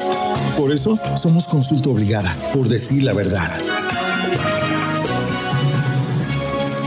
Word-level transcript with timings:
Por 0.57 0.71
eso 0.71 0.97
somos 1.17 1.45
consulta 1.45 1.89
obligada, 1.89 2.37
por 2.53 2.69
decir 2.69 3.03
la 3.03 3.11
verdad. 3.11 3.59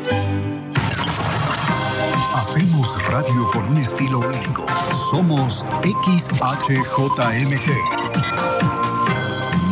Hacemos 2.54 3.04
radio 3.08 3.50
con 3.50 3.64
un 3.66 3.78
estilo 3.78 4.20
único. 4.20 4.64
Somos 5.10 5.66
XHJMG. 5.82 7.66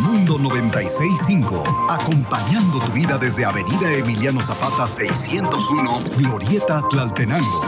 Mundo 0.00 0.36
965, 0.36 1.62
acompañando 1.88 2.80
tu 2.80 2.90
vida 2.90 3.18
desde 3.18 3.44
Avenida 3.44 3.88
Emiliano 3.92 4.40
Zapata 4.40 4.88
601, 4.88 6.00
Glorieta 6.16 6.82
Tlaltenango. 6.90 7.62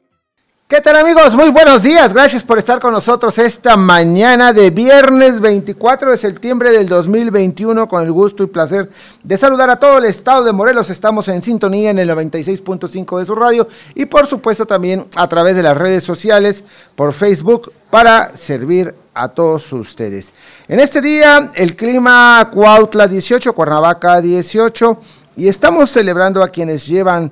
¿Qué 0.68 0.80
tal 0.80 0.96
amigos? 0.96 1.32
Muy 1.36 1.50
buenos 1.50 1.84
días. 1.84 2.12
Gracias 2.12 2.42
por 2.42 2.58
estar 2.58 2.80
con 2.80 2.92
nosotros 2.92 3.38
esta 3.38 3.76
mañana 3.76 4.52
de 4.52 4.70
viernes 4.70 5.40
24 5.40 6.10
de 6.10 6.18
septiembre 6.18 6.72
del 6.72 6.88
2021 6.88 7.86
con 7.86 8.02
el 8.02 8.10
gusto 8.10 8.42
y 8.42 8.48
placer 8.48 8.90
de 9.22 9.38
saludar 9.38 9.70
a 9.70 9.78
todo 9.78 9.98
el 9.98 10.06
estado 10.06 10.42
de 10.42 10.50
Morelos. 10.50 10.90
Estamos 10.90 11.28
en 11.28 11.40
sintonía 11.40 11.90
en 11.90 12.00
el 12.00 12.10
96.5 12.10 13.16
de 13.20 13.24
su 13.24 13.36
radio 13.36 13.68
y 13.94 14.06
por 14.06 14.26
supuesto 14.26 14.66
también 14.66 15.06
a 15.14 15.28
través 15.28 15.54
de 15.54 15.62
las 15.62 15.76
redes 15.76 16.02
sociales 16.02 16.64
por 16.96 17.12
Facebook 17.12 17.72
para 17.88 18.34
servir 18.34 18.92
a 19.14 19.28
todos 19.28 19.72
ustedes. 19.72 20.32
En 20.66 20.80
este 20.80 21.00
día 21.00 21.52
el 21.54 21.76
clima 21.76 22.50
Cuautla 22.52 23.06
18, 23.06 23.52
Cuernavaca 23.52 24.20
18 24.20 24.98
y 25.36 25.46
estamos 25.46 25.90
celebrando 25.90 26.42
a 26.42 26.48
quienes 26.48 26.88
llevan 26.88 27.30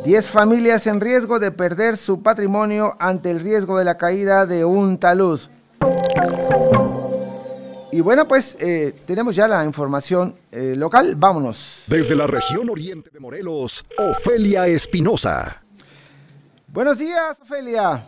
10 0.04 0.28
familias 0.28 0.88
en 0.88 1.00
riesgo 1.00 1.38
de 1.38 1.52
perder 1.52 1.96
su 1.96 2.24
patrimonio 2.24 2.94
ante 2.98 3.30
el 3.30 3.38
riesgo 3.38 3.78
de 3.78 3.84
la 3.84 3.96
caída 3.96 4.46
de 4.46 4.64
un 4.64 4.98
talud. 4.98 5.40
Y 7.92 8.00
bueno, 8.00 8.26
pues 8.26 8.56
eh, 8.60 8.92
tenemos 9.06 9.36
ya 9.36 9.46
la 9.46 9.64
información 9.64 10.34
eh, 10.50 10.74
local. 10.76 11.14
Vámonos. 11.16 11.84
Desde 11.86 12.16
la 12.16 12.26
región 12.26 12.68
oriente 12.68 13.10
de 13.10 13.20
Morelos, 13.20 13.84
Ofelia 13.96 14.66
Espinosa. 14.66 15.62
Buenos 16.66 16.98
días, 16.98 17.40
Ofelia. 17.40 18.02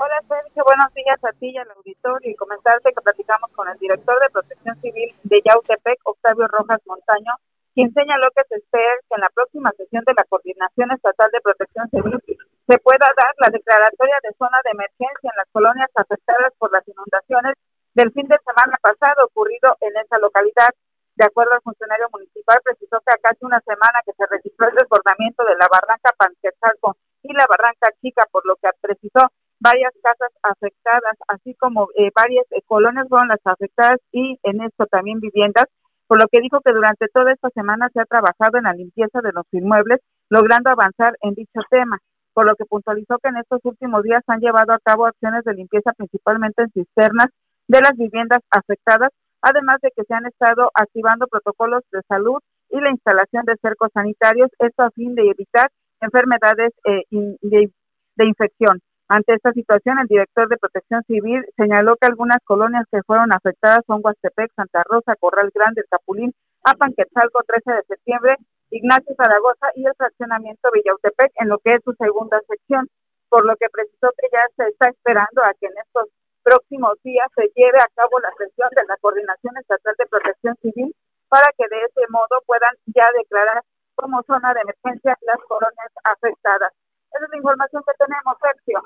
Hola 0.00 0.22
Sergio, 0.28 0.62
buenos 0.64 0.94
días 0.94 1.18
a 1.24 1.32
ti 1.40 1.50
y 1.50 1.56
al 1.56 1.68
auditorio 1.72 2.30
y 2.30 2.36
comentarte 2.36 2.92
que 2.94 3.00
platicamos 3.00 3.50
con 3.50 3.66
el 3.68 3.76
director 3.78 4.14
de 4.20 4.30
Protección 4.30 4.80
Civil 4.80 5.12
de 5.24 5.42
Yautepec, 5.44 5.98
Octavio 6.04 6.46
Rojas 6.46 6.80
Montaño, 6.86 7.32
quien 7.78 7.94
señaló 7.94 8.26
que 8.34 8.42
se 8.50 8.58
espera 8.58 8.98
que 9.06 9.14
en 9.14 9.22
la 9.22 9.30
próxima 9.30 9.70
sesión 9.78 10.02
de 10.02 10.10
la 10.18 10.26
Coordinación 10.26 10.90
Estatal 10.90 11.30
de 11.30 11.40
Protección 11.46 11.86
Civil 11.94 12.18
se 12.66 12.76
pueda 12.82 13.06
dar 13.14 13.30
la 13.38 13.54
declaratoria 13.54 14.18
de 14.26 14.34
zona 14.34 14.58
de 14.66 14.74
emergencia 14.74 15.30
en 15.30 15.38
las 15.38 15.46
colonias 15.54 15.86
afectadas 15.94 16.50
por 16.58 16.74
las 16.74 16.82
inundaciones 16.90 17.54
del 17.94 18.10
fin 18.10 18.26
de 18.26 18.34
semana 18.42 18.74
pasado 18.82 19.30
ocurrido 19.30 19.78
en 19.78 19.94
esa 19.94 20.18
localidad. 20.18 20.74
De 21.14 21.26
acuerdo 21.30 21.54
al 21.54 21.62
funcionario 21.62 22.10
municipal, 22.10 22.58
precisó 22.66 22.98
que 23.06 23.14
a 23.14 23.22
casi 23.22 23.46
una 23.46 23.62
semana 23.62 24.02
que 24.02 24.10
se 24.18 24.26
registró 24.26 24.66
el 24.66 24.74
desbordamiento 24.74 25.46
de 25.46 25.54
la 25.54 25.70
barranca 25.70 26.10
Panquetzalco 26.18 26.98
y 27.22 27.30
la 27.30 27.46
barranca 27.46 27.94
Chica, 28.02 28.26
por 28.34 28.42
lo 28.42 28.58
que 28.58 28.74
precisó 28.82 29.22
varias 29.62 29.94
casas 30.02 30.34
afectadas, 30.42 31.14
así 31.30 31.54
como 31.54 31.94
eh, 31.94 32.10
varias 32.10 32.46
eh, 32.50 32.62
colonias 32.66 33.06
fueron 33.06 33.28
las 33.28 33.46
afectadas 33.46 34.02
y 34.10 34.34
en 34.42 34.66
esto 34.66 34.86
también 34.90 35.22
viviendas, 35.22 35.70
por 36.08 36.18
lo 36.18 36.26
que 36.32 36.40
dijo 36.40 36.60
que 36.64 36.72
durante 36.72 37.06
toda 37.12 37.32
esta 37.32 37.50
semana 37.50 37.88
se 37.92 38.00
ha 38.00 38.06
trabajado 38.06 38.56
en 38.56 38.64
la 38.64 38.72
limpieza 38.72 39.20
de 39.20 39.30
los 39.32 39.44
inmuebles, 39.52 40.00
logrando 40.30 40.70
avanzar 40.70 41.14
en 41.20 41.34
dicho 41.34 41.60
tema, 41.70 41.98
por 42.32 42.46
lo 42.46 42.56
que 42.56 42.64
puntualizó 42.64 43.18
que 43.22 43.28
en 43.28 43.36
estos 43.36 43.60
últimos 43.62 44.02
días 44.02 44.24
han 44.26 44.40
llevado 44.40 44.72
a 44.72 44.78
cabo 44.82 45.06
acciones 45.06 45.44
de 45.44 45.54
limpieza 45.54 45.92
principalmente 45.92 46.62
en 46.62 46.70
cisternas 46.70 47.28
de 47.68 47.80
las 47.80 47.92
viviendas 47.96 48.40
afectadas, 48.50 49.10
además 49.42 49.78
de 49.82 49.90
que 49.94 50.04
se 50.04 50.14
han 50.14 50.26
estado 50.26 50.70
activando 50.74 51.26
protocolos 51.26 51.82
de 51.92 52.00
salud 52.08 52.40
y 52.70 52.80
la 52.80 52.90
instalación 52.90 53.44
de 53.44 53.56
cercos 53.60 53.90
sanitarios, 53.92 54.50
esto 54.58 54.82
a 54.82 54.90
fin 54.90 55.14
de 55.14 55.28
evitar 55.28 55.70
enfermedades 56.00 56.72
eh, 56.84 57.04
de 57.10 58.24
infección. 58.24 58.80
Ante 59.08 59.32
esta 59.32 59.52
situación, 59.52 59.98
el 59.98 60.06
director 60.06 60.48
de 60.48 60.58
Protección 60.58 61.02
Civil 61.04 61.42
señaló 61.56 61.96
que 61.96 62.06
algunas 62.06 62.38
colonias 62.44 62.84
que 62.92 63.02
fueron 63.04 63.32
afectadas 63.32 63.80
son 63.86 64.00
Huastepec, 64.04 64.52
Santa 64.54 64.82
Rosa, 64.84 65.16
Corral 65.16 65.50
Grande, 65.54 65.80
El 65.80 65.88
Capulín, 65.88 66.34
Apanquetzalco, 66.62 67.40
13 67.46 67.72
de 67.72 67.82
septiembre, 67.88 68.36
Ignacio 68.70 69.14
Zaragoza 69.16 69.68
y 69.76 69.86
el 69.86 69.94
fraccionamiento 69.96 70.68
Villautepec 70.70 71.32
en 71.40 71.48
lo 71.48 71.58
que 71.58 71.74
es 71.76 71.80
su 71.84 71.94
segunda 71.94 72.38
sección, 72.46 72.86
por 73.30 73.46
lo 73.46 73.56
que 73.56 73.70
precisó 73.72 74.12
que 74.20 74.28
ya 74.30 74.44
se 74.56 74.68
está 74.68 74.90
esperando 74.90 75.42
a 75.42 75.54
que 75.58 75.66
en 75.66 75.78
estos 75.78 76.08
próximos 76.42 77.00
días 77.02 77.28
se 77.34 77.48
lleve 77.56 77.78
a 77.78 77.88
cabo 77.94 78.20
la 78.20 78.32
sesión 78.36 78.68
de 78.76 78.84
la 78.84 78.96
Coordinación 79.00 79.56
Estatal 79.56 79.94
de 79.98 80.06
Protección 80.06 80.54
Civil 80.60 80.94
para 81.28 81.48
que 81.56 81.64
de 81.68 81.80
ese 81.80 82.04
modo 82.10 82.44
puedan 82.44 82.74
ya 82.86 83.04
declarar 83.16 83.62
como 83.94 84.22
zona 84.24 84.52
de 84.52 84.60
emergencia 84.60 85.16
las 85.22 85.40
colonias 85.48 85.92
afectadas. 86.04 86.72
Esa 87.10 87.24
es 87.24 87.30
la 87.30 87.36
información 87.36 87.82
que 87.86 87.92
tenemos, 88.04 88.36
Sergio. 88.40 88.80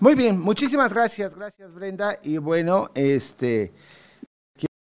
Muy 0.00 0.14
bien, 0.14 0.40
muchísimas 0.40 0.92
gracias, 0.94 1.34
gracias 1.34 1.74
Brenda. 1.74 2.18
Y 2.22 2.38
bueno, 2.38 2.88
este 2.94 3.72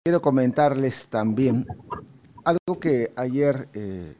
quiero 0.04 0.22
comentarles 0.22 1.10
también 1.10 1.66
algo 2.44 2.80
que 2.80 3.12
ayer 3.16 3.68
eh, 3.74 4.16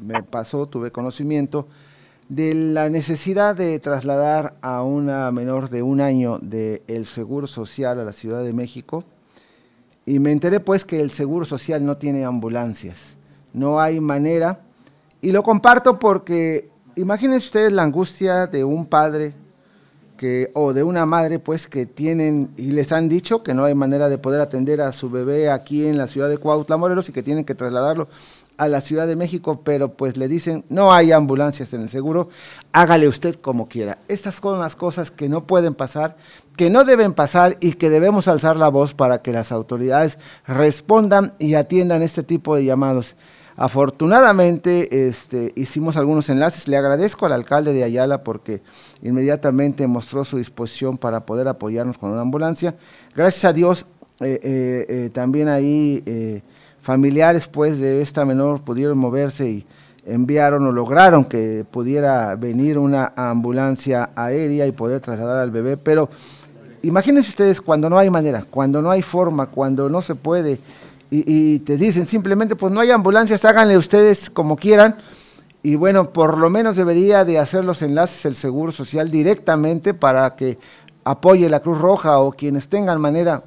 me 0.00 0.22
pasó, 0.22 0.66
tuve 0.66 0.90
conocimiento 0.90 1.68
de 2.28 2.54
la 2.54 2.90
necesidad 2.90 3.56
de 3.56 3.78
trasladar 3.78 4.54
a 4.60 4.82
una 4.82 5.30
menor 5.30 5.70
de 5.70 5.82
un 5.82 6.00
año 6.00 6.38
del 6.38 6.82
el 6.86 7.06
Seguro 7.06 7.46
Social 7.46 8.00
a 8.00 8.04
la 8.04 8.12
Ciudad 8.12 8.42
de 8.42 8.52
México 8.52 9.04
y 10.04 10.18
me 10.18 10.32
enteré 10.32 10.60
pues 10.60 10.84
que 10.84 11.00
el 11.00 11.10
Seguro 11.10 11.44
Social 11.44 11.84
no 11.86 11.96
tiene 11.96 12.24
ambulancias, 12.24 13.16
no 13.52 13.80
hay 13.80 14.00
manera 14.00 14.60
y 15.20 15.32
lo 15.32 15.42
comparto 15.42 15.98
porque 15.98 16.70
imagínense 16.98 17.46
ustedes 17.46 17.72
la 17.72 17.82
angustia 17.82 18.46
de 18.46 18.64
un 18.64 18.86
padre 18.86 19.34
que, 20.16 20.50
o 20.54 20.72
de 20.72 20.82
una 20.82 21.06
madre, 21.06 21.38
pues, 21.38 21.68
que 21.68 21.86
tienen 21.86 22.50
y 22.56 22.72
les 22.72 22.92
han 22.92 23.08
dicho 23.08 23.42
que 23.42 23.54
no 23.54 23.64
hay 23.64 23.74
manera 23.74 24.08
de 24.08 24.18
poder 24.18 24.40
atender 24.40 24.80
a 24.80 24.92
su 24.92 25.08
bebé 25.08 25.50
aquí 25.50 25.86
en 25.86 25.96
la 25.96 26.08
ciudad 26.08 26.28
de 26.28 26.38
Cuautla, 26.38 26.76
Morelos, 26.76 27.08
y 27.08 27.12
que 27.12 27.22
tienen 27.22 27.44
que 27.44 27.54
trasladarlo 27.54 28.08
a 28.58 28.66
la 28.66 28.80
Ciudad 28.80 29.06
de 29.06 29.14
México, 29.14 29.62
pero 29.64 29.94
pues 29.94 30.16
le 30.16 30.26
dicen, 30.26 30.64
no 30.68 30.92
hay 30.92 31.12
ambulancias 31.12 31.72
en 31.72 31.82
el 31.82 31.88
seguro, 31.88 32.28
hágale 32.72 33.06
usted 33.06 33.36
como 33.36 33.68
quiera. 33.68 33.98
Estas 34.08 34.34
son 34.34 34.58
las 34.58 34.74
cosas 34.74 35.12
que 35.12 35.28
no 35.28 35.46
pueden 35.46 35.74
pasar, 35.74 36.16
que 36.56 36.68
no 36.68 36.84
deben 36.84 37.14
pasar 37.14 37.56
y 37.60 37.74
que 37.74 37.88
debemos 37.88 38.26
alzar 38.26 38.56
la 38.56 38.68
voz 38.68 38.94
para 38.94 39.22
que 39.22 39.32
las 39.32 39.52
autoridades 39.52 40.18
respondan 40.44 41.34
y 41.38 41.54
atiendan 41.54 42.02
este 42.02 42.24
tipo 42.24 42.56
de 42.56 42.64
llamados. 42.64 43.14
Afortunadamente 43.60 45.08
este, 45.08 45.52
hicimos 45.56 45.96
algunos 45.96 46.28
enlaces. 46.28 46.68
Le 46.68 46.76
agradezco 46.76 47.26
al 47.26 47.32
alcalde 47.32 47.72
de 47.72 47.82
Ayala 47.82 48.22
porque 48.22 48.62
inmediatamente 49.02 49.84
mostró 49.88 50.24
su 50.24 50.38
disposición 50.38 50.96
para 50.96 51.26
poder 51.26 51.48
apoyarnos 51.48 51.98
con 51.98 52.12
una 52.12 52.20
ambulancia. 52.20 52.76
Gracias 53.16 53.44
a 53.44 53.52
Dios, 53.52 53.86
eh, 54.20 54.38
eh, 54.40 54.86
eh, 54.88 55.10
también 55.12 55.48
ahí 55.48 56.04
familiares 56.80 57.48
pues 57.48 57.80
de 57.80 58.00
esta 58.00 58.24
menor 58.24 58.60
pudieron 58.60 58.96
moverse 58.96 59.50
y 59.50 59.66
enviaron 60.06 60.64
o 60.64 60.70
lograron 60.70 61.24
que 61.24 61.66
pudiera 61.68 62.36
venir 62.36 62.78
una 62.78 63.12
ambulancia 63.16 64.10
aérea 64.14 64.68
y 64.68 64.72
poder 64.72 65.00
trasladar 65.00 65.38
al 65.38 65.50
bebé. 65.50 65.76
Pero 65.76 66.08
imagínense 66.82 67.30
ustedes 67.30 67.60
cuando 67.60 67.90
no 67.90 67.98
hay 67.98 68.08
manera, 68.08 68.44
cuando 68.48 68.80
no 68.80 68.92
hay 68.92 69.02
forma, 69.02 69.46
cuando 69.46 69.90
no 69.90 70.00
se 70.00 70.14
puede 70.14 70.60
y, 71.10 71.60
te 71.60 71.76
dicen 71.76 72.06
simplemente, 72.06 72.54
pues 72.56 72.72
no 72.72 72.80
hay 72.80 72.90
ambulancias, 72.90 73.44
háganle 73.44 73.76
ustedes 73.76 74.30
como 74.30 74.56
quieran. 74.56 74.96
Y 75.62 75.74
bueno, 75.74 76.12
por 76.12 76.38
lo 76.38 76.50
menos 76.50 76.76
debería 76.76 77.24
de 77.24 77.38
hacer 77.38 77.64
los 77.64 77.82
enlaces 77.82 78.24
el 78.26 78.36
Seguro 78.36 78.72
Social 78.72 79.10
directamente 79.10 79.94
para 79.94 80.36
que 80.36 80.58
apoye 81.04 81.48
la 81.48 81.60
Cruz 81.60 81.78
Roja 81.78 82.18
o 82.18 82.32
quienes 82.32 82.68
tengan 82.68 83.00
manera 83.00 83.42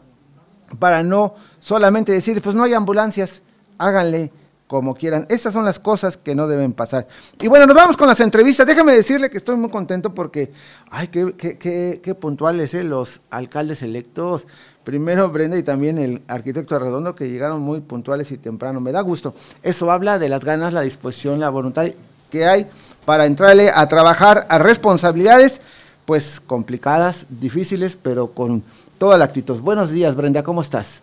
para 0.79 1.03
no 1.03 1.35
solamente 1.59 2.11
decir, 2.11 2.41
pues 2.41 2.55
no 2.55 2.63
hay 2.63 2.73
ambulancias, 2.73 3.41
háganle 3.77 4.31
como 4.71 4.95
quieran. 4.95 5.25
Esas 5.29 5.51
son 5.53 5.65
las 5.65 5.79
cosas 5.79 6.15
que 6.15 6.33
no 6.33 6.47
deben 6.47 6.71
pasar. 6.71 7.05
Y 7.41 7.47
bueno, 7.47 7.65
nos 7.67 7.75
vamos 7.75 7.97
con 7.97 8.07
las 8.07 8.21
entrevistas. 8.21 8.65
Déjame 8.65 8.93
decirle 8.93 9.29
que 9.29 9.37
estoy 9.37 9.57
muy 9.57 9.69
contento 9.69 10.13
porque, 10.13 10.51
ay, 10.89 11.09
qué, 11.09 11.33
qué, 11.37 11.57
qué, 11.57 11.99
qué 12.01 12.15
puntuales 12.15 12.73
¿eh? 12.73 12.83
los 12.85 13.19
alcaldes 13.29 13.81
electos. 13.83 14.47
Primero 14.83 15.29
Brenda 15.29 15.57
y 15.57 15.63
también 15.63 15.97
el 15.97 16.21
arquitecto 16.27 16.79
Redondo 16.79 17.13
que 17.13 17.29
llegaron 17.29 17.61
muy 17.61 17.81
puntuales 17.81 18.31
y 18.31 18.37
temprano. 18.37 18.79
Me 18.79 18.91
da 18.91 19.01
gusto. 19.01 19.35
Eso 19.61 19.91
habla 19.91 20.17
de 20.17 20.29
las 20.29 20.43
ganas, 20.43 20.73
la 20.73 20.81
disposición, 20.81 21.39
la 21.39 21.49
voluntad 21.49 21.87
que 22.31 22.45
hay 22.45 22.67
para 23.05 23.25
entrarle 23.25 23.69
a 23.73 23.87
trabajar 23.87 24.47
a 24.49 24.57
responsabilidades, 24.57 25.61
pues 26.05 26.39
complicadas, 26.39 27.25
difíciles, 27.29 27.95
pero 28.01 28.31
con 28.31 28.63
toda 28.97 29.17
la 29.17 29.25
actitud. 29.25 29.59
Buenos 29.59 29.91
días, 29.91 30.15
Brenda, 30.15 30.43
¿cómo 30.43 30.61
estás? 30.61 31.01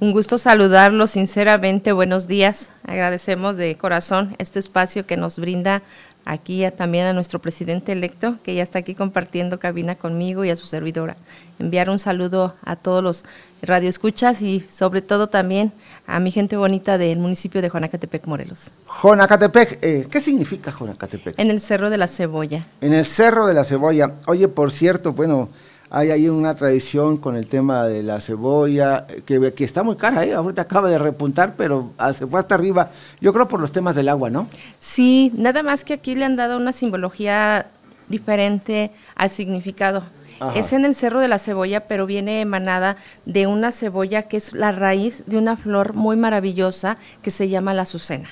Un 0.00 0.12
gusto 0.12 0.38
saludarlo, 0.38 1.06
sinceramente, 1.06 1.92
buenos 1.92 2.26
días. 2.26 2.70
Agradecemos 2.84 3.56
de 3.56 3.76
corazón 3.76 4.34
este 4.38 4.58
espacio 4.58 5.04
que 5.04 5.18
nos 5.18 5.38
brinda 5.38 5.82
aquí 6.30 6.64
también 6.76 7.06
a 7.06 7.12
nuestro 7.12 7.40
presidente 7.40 7.90
electo, 7.90 8.36
que 8.44 8.54
ya 8.54 8.62
está 8.62 8.78
aquí 8.78 8.94
compartiendo 8.94 9.58
cabina 9.58 9.96
conmigo 9.96 10.44
y 10.44 10.50
a 10.50 10.56
su 10.56 10.66
servidora. 10.66 11.16
Enviar 11.58 11.90
un 11.90 11.98
saludo 11.98 12.54
a 12.64 12.76
todos 12.76 13.02
los 13.02 13.24
radioescuchas 13.62 14.40
y 14.40 14.64
sobre 14.68 15.02
todo 15.02 15.26
también 15.26 15.72
a 16.06 16.20
mi 16.20 16.30
gente 16.30 16.56
bonita 16.56 16.98
del 16.98 17.18
municipio 17.18 17.60
de 17.60 17.68
Jonacatepec, 17.68 18.26
Morelos. 18.26 18.70
Jonacatepec, 19.02 19.78
eh, 19.82 20.06
¿qué 20.08 20.20
significa 20.20 20.70
Jonacatepec? 20.70 21.36
En 21.36 21.50
el 21.50 21.60
Cerro 21.60 21.90
de 21.90 21.98
la 21.98 22.06
Cebolla. 22.06 22.64
En 22.80 22.92
el 22.92 23.04
Cerro 23.04 23.48
de 23.48 23.54
la 23.54 23.64
Cebolla. 23.64 24.12
Oye, 24.26 24.46
por 24.46 24.70
cierto, 24.70 25.12
bueno, 25.12 25.48
hay 25.90 26.12
ahí 26.12 26.28
una 26.28 26.54
tradición 26.54 27.16
con 27.16 27.36
el 27.36 27.48
tema 27.48 27.86
de 27.86 28.04
la 28.04 28.20
cebolla, 28.20 29.06
que, 29.26 29.52
que 29.52 29.64
está 29.64 29.82
muy 29.82 29.96
cara, 29.96 30.24
¿eh? 30.24 30.32
ahorita 30.32 30.62
acaba 30.62 30.88
de 30.88 30.98
repuntar, 30.98 31.54
pero 31.56 31.90
ah, 31.98 32.12
se 32.12 32.28
fue 32.28 32.38
hasta 32.38 32.54
arriba, 32.54 32.90
yo 33.20 33.32
creo 33.32 33.48
por 33.48 33.60
los 33.60 33.72
temas 33.72 33.96
del 33.96 34.08
agua, 34.08 34.30
¿no? 34.30 34.46
Sí, 34.78 35.32
nada 35.36 35.64
más 35.64 35.84
que 35.84 35.94
aquí 35.94 36.14
le 36.14 36.24
han 36.24 36.36
dado 36.36 36.56
una 36.56 36.72
simbología 36.72 37.66
diferente 38.08 38.92
al 39.16 39.30
significado. 39.30 40.04
Es 40.54 40.72
en 40.72 40.86
el 40.86 40.94
Cerro 40.94 41.20
de 41.20 41.28
la 41.28 41.38
Cebolla, 41.38 41.80
pero 41.80 42.06
viene 42.06 42.40
emanada 42.40 42.96
de 43.26 43.46
una 43.46 43.72
cebolla 43.72 44.22
que 44.22 44.38
es 44.38 44.54
la 44.54 44.72
raíz 44.72 45.22
de 45.26 45.36
una 45.36 45.58
flor 45.58 45.92
muy 45.92 46.16
maravillosa 46.16 46.96
que 47.20 47.30
se 47.30 47.50
llama 47.50 47.74
la 47.74 47.82
azucena. 47.82 48.30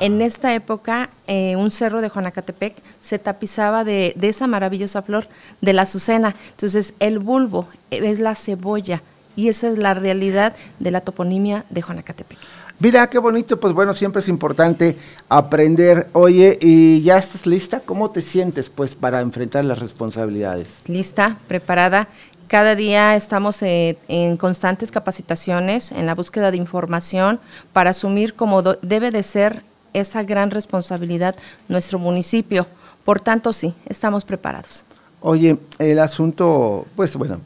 En 0.00 0.22
esta 0.22 0.54
época, 0.54 1.10
eh, 1.26 1.56
un 1.56 1.70
cerro 1.70 2.00
de 2.00 2.08
Juanacatepec 2.08 2.76
se 3.00 3.18
tapizaba 3.18 3.84
de, 3.84 4.14
esa 4.20 4.46
maravillosa 4.46 5.02
flor 5.02 5.26
de 5.60 5.72
la 5.72 5.82
azucena. 5.82 6.36
Entonces, 6.50 6.94
el 7.00 7.18
bulbo 7.18 7.68
es 7.90 8.20
la 8.20 8.34
cebolla 8.34 9.02
y 9.34 9.48
esa 9.48 9.68
es 9.68 9.78
la 9.78 9.94
realidad 9.94 10.54
de 10.78 10.90
la 10.90 11.00
toponimia 11.00 11.64
de 11.70 11.82
Jonacatepec. 11.82 12.38
Mira, 12.80 13.10
qué 13.10 13.18
bonito, 13.18 13.58
pues 13.58 13.74
bueno, 13.74 13.92
siempre 13.92 14.20
es 14.20 14.28
importante 14.28 14.96
aprender. 15.28 16.08
Oye, 16.12 16.58
¿y 16.60 17.02
ya 17.02 17.16
estás 17.16 17.44
lista? 17.44 17.80
¿Cómo 17.80 18.10
te 18.10 18.20
sientes 18.20 18.68
pues 18.68 18.94
para 18.94 19.20
enfrentar 19.20 19.64
las 19.64 19.80
responsabilidades? 19.80 20.78
Lista, 20.86 21.38
preparada. 21.48 22.06
Cada 22.46 22.76
día 22.76 23.16
estamos 23.16 23.60
eh, 23.62 23.98
en 24.06 24.36
constantes 24.36 24.92
capacitaciones, 24.92 25.92
en 25.92 26.06
la 26.06 26.14
búsqueda 26.14 26.50
de 26.50 26.56
información 26.56 27.40
para 27.72 27.90
asumir 27.90 28.34
como 28.34 28.62
debe 28.62 29.10
de 29.10 29.22
ser 29.22 29.62
esa 29.92 30.22
gran 30.22 30.50
responsabilidad 30.50 31.36
nuestro 31.68 31.98
municipio. 31.98 32.66
Por 33.04 33.20
tanto, 33.20 33.52
sí, 33.52 33.74
estamos 33.86 34.24
preparados. 34.24 34.84
Oye, 35.20 35.58
el 35.78 35.98
asunto, 35.98 36.86
pues 36.94 37.16
bueno, 37.16 37.40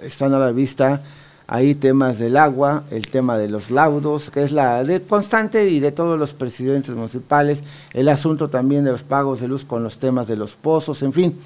están 0.00 0.32
a 0.34 0.38
la 0.38 0.52
vista 0.52 1.02
hay 1.50 1.74
temas 1.74 2.18
del 2.18 2.36
agua, 2.36 2.84
el 2.90 3.08
tema 3.08 3.38
de 3.38 3.48
los 3.48 3.70
laudos, 3.70 4.28
que 4.28 4.42
es 4.42 4.52
la 4.52 4.84
de 4.84 5.00
constante 5.00 5.66
y 5.66 5.80
de 5.80 5.92
todos 5.92 6.18
los 6.18 6.34
presidentes 6.34 6.94
municipales, 6.94 7.64
el 7.94 8.10
asunto 8.10 8.50
también 8.50 8.84
de 8.84 8.92
los 8.92 9.02
pagos 9.02 9.40
de 9.40 9.48
luz 9.48 9.64
con 9.64 9.82
los 9.82 9.96
temas 9.96 10.28
de 10.28 10.36
los 10.36 10.56
pozos, 10.56 11.02
en 11.02 11.14
fin. 11.14 11.38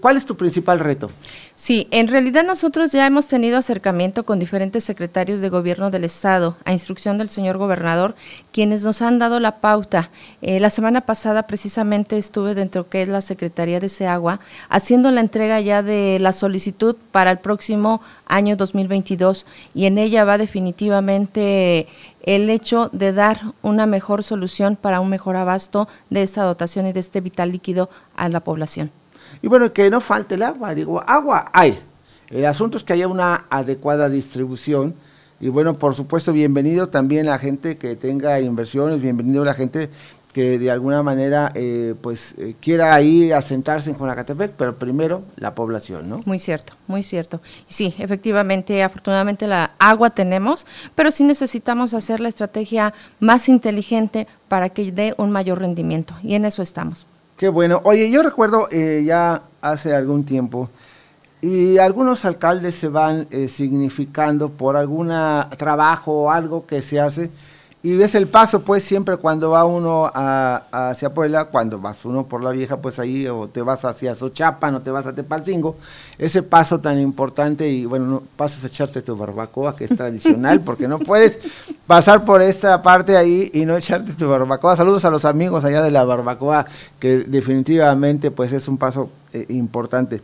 ¿Cuál 0.00 0.16
es 0.16 0.26
tu 0.26 0.36
principal 0.36 0.78
reto? 0.78 1.10
Sí, 1.56 1.88
en 1.90 2.06
realidad 2.06 2.44
nosotros 2.44 2.92
ya 2.92 3.04
hemos 3.04 3.26
tenido 3.26 3.58
acercamiento 3.58 4.24
con 4.24 4.38
diferentes 4.38 4.84
secretarios 4.84 5.40
de 5.40 5.48
gobierno 5.48 5.90
del 5.90 6.04
Estado, 6.04 6.56
a 6.64 6.72
instrucción 6.72 7.18
del 7.18 7.28
señor 7.28 7.58
gobernador, 7.58 8.14
quienes 8.52 8.84
nos 8.84 9.02
han 9.02 9.18
dado 9.18 9.40
la 9.40 9.56
pauta. 9.56 10.10
Eh, 10.40 10.60
la 10.60 10.70
semana 10.70 11.00
pasada 11.00 11.48
precisamente 11.48 12.16
estuve 12.16 12.54
dentro 12.54 12.88
que 12.88 13.02
es 13.02 13.08
la 13.08 13.20
Secretaría 13.20 13.80
de 13.80 13.88
Seagua, 13.88 14.38
haciendo 14.68 15.10
la 15.10 15.20
entrega 15.20 15.60
ya 15.60 15.82
de 15.82 16.18
la 16.20 16.32
solicitud 16.32 16.94
para 17.10 17.32
el 17.32 17.38
próximo 17.38 18.00
año 18.26 18.56
2022 18.56 19.46
y 19.74 19.86
en 19.86 19.98
ella 19.98 20.24
va 20.24 20.38
definitivamente 20.38 21.88
el 22.22 22.48
hecho 22.50 22.88
de 22.92 23.12
dar 23.12 23.40
una 23.62 23.86
mejor 23.86 24.22
solución 24.22 24.76
para 24.76 25.00
un 25.00 25.08
mejor 25.08 25.34
abasto 25.34 25.88
de 26.08 26.22
esta 26.22 26.44
dotación 26.44 26.86
y 26.86 26.92
de 26.92 27.00
este 27.00 27.20
vital 27.20 27.50
líquido 27.50 27.90
a 28.14 28.28
la 28.28 28.40
población. 28.40 29.01
Y 29.42 29.48
bueno, 29.48 29.72
que 29.72 29.90
no 29.90 30.00
falte 30.00 30.36
el 30.36 30.42
agua, 30.42 30.74
digo, 30.74 31.02
agua 31.04 31.50
hay. 31.52 31.78
El 32.30 32.46
asunto 32.46 32.78
es 32.78 32.84
que 32.84 32.92
haya 32.92 33.08
una 33.08 33.44
adecuada 33.50 34.08
distribución. 34.08 34.94
Y 35.40 35.48
bueno, 35.48 35.74
por 35.74 35.94
supuesto, 35.94 36.32
bienvenido 36.32 36.88
también 36.88 37.26
la 37.26 37.38
gente 37.38 37.76
que 37.76 37.96
tenga 37.96 38.40
inversiones, 38.40 39.02
bienvenido 39.02 39.44
la 39.44 39.54
gente 39.54 39.90
que 40.32 40.58
de 40.58 40.70
alguna 40.70 41.02
manera 41.02 41.52
eh, 41.54 41.94
pues 42.00 42.34
eh, 42.38 42.54
quiera 42.60 42.94
ahí 42.94 43.32
asentarse 43.32 43.90
en 43.90 43.98
Jonacatepec, 43.98 44.52
pero 44.52 44.76
primero 44.76 45.24
la 45.36 45.54
población, 45.54 46.08
¿no? 46.08 46.22
Muy 46.24 46.38
cierto, 46.38 46.72
muy 46.86 47.02
cierto. 47.02 47.40
Sí, 47.66 47.94
efectivamente, 47.98 48.82
afortunadamente 48.82 49.46
la 49.46 49.72
agua 49.78 50.10
tenemos, 50.10 50.66
pero 50.94 51.10
sí 51.10 51.24
necesitamos 51.24 51.92
hacer 51.92 52.20
la 52.20 52.28
estrategia 52.28 52.94
más 53.20 53.48
inteligente 53.48 54.26
para 54.48 54.70
que 54.70 54.90
dé 54.90 55.14
un 55.18 55.32
mayor 55.32 55.58
rendimiento 55.58 56.14
y 56.22 56.34
en 56.34 56.46
eso 56.46 56.62
estamos. 56.62 57.06
Qué 57.42 57.48
bueno. 57.48 57.80
Oye, 57.82 58.08
yo 58.08 58.22
recuerdo 58.22 58.68
eh, 58.70 59.02
ya 59.04 59.42
hace 59.60 59.92
algún 59.96 60.22
tiempo, 60.22 60.68
y 61.40 61.76
algunos 61.78 62.24
alcaldes 62.24 62.76
se 62.76 62.86
van 62.86 63.26
eh, 63.32 63.48
significando 63.48 64.50
por 64.50 64.76
algún 64.76 65.08
trabajo 65.58 66.12
o 66.12 66.30
algo 66.30 66.66
que 66.66 66.82
se 66.82 67.00
hace 67.00 67.32
y 67.84 67.96
ves 67.96 68.14
el 68.14 68.28
paso, 68.28 68.62
pues 68.62 68.84
siempre 68.84 69.16
cuando 69.16 69.50
va 69.50 69.64
uno 69.64 70.08
hacia 70.14 71.12
Puebla, 71.12 71.46
cuando 71.46 71.80
vas 71.80 72.04
uno 72.04 72.26
por 72.26 72.44
la 72.44 72.50
vieja, 72.50 72.76
pues 72.76 73.00
ahí 73.00 73.26
o 73.26 73.48
te 73.48 73.60
vas 73.60 73.84
hacia 73.84 74.14
Sochapan 74.14 74.76
o 74.76 74.80
te 74.80 74.92
vas 74.92 75.06
a 75.06 75.12
Tepalcingo, 75.12 75.76
ese 76.16 76.44
paso 76.44 76.78
tan 76.78 77.00
importante 77.00 77.68
y 77.68 77.84
bueno, 77.84 78.06
no, 78.06 78.22
pasas 78.36 78.62
a 78.62 78.68
echarte 78.68 79.02
tu 79.02 79.16
barbacoa, 79.16 79.74
que 79.74 79.84
es 79.84 79.96
tradicional, 79.96 80.60
porque 80.64 80.86
no 80.86 81.00
puedes 81.00 81.40
pasar 81.88 82.24
por 82.24 82.40
esta 82.40 82.80
parte 82.82 83.16
ahí 83.16 83.50
y 83.52 83.64
no 83.64 83.76
echarte 83.76 84.12
tu 84.12 84.28
barbacoa. 84.28 84.76
Saludos 84.76 85.04
a 85.04 85.10
los 85.10 85.24
amigos 85.24 85.64
allá 85.64 85.82
de 85.82 85.90
la 85.90 86.04
barbacoa, 86.04 86.66
que 87.00 87.18
definitivamente 87.18 88.30
pues 88.30 88.52
es 88.52 88.68
un 88.68 88.78
paso 88.78 89.10
eh, 89.32 89.46
importante. 89.48 90.22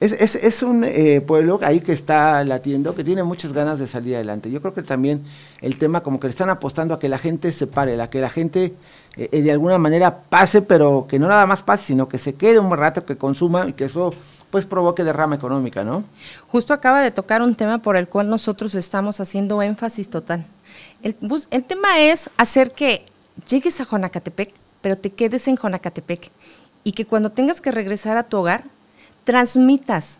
Es, 0.00 0.12
es, 0.12 0.34
es 0.34 0.62
un 0.62 0.82
eh, 0.82 1.20
pueblo 1.20 1.60
ahí 1.62 1.80
que 1.80 1.92
está 1.92 2.42
latiendo, 2.42 2.94
que 2.94 3.04
tiene 3.04 3.22
muchas 3.22 3.52
ganas 3.52 3.78
de 3.78 3.86
salir 3.86 4.14
adelante. 4.14 4.50
Yo 4.50 4.62
creo 4.62 4.72
que 4.72 4.82
también 4.82 5.22
el 5.60 5.76
tema 5.76 6.02
como 6.02 6.18
que 6.18 6.26
le 6.26 6.30
están 6.30 6.48
apostando 6.48 6.94
a 6.94 6.98
que 6.98 7.10
la 7.10 7.18
gente 7.18 7.52
se 7.52 7.66
pare, 7.66 8.00
a 8.00 8.08
que 8.08 8.18
la 8.18 8.30
gente 8.30 8.72
eh, 9.16 9.28
eh, 9.30 9.42
de 9.42 9.52
alguna 9.52 9.76
manera 9.76 10.22
pase, 10.22 10.62
pero 10.62 11.06
que 11.06 11.18
no 11.18 11.28
nada 11.28 11.44
más 11.44 11.60
pase, 11.60 11.84
sino 11.84 12.08
que 12.08 12.16
se 12.16 12.34
quede 12.34 12.58
un 12.58 12.74
rato, 12.74 13.04
que 13.04 13.16
consuma 13.16 13.68
y 13.68 13.74
que 13.74 13.84
eso 13.84 14.14
pues 14.50 14.64
provoque 14.64 15.04
derrama 15.04 15.36
económica, 15.36 15.84
¿no? 15.84 16.02
Justo 16.48 16.72
acaba 16.72 17.02
de 17.02 17.10
tocar 17.10 17.42
un 17.42 17.54
tema 17.54 17.78
por 17.78 17.96
el 17.96 18.08
cual 18.08 18.30
nosotros 18.30 18.74
estamos 18.74 19.20
haciendo 19.20 19.60
énfasis 19.60 20.08
total. 20.08 20.46
El, 21.02 21.14
el 21.50 21.64
tema 21.64 22.00
es 22.00 22.30
hacer 22.38 22.72
que 22.72 23.04
llegues 23.48 23.78
a 23.82 23.84
Jonacatepec, 23.84 24.54
pero 24.80 24.96
te 24.96 25.10
quedes 25.10 25.46
en 25.46 25.58
Jonacatepec 25.58 26.30
y 26.84 26.92
que 26.92 27.04
cuando 27.04 27.30
tengas 27.30 27.60
que 27.60 27.70
regresar 27.70 28.16
a 28.16 28.22
tu 28.22 28.38
hogar, 28.38 28.64
transmitas 29.30 30.18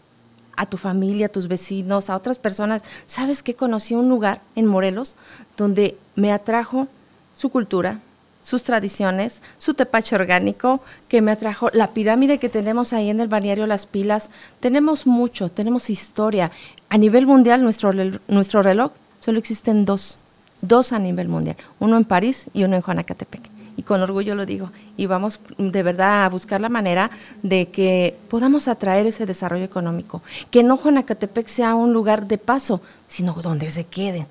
a 0.54 0.66
tu 0.66 0.76
familia, 0.76 1.26
a 1.26 1.30
tus 1.30 1.48
vecinos, 1.48 2.08
a 2.08 2.14
otras 2.14 2.38
personas. 2.38 2.84
¿Sabes 3.06 3.42
que 3.42 3.54
conocí 3.54 3.96
un 3.96 4.08
lugar 4.08 4.40
en 4.54 4.66
Morelos 4.66 5.16
donde 5.56 5.96
me 6.14 6.30
atrajo 6.32 6.86
su 7.34 7.48
cultura, 7.48 7.98
sus 8.40 8.62
tradiciones, 8.62 9.42
su 9.58 9.74
tepache 9.74 10.14
orgánico, 10.14 10.80
que 11.08 11.22
me 11.22 11.32
atrajo 11.32 11.70
la 11.72 11.88
pirámide 11.88 12.38
que 12.38 12.48
tenemos 12.48 12.92
ahí 12.92 13.10
en 13.10 13.18
el 13.18 13.26
balneario 13.26 13.66
Las 13.66 13.84
Pilas. 13.84 14.30
Tenemos 14.60 15.08
mucho, 15.08 15.50
tenemos 15.50 15.90
historia. 15.90 16.52
A 16.88 16.96
nivel 16.96 17.26
mundial, 17.26 17.64
nuestro, 17.64 17.90
nuestro 18.28 18.62
reloj 18.62 18.92
solo 19.18 19.40
existen 19.40 19.84
dos, 19.84 20.18
dos 20.62 20.92
a 20.92 21.00
nivel 21.00 21.26
mundial, 21.26 21.56
uno 21.80 21.96
en 21.96 22.04
París 22.04 22.46
y 22.54 22.62
uno 22.62 22.76
en 22.76 22.82
Juanacatepec 22.82 23.59
y 23.80 23.82
con 23.82 24.02
orgullo 24.02 24.34
lo 24.34 24.44
digo, 24.44 24.70
y 24.98 25.06
vamos 25.06 25.40
de 25.56 25.82
verdad 25.82 26.26
a 26.26 26.28
buscar 26.28 26.60
la 26.60 26.68
manera 26.68 27.10
de 27.42 27.70
que 27.70 28.14
podamos 28.28 28.68
atraer 28.68 29.06
ese 29.06 29.24
desarrollo 29.24 29.64
económico, 29.64 30.20
que 30.50 30.62
no 30.62 30.76
Jonacatepec 30.76 31.48
sea 31.48 31.74
un 31.74 31.94
lugar 31.94 32.26
de 32.26 32.36
paso, 32.36 32.82
sino 33.08 33.32
donde 33.32 33.70
se 33.70 33.84
queden. 33.84 34.26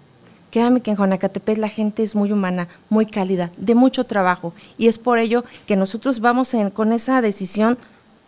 Créame 0.51 0.82
que 0.82 0.91
en 0.91 0.98
Jonacatepec 0.98 1.58
la 1.58 1.68
gente 1.68 2.03
es 2.03 2.13
muy 2.13 2.32
humana, 2.32 2.68
muy 2.89 3.08
cálida, 3.08 3.50
de 3.58 3.74
mucho 3.74 4.03
trabajo, 4.03 4.53
y 4.77 4.88
es 4.88 5.00
por 5.00 5.18
ello 5.18 5.44
que 5.65 5.75
nosotros 5.75 6.20
vamos 6.20 6.56
con 6.72 6.94
esa 6.94 7.20
decisión 7.24 7.75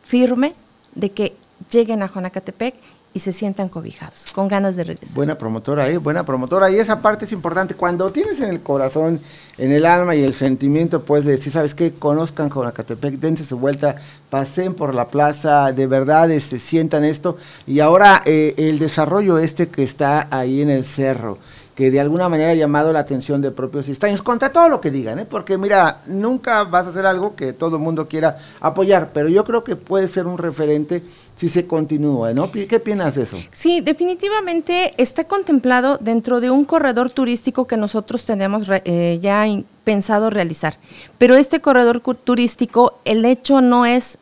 firme 0.03 0.55
de 0.95 1.11
que 1.11 1.35
lleguen 1.69 2.01
a 2.01 2.07
Jonacatepec 2.07 2.73
y 3.13 3.19
se 3.19 3.33
sientan 3.33 3.67
cobijados, 3.67 4.31
con 4.33 4.47
ganas 4.47 4.75
de 4.75 4.85
regresar. 4.85 5.15
Buena 5.15 5.37
promotora, 5.37 5.89
¿eh? 5.89 5.97
Buena 5.97 6.25
promotora. 6.25 6.71
Y 6.71 6.75
esa 6.79 7.01
parte 7.01 7.25
es 7.25 7.31
importante. 7.33 7.75
Cuando 7.75 8.09
tienes 8.11 8.39
en 8.39 8.49
el 8.49 8.61
corazón, 8.61 9.19
en 9.57 9.71
el 9.71 9.85
alma 9.85 10.15
y 10.15 10.23
el 10.23 10.33
sentimiento, 10.33 11.03
pues 11.03 11.25
de 11.25 11.31
decir, 11.31 11.51
¿sabes 11.51 11.75
qué? 11.75 11.91
Conozcan 11.91 12.49
con 12.49 12.65
Acatepec, 12.67 13.15
dense 13.15 13.43
su 13.43 13.57
vuelta, 13.57 13.95
pasen 14.29 14.73
por 14.73 14.95
la 14.95 15.09
plaza, 15.09 15.73
de 15.73 15.87
verdad, 15.87 16.31
este, 16.31 16.57
sientan 16.57 17.03
esto. 17.03 17.37
Y 17.67 17.81
ahora 17.81 18.21
eh, 18.25 18.53
el 18.57 18.79
desarrollo 18.79 19.37
este 19.37 19.67
que 19.67 19.83
está 19.83 20.27
ahí 20.31 20.61
en 20.61 20.69
el 20.69 20.85
cerro 20.85 21.37
que 21.75 21.89
de 21.89 21.99
alguna 21.99 22.27
manera 22.29 22.51
ha 22.51 22.55
llamado 22.55 22.91
la 22.91 22.99
atención 22.99 23.41
de 23.41 23.51
propios 23.51 23.85
cistaños, 23.85 24.21
contra 24.21 24.51
todo 24.51 24.69
lo 24.69 24.81
que 24.81 24.91
digan, 24.91 25.19
¿eh? 25.19 25.25
porque 25.25 25.57
mira, 25.57 26.01
nunca 26.05 26.63
vas 26.63 26.87
a 26.87 26.89
hacer 26.89 27.05
algo 27.05 27.35
que 27.35 27.53
todo 27.53 27.77
el 27.77 27.81
mundo 27.81 28.07
quiera 28.07 28.37
apoyar, 28.59 29.11
pero 29.13 29.29
yo 29.29 29.43
creo 29.45 29.63
que 29.63 29.75
puede 29.75 30.07
ser 30.07 30.27
un 30.27 30.37
referente 30.37 31.03
si 31.37 31.49
se 31.49 31.65
continúa, 31.65 32.33
¿no? 32.33 32.51
¿Qué 32.51 32.79
piensas 32.79 33.15
de 33.15 33.23
eso? 33.23 33.37
Sí, 33.51 33.81
definitivamente 33.81 34.93
está 34.97 35.23
contemplado 35.23 35.97
dentro 35.99 36.39
de 36.39 36.51
un 36.51 36.65
corredor 36.65 37.09
turístico 37.09 37.65
que 37.65 37.77
nosotros 37.77 38.25
tenemos 38.25 38.65
eh, 38.69 39.17
ya 39.19 39.47
pensado 39.83 40.29
realizar. 40.29 40.77
Pero 41.17 41.35
este 41.35 41.59
corredor 41.59 42.01
turístico, 42.01 42.99
el 43.05 43.25
hecho 43.25 43.59
no 43.59 43.87
es 43.87 44.19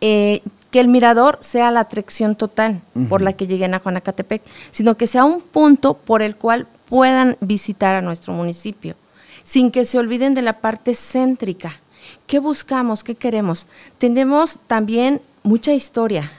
eh, 0.00 0.40
que 0.70 0.80
el 0.80 0.88
mirador 0.88 1.38
sea 1.40 1.70
la 1.70 1.80
atracción 1.80 2.34
total 2.34 2.80
por 3.08 3.20
la 3.20 3.34
que 3.34 3.46
lleguen 3.46 3.74
a 3.74 3.78
Juanacatepec, 3.78 4.42
sino 4.70 4.96
que 4.96 5.06
sea 5.06 5.24
un 5.24 5.40
punto 5.42 5.94
por 5.94 6.22
el 6.22 6.34
cual 6.34 6.66
puedan 6.94 7.36
visitar 7.40 7.96
a 7.96 8.02
nuestro 8.02 8.32
municipio, 8.34 8.94
sin 9.42 9.72
que 9.72 9.84
se 9.84 9.98
olviden 9.98 10.32
de 10.32 10.42
la 10.42 10.60
parte 10.60 10.94
céntrica. 10.94 11.80
¿Qué 12.28 12.38
buscamos? 12.38 13.02
¿Qué 13.02 13.16
queremos? 13.16 13.66
Tenemos 13.98 14.60
también 14.68 15.20
mucha 15.42 15.72
historia, 15.72 16.30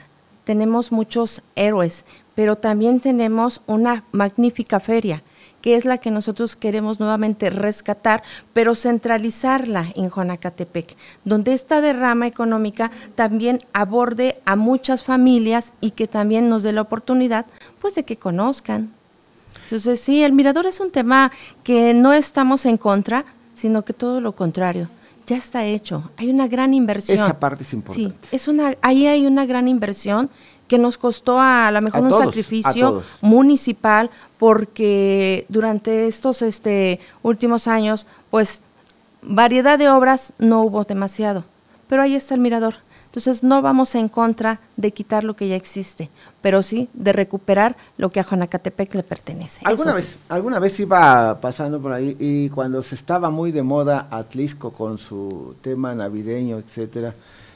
tenemos 0.44 0.92
muchos 0.92 1.42
héroes, 1.56 2.06
pero 2.34 2.56
también 2.56 3.00
tenemos 3.00 3.60
una 3.66 4.04
magnífica 4.12 4.80
feria 4.80 5.22
que 5.60 5.74
es 5.76 5.84
la 5.84 5.98
que 5.98 6.12
nosotros 6.12 6.54
queremos 6.54 7.00
nuevamente 7.00 7.50
rescatar, 7.50 8.22
pero 8.52 8.76
centralizarla 8.76 9.92
en 9.96 10.10
Jonacatepec, 10.10 10.96
donde 11.24 11.54
esta 11.54 11.80
derrama 11.80 12.28
económica 12.28 12.92
también 13.16 13.62
aborde 13.72 14.40
a 14.44 14.54
muchas 14.54 15.02
familias 15.02 15.74
y 15.80 15.90
que 15.90 16.06
también 16.06 16.48
nos 16.48 16.62
dé 16.62 16.72
la 16.72 16.82
oportunidad 16.82 17.46
pues 17.80 17.96
de 17.96 18.04
que 18.04 18.16
conozcan. 18.16 18.95
Entonces 19.66 20.00
sí, 20.00 20.22
el 20.22 20.32
mirador 20.32 20.66
es 20.66 20.78
un 20.78 20.92
tema 20.92 21.32
que 21.64 21.92
no 21.92 22.12
estamos 22.12 22.66
en 22.66 22.76
contra, 22.76 23.24
sino 23.56 23.84
que 23.84 23.92
todo 23.92 24.20
lo 24.20 24.32
contrario 24.32 24.88
ya 25.26 25.36
está 25.36 25.64
hecho. 25.64 26.08
Hay 26.16 26.30
una 26.30 26.46
gran 26.46 26.72
inversión. 26.72 27.18
Esa 27.18 27.38
parte 27.38 27.64
es 27.64 27.72
importante. 27.72 28.28
Sí, 28.28 28.36
es 28.36 28.48
una, 28.48 28.76
ahí 28.80 29.06
hay 29.06 29.26
una 29.26 29.44
gran 29.44 29.66
inversión 29.68 30.30
que 30.68 30.78
nos 30.78 30.98
costó 30.98 31.40
a, 31.40 31.70
lo 31.70 31.80
mejor 31.80 32.02
un 32.02 32.12
sacrificio 32.12 33.02
municipal 33.20 34.10
porque 34.38 35.46
durante 35.48 36.08
estos 36.08 36.42
este, 36.42 37.00
últimos 37.22 37.68
años, 37.68 38.06
pues 38.30 38.62
variedad 39.22 39.78
de 39.78 39.88
obras 39.88 40.32
no 40.38 40.62
hubo 40.62 40.84
demasiado, 40.84 41.44
pero 41.88 42.02
ahí 42.02 42.14
está 42.14 42.34
el 42.34 42.40
mirador. 42.40 42.76
Entonces 43.16 43.42
no 43.42 43.62
vamos 43.62 43.94
en 43.94 44.10
contra 44.10 44.60
de 44.76 44.92
quitar 44.92 45.24
lo 45.24 45.34
que 45.34 45.48
ya 45.48 45.56
existe, 45.56 46.10
pero 46.42 46.62
sí 46.62 46.90
de 46.92 47.14
recuperar 47.14 47.74
lo 47.96 48.10
que 48.10 48.20
a 48.20 48.22
Jonacatepec 48.22 48.94
le 48.94 49.02
pertenece. 49.02 49.62
¿Alguna, 49.64 49.94
vez, 49.94 50.18
alguna 50.28 50.58
vez 50.58 50.78
iba 50.80 51.40
pasando 51.40 51.80
por 51.80 51.92
ahí 51.92 52.14
y 52.20 52.50
cuando 52.50 52.82
se 52.82 52.94
estaba 52.94 53.30
muy 53.30 53.52
de 53.52 53.62
moda 53.62 54.08
Atlisco 54.10 54.70
con 54.70 54.98
su 54.98 55.54
tema 55.62 55.94
navideño, 55.94 56.58
etcétera, 56.58 57.14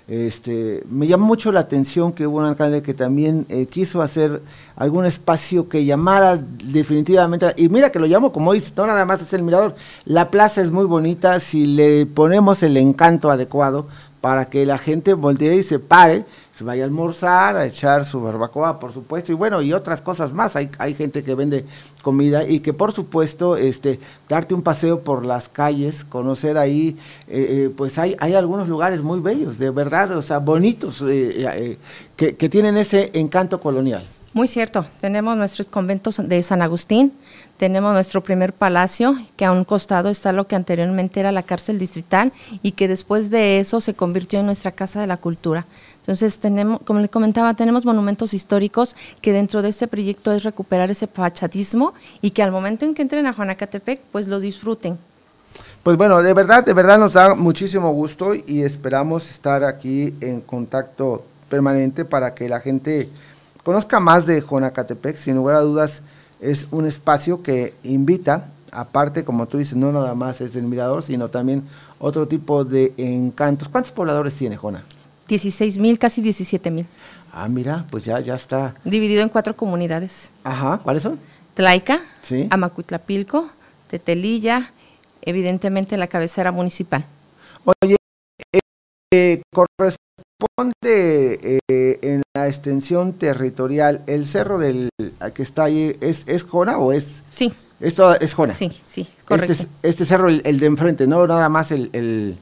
este, 0.09 0.83
me 0.90 1.07
llamó 1.07 1.26
mucho 1.26 1.52
la 1.52 1.61
atención 1.61 2.12
que 2.12 2.26
hubo 2.26 2.38
un 2.38 2.47
alcalde 2.47 2.83
que 2.83 2.95
también 2.95 3.45
eh, 3.49 3.67
quiso 3.67 4.00
hacer 4.00 4.43
algún 4.75 5.05
espacio 5.05 5.69
que 5.69 5.85
llamara 5.85 6.37
definitivamente, 6.64 7.52
y 7.57 7.69
mira 7.69 7.93
que 7.93 8.00
lo 8.00 8.07
llamo 8.07 8.33
como 8.33 8.55
dice, 8.55 8.73
no 8.76 8.87
nada 8.87 9.05
más 9.05 9.21
es 9.21 9.33
el 9.35 9.43
mirador, 9.43 9.76
la 10.07 10.31
plaza 10.31 10.62
es 10.62 10.71
muy 10.71 10.87
bonita, 10.87 11.38
si 11.38 11.67
le 11.67 12.07
ponemos 12.07 12.62
el 12.62 12.79
encanto 12.79 13.31
adecuado 13.31 13.87
para 14.20 14.46
que 14.46 14.66
la 14.66 14.78
gente 14.78 15.14
voltee 15.14 15.56
y 15.56 15.62
se 15.62 15.78
pare 15.78 16.24
se 16.60 16.64
vaya 16.64 16.82
a 16.82 16.84
almorzar, 16.84 17.56
a 17.56 17.64
echar 17.64 18.04
su 18.04 18.20
barbacoa, 18.20 18.78
por 18.78 18.92
supuesto, 18.92 19.32
y 19.32 19.34
bueno, 19.34 19.62
y 19.62 19.72
otras 19.72 20.02
cosas 20.02 20.34
más. 20.34 20.56
Hay, 20.56 20.68
hay 20.76 20.92
gente 20.92 21.24
que 21.24 21.34
vende 21.34 21.64
comida 22.02 22.46
y 22.46 22.60
que, 22.60 22.74
por 22.74 22.92
supuesto, 22.92 23.56
este, 23.56 23.98
darte 24.28 24.52
un 24.52 24.60
paseo 24.60 25.00
por 25.00 25.24
las 25.24 25.48
calles, 25.48 26.04
conocer 26.04 26.58
ahí, 26.58 26.98
eh, 27.28 27.46
eh, 27.48 27.70
pues 27.74 27.98
hay, 27.98 28.14
hay 28.20 28.34
algunos 28.34 28.68
lugares 28.68 29.00
muy 29.00 29.20
bellos, 29.20 29.58
de 29.58 29.70
verdad, 29.70 30.14
o 30.14 30.20
sea, 30.20 30.36
bonitos, 30.36 31.02
eh, 31.08 31.78
que, 32.14 32.36
que 32.36 32.48
tienen 32.50 32.76
ese 32.76 33.10
encanto 33.14 33.58
colonial. 33.58 34.04
Muy 34.34 34.46
cierto, 34.46 34.84
tenemos 35.00 35.38
nuestros 35.38 35.66
conventos 35.66 36.20
de 36.22 36.42
San 36.42 36.60
Agustín, 36.60 37.14
tenemos 37.61 37.93
nuestro 37.93 38.23
primer 38.23 38.55
palacio, 38.55 39.14
que 39.37 39.45
a 39.45 39.52
un 39.52 39.64
costado 39.64 40.09
está 40.09 40.33
lo 40.33 40.47
que 40.47 40.57
anteriormente 40.57 41.21
era 41.21 41.31
la 41.31 41.43
cárcel 41.43 41.79
distrital 41.79 42.33
y 42.62 42.73
que 42.73 42.88
después 42.88 43.29
de 43.29 43.61
eso 43.61 43.83
se 43.83 43.93
convirtió 43.93 44.40
en 44.40 44.47
nuestra 44.47 44.73
Casa 44.73 44.99
de 44.99 45.07
la 45.07 45.19
Cultura. 45.19 45.67
Entonces, 45.99 46.38
tenemos, 46.38 46.81
como 46.87 47.00
le 47.00 47.11
comentaba, 47.11 47.52
tenemos 47.52 47.85
monumentos 47.85 48.33
históricos 48.33 48.97
que 49.21 49.35
dentro 49.35 49.61
de 49.61 49.69
este 49.69 49.88
proyecto 49.88 50.33
es 50.33 50.43
recuperar 50.43 50.90
ese 50.90 51.07
fachadismo 51.07 51.93
y 52.23 52.31
que 52.31 52.43
al 52.43 52.50
momento 52.50 52.87
en 52.87 52.95
que 52.95 53.02
entren 53.02 53.26
a 53.26 53.35
Juanacatepec, 53.35 54.00
pues 54.11 54.26
lo 54.26 54.40
disfruten. 54.40 54.97
Pues 55.83 55.99
bueno, 55.99 56.23
de 56.23 56.33
verdad, 56.33 56.64
de 56.64 56.73
verdad 56.73 56.99
nos 56.99 57.12
da 57.12 57.35
muchísimo 57.35 57.93
gusto 57.93 58.35
y 58.35 58.62
esperamos 58.62 59.31
estar 59.31 59.64
aquí 59.64 60.14
en 60.23 60.40
contacto 60.40 61.26
permanente 61.50 62.07
para 62.07 62.35
que 62.35 62.49
la 62.49 62.61
gente 62.61 63.11
conozca 63.62 64.00
más 64.00 64.25
de 64.25 64.40
Jonacatepec, 64.40 65.19
sin 65.19 65.35
lugar 65.35 65.57
a 65.57 65.61
dudas 65.61 66.00
es 66.40 66.66
un 66.70 66.87
espacio 66.87 67.42
que 67.42 67.75
invita, 67.82 68.47
aparte 68.73 69.25
como 69.25 69.47
tú 69.47 69.59
dices, 69.59 69.76
no 69.76 69.92
nada 69.92 70.14
más 70.14 70.40
es 70.40 70.56
el 70.56 70.64
mirador, 70.64 71.02
sino 71.02 71.28
también 71.28 71.62
otro 71.99 72.26
tipo 72.26 72.64
de 72.64 72.92
encantos. 72.97 73.68
¿Cuántos 73.68 73.92
pobladores 73.92 74.35
tiene 74.35 74.56
Jona? 74.56 74.85
16 75.28 75.78
mil, 75.78 75.99
casi 75.99 76.23
17 76.23 76.70
mil. 76.70 76.87
Ah, 77.32 77.49
mira, 77.49 77.87
pues 77.90 78.04
ya, 78.04 78.18
ya 78.20 78.35
está. 78.35 78.75
Dividido 78.85 79.23
en 79.23 79.28
cuatro 79.28 79.54
comunidades. 79.54 80.32
Ajá, 80.42 80.80
¿cuáles 80.82 81.02
son? 81.02 81.18
Tlaica, 81.54 82.00
sí. 82.23 82.49
Amacuitlapilco, 82.50 83.49
Tetelilla, 83.88 84.73
evidentemente 85.23 85.97
la 85.97 86.09
cabecera 86.09 86.50
municipal. 86.50 87.04
Oye, 87.64 87.97
eh, 89.12 89.42
corresponde 89.52 90.10
eh, 90.82 91.59
en 92.02 92.23
la 92.35 92.49
extensión 92.49 93.14
territorial, 93.14 94.02
el 94.06 94.26
cerro 94.26 94.59
del 94.59 94.90
que 95.35 95.42
está 95.42 95.64
ahí, 95.64 95.97
¿es, 96.00 96.25
es 96.26 96.44
Jona 96.44 96.78
o 96.78 96.92
es? 96.92 97.23
Sí. 97.30 97.52
Esto 97.80 98.18
es 98.20 98.35
Jona. 98.35 98.52
Sí, 98.54 98.70
sí, 98.87 99.09
correcto. 99.25 99.52
Este, 99.52 99.66
este 99.82 100.04
cerro, 100.04 100.28
el, 100.28 100.61
de 100.61 100.66
enfrente, 100.66 101.06
no 101.06 101.26
nada 101.26 101.49
más 101.49 101.73
el, 101.73 101.88
el, 101.94 102.37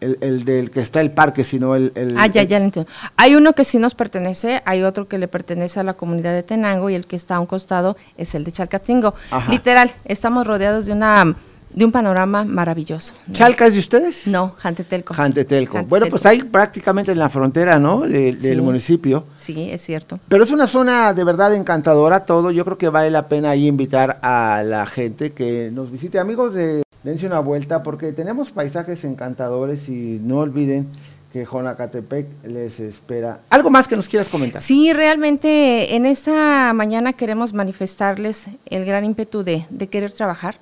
el, 0.00 0.44
del 0.44 0.70
que 0.70 0.80
está 0.80 1.00
el 1.00 1.10
parque, 1.10 1.42
sino 1.42 1.74
el... 1.74 1.92
ah, 2.16 2.28
ya, 2.28 2.44
ya 2.44 2.60
lo 2.60 2.66
entiendo. 2.66 2.90
Hay 3.16 3.34
uno 3.34 3.52
que 3.52 3.64
sí 3.64 3.80
nos 3.80 3.96
pertenece, 3.96 4.62
hay 4.64 4.82
otro 4.84 5.08
que 5.08 5.18
le 5.18 5.26
pertenece 5.26 5.80
a 5.80 5.82
la 5.82 5.94
comunidad 5.94 6.32
de 6.34 6.44
Tenango 6.44 6.88
y 6.88 6.94
el 6.94 7.06
que 7.06 7.16
está 7.16 7.36
a 7.36 7.40
un 7.40 7.46
costado 7.46 7.96
es 8.16 8.34
el 8.36 8.44
de 8.44 8.52
Chalcatzingo. 8.52 9.14
Literal, 9.48 9.90
estamos 10.04 10.46
rodeados 10.46 10.86
de 10.86 10.92
una 10.92 11.34
de 11.72 11.84
un 11.84 11.92
panorama 11.92 12.44
maravilloso. 12.44 13.12
¿Chalca 13.32 13.66
es 13.66 13.74
de 13.74 13.80
ustedes? 13.80 14.26
No, 14.26 14.54
Jantetelco. 14.58 15.14
Jantetelco. 15.14 15.82
Bueno, 15.84 16.06
pues 16.08 16.26
ahí 16.26 16.42
prácticamente 16.42 17.12
en 17.12 17.18
la 17.18 17.28
frontera, 17.28 17.78
¿no? 17.78 18.00
del 18.00 18.62
municipio. 18.62 19.24
Sí, 19.38 19.68
es 19.70 19.82
cierto. 19.82 20.18
Pero 20.28 20.44
es 20.44 20.50
una 20.50 20.66
zona 20.66 21.14
de 21.14 21.24
verdad 21.24 21.54
encantadora 21.54 22.24
todo. 22.24 22.50
Yo 22.50 22.64
creo 22.64 22.78
que 22.78 22.88
vale 22.88 23.10
la 23.10 23.28
pena 23.28 23.50
ahí 23.50 23.66
invitar 23.66 24.18
a 24.22 24.62
la 24.64 24.86
gente 24.86 25.32
que 25.32 25.70
nos 25.72 25.90
visite. 25.90 26.18
Amigos, 26.18 26.54
de, 26.54 26.82
dense 27.02 27.26
una 27.26 27.40
vuelta 27.40 27.82
porque 27.82 28.12
tenemos 28.12 28.50
paisajes 28.50 29.04
encantadores 29.04 29.88
y 29.88 30.20
no 30.22 30.38
olviden 30.38 30.88
que 31.32 31.44
Jonacatepec 31.44 32.26
les 32.44 32.80
espera. 32.80 33.40
¿Algo 33.50 33.70
más 33.70 33.86
que 33.86 33.94
nos 33.94 34.08
quieras 34.08 34.28
comentar? 34.28 34.60
Sí, 34.60 34.92
realmente 34.92 35.94
en 35.94 36.04
esta 36.04 36.72
mañana 36.72 37.12
queremos 37.12 37.52
manifestarles 37.52 38.46
el 38.66 38.84
gran 38.84 39.04
ímpetu 39.04 39.44
de, 39.44 39.64
de 39.70 39.86
querer 39.86 40.10
trabajar 40.10 40.56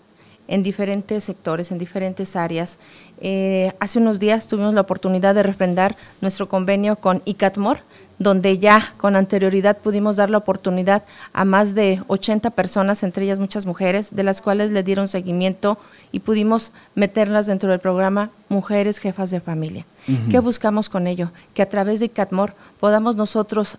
en 0.49 0.63
diferentes 0.63 1.25
sectores, 1.25 1.71
en 1.71 1.79
diferentes 1.79 2.35
áreas. 2.35 2.79
Eh, 3.21 3.73
hace 3.79 3.99
unos 3.99 4.19
días 4.19 4.49
tuvimos 4.49 4.75
la 4.75 4.81
oportunidad 4.81 5.35
de 5.35 5.43
refrendar 5.43 5.95
nuestro 6.21 6.49
convenio 6.49 6.97
con 6.97 7.23
ICATMOR, 7.27 7.79
donde 8.19 8.59
ya 8.59 8.95
con 8.97 9.15
anterioridad 9.15 9.79
pudimos 9.79 10.17
dar 10.17 10.31
la 10.31 10.39
oportunidad 10.39 11.05
a 11.33 11.45
más 11.45 11.75
de 11.75 12.03
80 12.09 12.51
personas, 12.51 13.03
entre 13.03 13.25
ellas 13.25 13.39
muchas 13.39 13.67
mujeres, 13.67 14.15
de 14.15 14.25
las 14.25 14.41
cuales 14.41 14.73
le 14.73 14.83
dieron 14.83 15.07
seguimiento 15.07 15.79
y 16.11 16.21
pudimos 16.21 16.73
meterlas 16.95 17.47
dentro 17.47 17.71
del 17.71 17.79
programa 17.79 18.31
Mujeres 18.49 18.99
Jefas 18.99 19.31
de 19.31 19.41
Familia. 19.41 19.85
¿Qué 20.31 20.39
buscamos 20.39 20.89
con 20.89 21.07
ello? 21.07 21.31
Que 21.53 21.61
a 21.61 21.69
través 21.69 22.01
de 22.01 22.07
ICATMOR 22.07 22.55
podamos 22.81 23.15
nosotros 23.15 23.77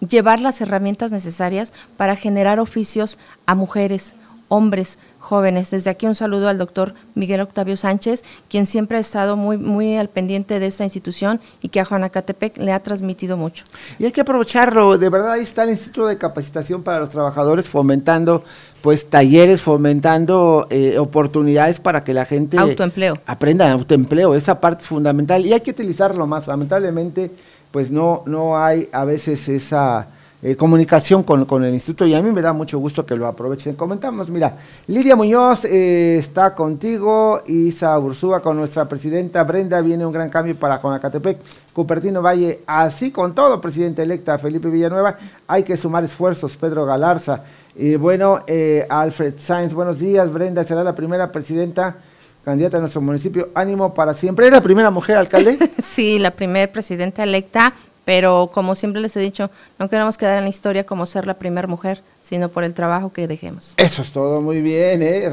llevar 0.00 0.40
las 0.40 0.60
herramientas 0.60 1.10
necesarias 1.10 1.72
para 1.96 2.16
generar 2.16 2.60
oficios 2.60 3.18
a 3.46 3.54
mujeres, 3.54 4.14
hombres, 4.48 4.98
jóvenes. 5.18 5.70
Desde 5.70 5.90
aquí 5.90 6.06
un 6.06 6.14
saludo 6.14 6.48
al 6.48 6.58
doctor 6.58 6.94
Miguel 7.14 7.40
Octavio 7.40 7.76
Sánchez, 7.76 8.24
quien 8.48 8.66
siempre 8.66 8.96
ha 8.96 9.00
estado 9.00 9.36
muy, 9.36 9.58
muy 9.58 9.96
al 9.96 10.08
pendiente 10.08 10.58
de 10.58 10.66
esta 10.66 10.84
institución 10.84 11.40
y 11.60 11.68
que 11.68 11.80
a 11.80 11.84
Juanacatepec 11.84 12.56
le 12.58 12.72
ha 12.72 12.80
transmitido 12.80 13.36
mucho. 13.36 13.64
Y 13.98 14.06
hay 14.06 14.12
que 14.12 14.22
aprovecharlo, 14.22 14.98
de 14.98 15.08
verdad 15.08 15.32
ahí 15.32 15.42
está 15.42 15.64
el 15.64 15.70
Instituto 15.70 16.06
de 16.06 16.18
Capacitación 16.18 16.82
para 16.82 17.00
los 17.00 17.10
Trabajadores 17.10 17.68
fomentando 17.68 18.42
pues 18.80 19.10
talleres, 19.10 19.60
fomentando 19.60 20.66
eh, 20.70 20.98
oportunidades 20.98 21.80
para 21.80 22.04
que 22.04 22.14
la 22.14 22.24
gente 22.24 22.56
autoempleo. 22.56 23.18
aprenda 23.26 23.70
autoempleo, 23.70 24.34
esa 24.34 24.60
parte 24.60 24.82
es 24.82 24.88
fundamental 24.88 25.44
y 25.44 25.52
hay 25.52 25.60
que 25.60 25.72
utilizarlo 25.72 26.26
más, 26.26 26.46
lamentablemente 26.46 27.30
pues 27.70 27.90
no, 27.90 28.22
no 28.26 28.56
hay 28.56 28.88
a 28.92 29.04
veces 29.04 29.48
esa 29.48 30.08
eh, 30.40 30.54
comunicación 30.54 31.24
con, 31.24 31.44
con, 31.46 31.64
el 31.64 31.74
instituto 31.74 32.06
y 32.06 32.14
a 32.14 32.22
mí 32.22 32.30
me 32.30 32.40
da 32.40 32.52
mucho 32.52 32.78
gusto 32.78 33.04
que 33.04 33.16
lo 33.16 33.26
aprovechen. 33.26 33.74
Comentamos, 33.74 34.30
mira, 34.30 34.56
Lidia 34.86 35.16
Muñoz 35.16 35.64
eh, 35.64 36.16
está 36.16 36.54
contigo, 36.54 37.42
Isa 37.48 37.98
Ursúa 37.98 38.40
con 38.40 38.56
nuestra 38.56 38.88
presidenta 38.88 39.42
Brenda, 39.42 39.80
viene 39.80 40.06
un 40.06 40.12
gran 40.12 40.30
cambio 40.30 40.54
para 40.56 40.80
Jonacatepec, 40.80 41.38
Cupertino 41.72 42.22
Valle, 42.22 42.60
así 42.66 43.10
con 43.10 43.34
todo, 43.34 43.60
presidente 43.60 44.02
electa 44.02 44.38
Felipe 44.38 44.70
Villanueva, 44.70 45.16
hay 45.48 45.64
que 45.64 45.76
sumar 45.76 46.04
esfuerzos, 46.04 46.56
Pedro 46.56 46.86
Galarza, 46.86 47.42
y 47.74 47.96
bueno, 47.96 48.40
eh, 48.46 48.86
Alfred 48.88 49.34
Sainz, 49.38 49.74
buenos 49.74 49.98
días, 49.98 50.32
Brenda 50.32 50.62
será 50.62 50.84
la 50.84 50.94
primera 50.94 51.32
presidenta 51.32 51.96
candidata 52.44 52.78
a 52.78 52.80
nuestro 52.80 53.02
municipio, 53.02 53.50
ánimo 53.54 53.92
para 53.92 54.14
siempre. 54.14 54.46
¿Es 54.46 54.52
la 54.52 54.62
primera 54.62 54.90
mujer 54.90 55.18
alcalde? 55.18 55.58
sí, 55.78 56.18
la 56.18 56.30
primera 56.30 56.72
presidenta 56.72 57.22
electa 57.22 57.74
pero 58.08 58.48
como 58.54 58.74
siempre 58.74 59.02
les 59.02 59.14
he 59.18 59.20
dicho, 59.20 59.50
no 59.78 59.90
queremos 59.90 60.16
quedar 60.16 60.38
en 60.38 60.44
la 60.44 60.48
historia 60.48 60.86
como 60.86 61.04
ser 61.04 61.26
la 61.26 61.34
primera 61.34 61.68
mujer, 61.68 62.00
sino 62.22 62.48
por 62.48 62.64
el 62.64 62.72
trabajo 62.72 63.12
que 63.12 63.28
dejemos. 63.28 63.74
Eso 63.76 64.00
es 64.00 64.12
todo 64.12 64.40
muy 64.40 64.62
bien, 64.62 65.02
¿eh? 65.02 65.30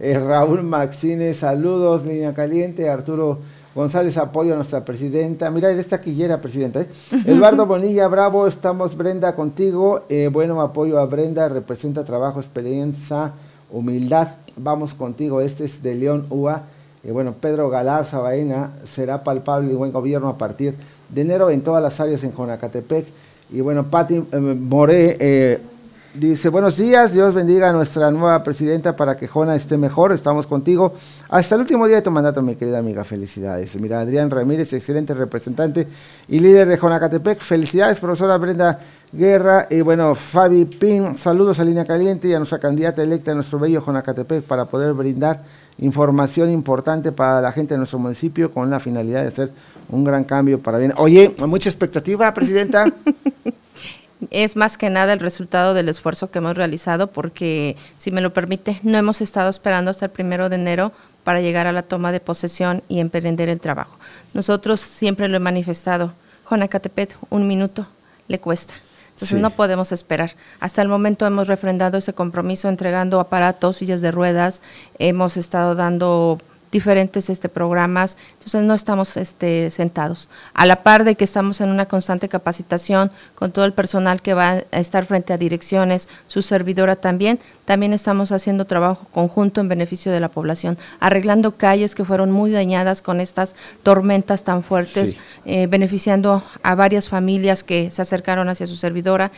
eh 0.00 0.18
Raúl 0.18 0.64
Maxine, 0.64 1.32
saludos, 1.32 2.04
línea 2.04 2.34
caliente, 2.34 2.88
Arturo 2.88 3.38
González, 3.72 4.16
apoyo 4.16 4.54
a 4.54 4.56
nuestra 4.56 4.84
presidenta. 4.84 5.48
Mira, 5.52 5.70
eres 5.70 5.86
taquillera, 5.86 6.40
presidenta. 6.40 6.80
¿eh? 6.80 6.88
Eduardo 7.24 7.66
Bonilla, 7.66 8.08
bravo, 8.08 8.48
estamos 8.48 8.96
Brenda 8.96 9.36
contigo. 9.36 10.02
Eh, 10.08 10.28
bueno, 10.32 10.60
apoyo 10.60 10.98
a 10.98 11.06
Brenda, 11.06 11.48
representa 11.48 12.04
trabajo, 12.04 12.40
experiencia, 12.40 13.30
humildad. 13.70 14.30
Vamos 14.56 14.92
contigo, 14.92 15.40
este 15.40 15.66
es 15.66 15.84
de 15.84 15.94
León 15.94 16.26
UA. 16.30 16.62
Y 17.04 17.12
bueno, 17.12 17.34
Pedro 17.40 17.70
Galarza 17.70 18.18
Baena, 18.18 18.72
será 18.92 19.22
palpable 19.22 19.72
y 19.72 19.76
buen 19.76 19.92
gobierno 19.92 20.28
a 20.28 20.36
partir 20.36 20.74
de 21.08 21.20
enero 21.20 21.50
en 21.50 21.62
todas 21.62 21.82
las 21.82 21.98
áreas 22.00 22.22
en 22.24 22.34
Jonacatepec. 22.34 23.06
Y 23.50 23.60
bueno, 23.60 23.84
Pati 23.84 24.16
eh, 24.16 24.38
More 24.38 25.16
eh, 25.18 25.58
dice, 26.14 26.48
buenos 26.48 26.76
días, 26.76 27.12
Dios 27.12 27.34
bendiga 27.34 27.70
a 27.70 27.72
nuestra 27.72 28.10
nueva 28.10 28.42
presidenta 28.42 28.96
para 28.96 29.16
que 29.16 29.28
Jona 29.28 29.56
esté 29.56 29.76
mejor, 29.76 30.12
estamos 30.12 30.46
contigo. 30.46 30.94
Hasta 31.28 31.54
el 31.54 31.62
último 31.62 31.86
día 31.86 31.96
de 31.96 32.02
tu 32.02 32.10
mandato, 32.10 32.42
mi 32.42 32.56
querida 32.56 32.78
amiga, 32.78 33.04
felicidades. 33.04 33.74
Mira, 33.76 34.00
Adrián 34.00 34.30
Ramírez, 34.30 34.72
excelente 34.72 35.14
representante 35.14 35.86
y 36.28 36.40
líder 36.40 36.68
de 36.68 36.76
Jonacatepec, 36.76 37.40
felicidades, 37.40 38.00
profesora 38.00 38.36
Brenda 38.36 38.78
Guerra. 39.12 39.66
Y 39.70 39.80
bueno, 39.80 40.14
Fabi 40.14 40.64
Pin, 40.64 41.16
saludos 41.16 41.58
a 41.60 41.64
Línea 41.64 41.84
Caliente 41.84 42.28
y 42.28 42.34
a 42.34 42.38
nuestra 42.38 42.58
candidata 42.58 43.02
electa 43.02 43.30
en 43.30 43.36
nuestro 43.36 43.58
bello 43.58 43.84
Jonacatepec 43.84 44.42
para 44.44 44.64
poder 44.64 44.92
brindar 44.94 45.42
información 45.78 46.50
importante 46.50 47.12
para 47.12 47.40
la 47.40 47.52
gente 47.52 47.74
de 47.74 47.78
nuestro 47.78 47.98
municipio 47.98 48.50
con 48.50 48.68
la 48.68 48.80
finalidad 48.80 49.22
de 49.22 49.28
hacer 49.28 49.52
un 49.88 50.04
gran 50.04 50.24
cambio 50.24 50.60
para 50.60 50.78
bien. 50.78 50.92
Oye, 50.96 51.34
mucha 51.46 51.68
expectativa, 51.68 52.32
Presidenta. 52.34 52.86
es 54.30 54.56
más 54.56 54.76
que 54.76 54.90
nada 54.90 55.12
el 55.12 55.20
resultado 55.20 55.74
del 55.74 55.88
esfuerzo 55.88 56.30
que 56.30 56.38
hemos 56.38 56.56
realizado 56.56 57.08
porque, 57.08 57.76
si 57.96 58.10
me 58.10 58.20
lo 58.20 58.32
permite, 58.32 58.80
no 58.82 58.98
hemos 58.98 59.20
estado 59.20 59.50
esperando 59.50 59.90
hasta 59.90 60.06
el 60.06 60.10
primero 60.10 60.48
de 60.48 60.56
enero 60.56 60.92
para 61.24 61.40
llegar 61.40 61.66
a 61.66 61.72
la 61.72 61.82
toma 61.82 62.12
de 62.12 62.20
posesión 62.20 62.82
y 62.88 63.00
emprender 63.00 63.48
el 63.48 63.60
trabajo. 63.60 63.98
Nosotros 64.34 64.80
siempre 64.80 65.28
lo 65.28 65.36
he 65.36 65.40
manifestado. 65.40 66.12
Jonacatepet, 66.48 67.16
un 67.30 67.46
minuto 67.46 67.86
le 68.28 68.38
cuesta. 68.40 68.74
Entonces 69.10 69.40
no 69.40 69.50
podemos 69.50 69.90
esperar. 69.90 70.36
Hasta 70.60 70.80
el 70.80 70.86
momento 70.86 71.26
hemos 71.26 71.48
refrendado 71.48 71.98
ese 71.98 72.12
compromiso 72.12 72.68
entregando 72.68 73.18
aparatos, 73.18 73.76
sillas 73.76 74.00
de 74.00 74.12
ruedas, 74.12 74.62
hemos 75.00 75.36
estado 75.36 75.74
dando 75.74 76.38
diferentes 76.70 77.30
este, 77.30 77.48
programas, 77.48 78.16
entonces 78.34 78.62
no 78.62 78.74
estamos 78.74 79.16
este, 79.16 79.70
sentados. 79.70 80.28
A 80.54 80.66
la 80.66 80.82
par 80.82 81.04
de 81.04 81.14
que 81.14 81.24
estamos 81.24 81.60
en 81.60 81.70
una 81.70 81.86
constante 81.86 82.28
capacitación 82.28 83.10
con 83.34 83.52
todo 83.52 83.64
el 83.64 83.72
personal 83.72 84.22
que 84.22 84.34
va 84.34 84.62
a 84.70 84.80
estar 84.80 85.06
frente 85.06 85.32
a 85.32 85.38
direcciones, 85.38 86.08
su 86.26 86.42
servidora 86.42 86.96
también, 86.96 87.38
también 87.64 87.92
estamos 87.92 88.32
haciendo 88.32 88.64
trabajo 88.64 89.06
conjunto 89.12 89.60
en 89.60 89.68
beneficio 89.68 90.12
de 90.12 90.20
la 90.20 90.28
población, 90.28 90.78
arreglando 91.00 91.56
calles 91.56 91.94
que 91.94 92.04
fueron 92.04 92.30
muy 92.30 92.50
dañadas 92.50 93.02
con 93.02 93.20
estas 93.20 93.54
tormentas 93.82 94.44
tan 94.44 94.62
fuertes, 94.62 95.16
eh, 95.44 95.66
beneficiando 95.66 96.42
a 96.62 96.74
varias 96.74 97.08
familias 97.08 97.64
que 97.64 97.90
se 97.90 98.02
acercaron 98.02 98.48
hacia 98.48 98.66
su 98.66 98.76
servidora 98.76 99.32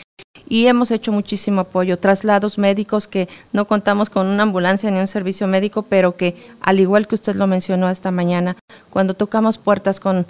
y 0.49 0.67
hemos 0.67 0.91
hecho 0.91 1.13
muchísimo 1.13 1.61
apoyo, 1.61 1.99
traslados 1.99 2.59
médicos 2.59 3.07
que 3.07 3.29
no 3.53 3.67
contamos 3.67 4.11
con 4.11 4.27
una 4.27 4.43
ambulancia 4.43 4.91
ni 4.91 4.99
un 4.99 5.07
servicio 5.07 5.47
médico, 5.47 5.83
pero 5.83 6.17
que 6.17 6.37
al 6.61 6.81
igual 6.81 7.07
que 7.07 7.15
usted 7.15 7.37
lo 7.37 7.47
mencionó 7.47 7.89
esta 7.89 8.11
mañana, 8.11 8.57
cuando 8.91 9.15
tocamos 9.15 9.59
puertas 9.59 10.01
con, 10.01 10.27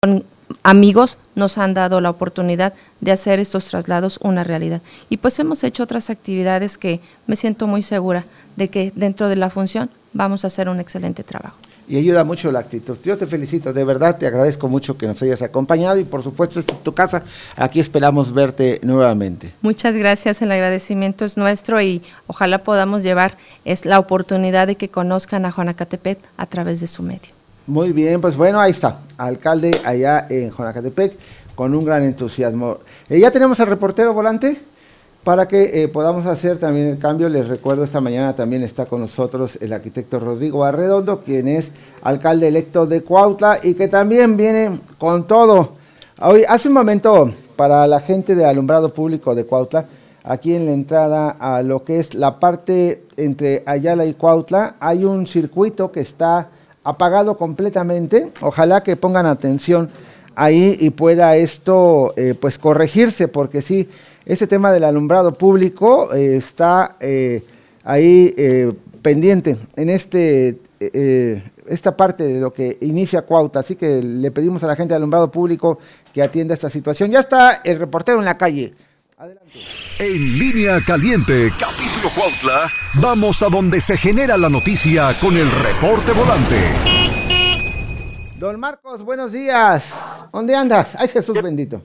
con 0.00 0.24
amigos 0.62 1.18
nos 1.34 1.58
han 1.58 1.74
dado 1.74 2.00
la 2.00 2.10
oportunidad 2.10 2.72
de 3.00 3.12
hacer 3.12 3.40
estos 3.40 3.66
traslados 3.66 4.18
una 4.22 4.44
realidad. 4.44 4.80
Y 5.08 5.18
pues 5.18 5.38
hemos 5.38 5.64
hecho 5.64 5.82
otras 5.82 6.08
actividades 6.08 6.78
que 6.78 7.00
me 7.26 7.36
siento 7.36 7.66
muy 7.66 7.82
segura 7.82 8.24
de 8.56 8.68
que 8.68 8.92
dentro 8.94 9.28
de 9.28 9.36
la 9.36 9.50
función 9.50 9.90
vamos 10.12 10.44
a 10.44 10.46
hacer 10.46 10.68
un 10.68 10.80
excelente 10.80 11.24
trabajo 11.24 11.58
y 11.88 11.96
ayuda 11.96 12.24
mucho 12.24 12.52
la 12.52 12.60
actitud. 12.60 12.98
Yo 13.02 13.16
te 13.16 13.26
felicito, 13.26 13.72
de 13.72 13.84
verdad 13.84 14.18
te 14.18 14.26
agradezco 14.26 14.68
mucho 14.68 14.96
que 14.96 15.06
nos 15.06 15.20
hayas 15.22 15.42
acompañado 15.42 15.98
y 15.98 16.04
por 16.04 16.22
supuesto 16.22 16.60
esta 16.60 16.74
es 16.74 16.82
tu 16.82 16.94
casa, 16.94 17.22
aquí 17.56 17.80
esperamos 17.80 18.32
verte 18.32 18.80
nuevamente. 18.82 19.52
Muchas 19.62 19.96
gracias, 19.96 20.42
el 20.42 20.52
agradecimiento 20.52 21.24
es 21.24 21.36
nuestro 21.36 21.80
y 21.80 22.02
ojalá 22.26 22.58
podamos 22.58 23.02
llevar 23.02 23.36
es 23.64 23.84
la 23.84 23.98
oportunidad 23.98 24.66
de 24.66 24.76
que 24.76 24.88
conozcan 24.88 25.46
a 25.46 25.52
Juanacatepec 25.52 26.18
a 26.36 26.46
través 26.46 26.80
de 26.80 26.86
su 26.86 27.02
medio. 27.02 27.32
Muy 27.66 27.92
bien, 27.92 28.20
pues 28.20 28.36
bueno, 28.36 28.60
ahí 28.60 28.70
está, 28.70 29.00
alcalde 29.16 29.80
allá 29.84 30.26
en 30.30 30.50
Juanacatepec 30.50 31.12
con 31.54 31.74
un 31.74 31.84
gran 31.84 32.04
entusiasmo. 32.04 32.78
Eh, 33.08 33.18
¿Ya 33.18 33.30
tenemos 33.30 33.58
al 33.60 33.66
reportero 33.66 34.14
volante? 34.14 34.58
Para 35.28 35.46
que 35.46 35.82
eh, 35.82 35.88
podamos 35.88 36.24
hacer 36.24 36.56
también 36.56 36.86
el 36.86 36.96
cambio, 36.96 37.28
les 37.28 37.48
recuerdo, 37.48 37.84
esta 37.84 38.00
mañana 38.00 38.34
también 38.34 38.62
está 38.62 38.86
con 38.86 39.02
nosotros 39.02 39.58
el 39.60 39.74
arquitecto 39.74 40.18
Rodrigo 40.18 40.64
Arredondo, 40.64 41.20
quien 41.20 41.48
es 41.48 41.70
alcalde 42.00 42.48
electo 42.48 42.86
de 42.86 43.02
Cuautla 43.02 43.58
y 43.62 43.74
que 43.74 43.88
también 43.88 44.38
viene 44.38 44.80
con 44.96 45.26
todo. 45.26 45.72
Hoy, 46.22 46.44
hace 46.48 46.68
un 46.68 46.74
momento, 46.74 47.30
para 47.56 47.86
la 47.86 48.00
gente 48.00 48.34
de 48.34 48.46
alumbrado 48.46 48.94
público 48.94 49.34
de 49.34 49.44
Cuautla, 49.44 49.84
aquí 50.24 50.54
en 50.54 50.64
la 50.64 50.72
entrada 50.72 51.36
a 51.38 51.60
lo 51.62 51.84
que 51.84 52.00
es 52.00 52.14
la 52.14 52.40
parte 52.40 53.02
entre 53.18 53.62
Ayala 53.66 54.06
y 54.06 54.14
Cuautla, 54.14 54.76
hay 54.80 55.04
un 55.04 55.26
circuito 55.26 55.92
que 55.92 56.00
está 56.00 56.48
apagado 56.84 57.36
completamente. 57.36 58.32
Ojalá 58.40 58.82
que 58.82 58.96
pongan 58.96 59.26
atención 59.26 59.90
ahí 60.34 60.78
y 60.80 60.88
pueda 60.88 61.36
esto 61.36 62.14
eh, 62.16 62.34
pues 62.40 62.56
corregirse, 62.56 63.28
porque 63.28 63.60
sí, 63.60 63.90
ese 64.28 64.46
tema 64.46 64.70
del 64.70 64.84
alumbrado 64.84 65.32
público 65.32 66.14
eh, 66.14 66.36
está 66.36 66.96
eh, 67.00 67.42
ahí 67.82 68.34
eh, 68.36 68.74
pendiente 69.00 69.56
en 69.74 69.88
este, 69.88 70.58
esta 71.66 71.96
parte 71.96 72.24
de 72.24 72.38
lo 72.38 72.52
que 72.52 72.76
inicia 72.82 73.22
Cuauta. 73.22 73.60
Así 73.60 73.74
que 73.74 74.02
le 74.02 74.30
pedimos 74.30 74.62
a 74.62 74.66
la 74.66 74.76
gente 74.76 74.92
del 74.92 75.00
alumbrado 75.00 75.30
público 75.30 75.78
que 76.12 76.22
atienda 76.22 76.52
esta 76.52 76.68
situación. 76.68 77.10
Ya 77.10 77.20
está 77.20 77.62
el 77.64 77.78
reportero 77.78 78.18
en 78.18 78.26
la 78.26 78.36
calle. 78.36 78.74
Adelante. 79.16 79.50
En 79.98 80.38
línea 80.38 80.78
caliente, 80.86 81.50
capítulo 81.58 82.14
Cuautla, 82.14 82.70
vamos 83.00 83.42
a 83.42 83.48
donde 83.48 83.80
se 83.80 83.96
genera 83.96 84.36
la 84.36 84.50
noticia 84.50 85.18
con 85.20 85.36
el 85.36 85.50
reporte 85.50 86.12
volante. 86.12 86.56
Don 88.36 88.60
Marcos, 88.60 89.02
buenos 89.02 89.32
días. 89.32 89.94
¿Dónde 90.32 90.54
andas? 90.54 90.94
Ay, 90.96 91.08
Jesús 91.08 91.34
bendito. 91.42 91.82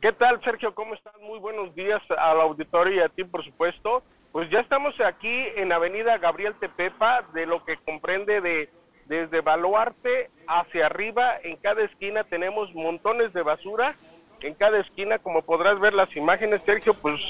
¿Qué 0.00 0.12
tal, 0.12 0.40
Sergio? 0.44 0.76
¿Cómo 0.76 0.94
están? 0.94 1.14
Muy 1.22 1.40
buenos 1.40 1.74
días 1.74 2.00
al 2.16 2.40
auditorio 2.40 2.94
y 2.94 3.00
a 3.00 3.08
ti, 3.08 3.24
por 3.24 3.44
supuesto. 3.44 4.04
Pues 4.30 4.48
ya 4.48 4.60
estamos 4.60 4.94
aquí 5.00 5.46
en 5.56 5.72
Avenida 5.72 6.18
Gabriel 6.18 6.54
Tepepa, 6.54 7.24
de 7.34 7.46
lo 7.46 7.64
que 7.64 7.78
comprende 7.78 8.40
de 8.40 8.70
desde 9.06 9.40
Baluarte 9.40 10.30
hacia 10.46 10.86
arriba. 10.86 11.38
En 11.42 11.56
cada 11.56 11.82
esquina 11.82 12.22
tenemos 12.22 12.72
montones 12.74 13.32
de 13.32 13.42
basura. 13.42 13.96
En 14.40 14.54
cada 14.54 14.78
esquina, 14.78 15.18
como 15.18 15.42
podrás 15.42 15.80
ver 15.80 15.94
las 15.94 16.14
imágenes, 16.14 16.62
Sergio, 16.64 16.94
pues 16.94 17.20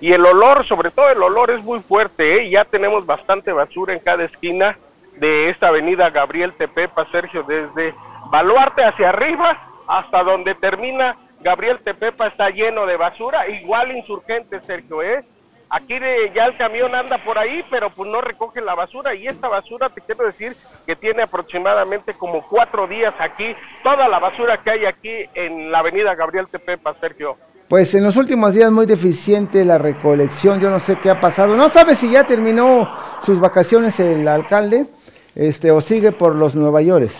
y 0.00 0.12
el 0.12 0.24
olor, 0.24 0.64
sobre 0.64 0.90
todo 0.90 1.10
el 1.10 1.22
olor 1.22 1.50
es 1.50 1.62
muy 1.62 1.80
fuerte, 1.80 2.40
¿eh? 2.40 2.48
Ya 2.48 2.64
tenemos 2.64 3.04
bastante 3.04 3.52
basura 3.52 3.92
en 3.92 4.00
cada 4.00 4.24
esquina 4.24 4.78
de 5.18 5.50
esta 5.50 5.68
avenida 5.68 6.08
Gabriel 6.08 6.54
Tepepa, 6.54 7.06
Sergio, 7.12 7.42
desde 7.42 7.94
Baluarte 8.30 8.82
hacia 8.82 9.10
arriba 9.10 9.70
hasta 9.86 10.22
donde 10.22 10.54
termina 10.54 11.18
Gabriel 11.44 11.78
Tepepa 11.84 12.28
está 12.28 12.48
lleno 12.48 12.86
de 12.86 12.96
basura, 12.96 13.46
igual 13.48 13.94
insurgente, 13.94 14.62
Sergio, 14.66 15.02
¿eh? 15.02 15.22
Aquí 15.68 15.94
ya 16.34 16.46
el 16.46 16.56
camión 16.56 16.94
anda 16.94 17.18
por 17.18 17.36
ahí, 17.38 17.62
pero 17.70 17.90
pues 17.90 18.08
no 18.08 18.22
recoge 18.22 18.62
la 18.62 18.74
basura 18.74 19.14
y 19.14 19.28
esta 19.28 19.48
basura 19.48 19.90
te 19.90 20.00
quiero 20.00 20.24
decir 20.24 20.56
que 20.86 20.96
tiene 20.96 21.22
aproximadamente 21.22 22.14
como 22.14 22.46
cuatro 22.48 22.86
días 22.86 23.12
aquí, 23.18 23.54
toda 23.82 24.08
la 24.08 24.18
basura 24.20 24.62
que 24.62 24.70
hay 24.70 24.84
aquí 24.86 25.26
en 25.34 25.70
la 25.70 25.80
avenida 25.80 26.14
Gabriel 26.14 26.48
Tepepa, 26.48 26.94
Sergio. 26.98 27.36
Pues 27.68 27.94
en 27.94 28.04
los 28.04 28.16
últimos 28.16 28.54
días 28.54 28.70
muy 28.70 28.86
deficiente 28.86 29.64
la 29.64 29.76
recolección, 29.76 30.60
yo 30.60 30.70
no 30.70 30.78
sé 30.78 30.96
qué 30.96 31.10
ha 31.10 31.20
pasado, 31.20 31.56
no 31.56 31.68
sabe 31.68 31.94
si 31.94 32.10
ya 32.10 32.24
terminó 32.24 32.90
sus 33.20 33.38
vacaciones 33.38 34.00
el 34.00 34.26
alcalde, 34.28 34.86
este, 35.34 35.70
o 35.72 35.82
sigue 35.82 36.12
por 36.12 36.34
los 36.34 36.54
Nueva 36.54 36.80
York. 36.80 37.10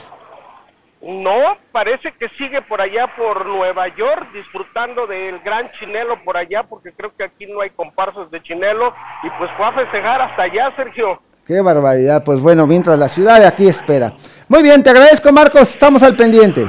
No, 1.07 1.59
parece 1.71 2.12
que 2.19 2.31
sigue 2.38 2.62
por 2.62 2.81
allá 2.81 3.14
por 3.14 3.45
Nueva 3.45 3.88
York 3.88 4.27
disfrutando 4.33 5.07
del 5.07 5.38
gran 5.40 5.71
Chinelo 5.73 6.25
por 6.25 6.35
allá, 6.35 6.62
porque 6.62 6.93
creo 6.93 7.14
que 7.14 7.25
aquí 7.25 7.47
no 7.47 7.61
hay 7.61 7.69
comparsas 7.69 8.31
de 8.31 8.43
Chinelo 8.43 8.95
y 9.23 9.29
pues 9.38 9.51
fue 9.59 9.67
a 9.67 9.73
festejar 9.73 10.23
hasta 10.23 10.45
allá, 10.45 10.73
Sergio. 10.77 11.21
Qué 11.47 11.61
barbaridad, 11.61 12.25
pues 12.25 12.40
bueno, 12.40 12.67
mientras 12.67 12.99
la 12.99 13.09
ciudad 13.09 13.38
de 13.38 13.47
aquí 13.47 13.69
espera. 13.69 14.14
Muy 14.49 14.62
bien, 14.62 14.83
te 14.83 14.88
agradezco 14.88 15.31
Marcos, 15.31 15.69
estamos 15.69 16.03
al 16.03 16.17
pendiente. 16.17 16.67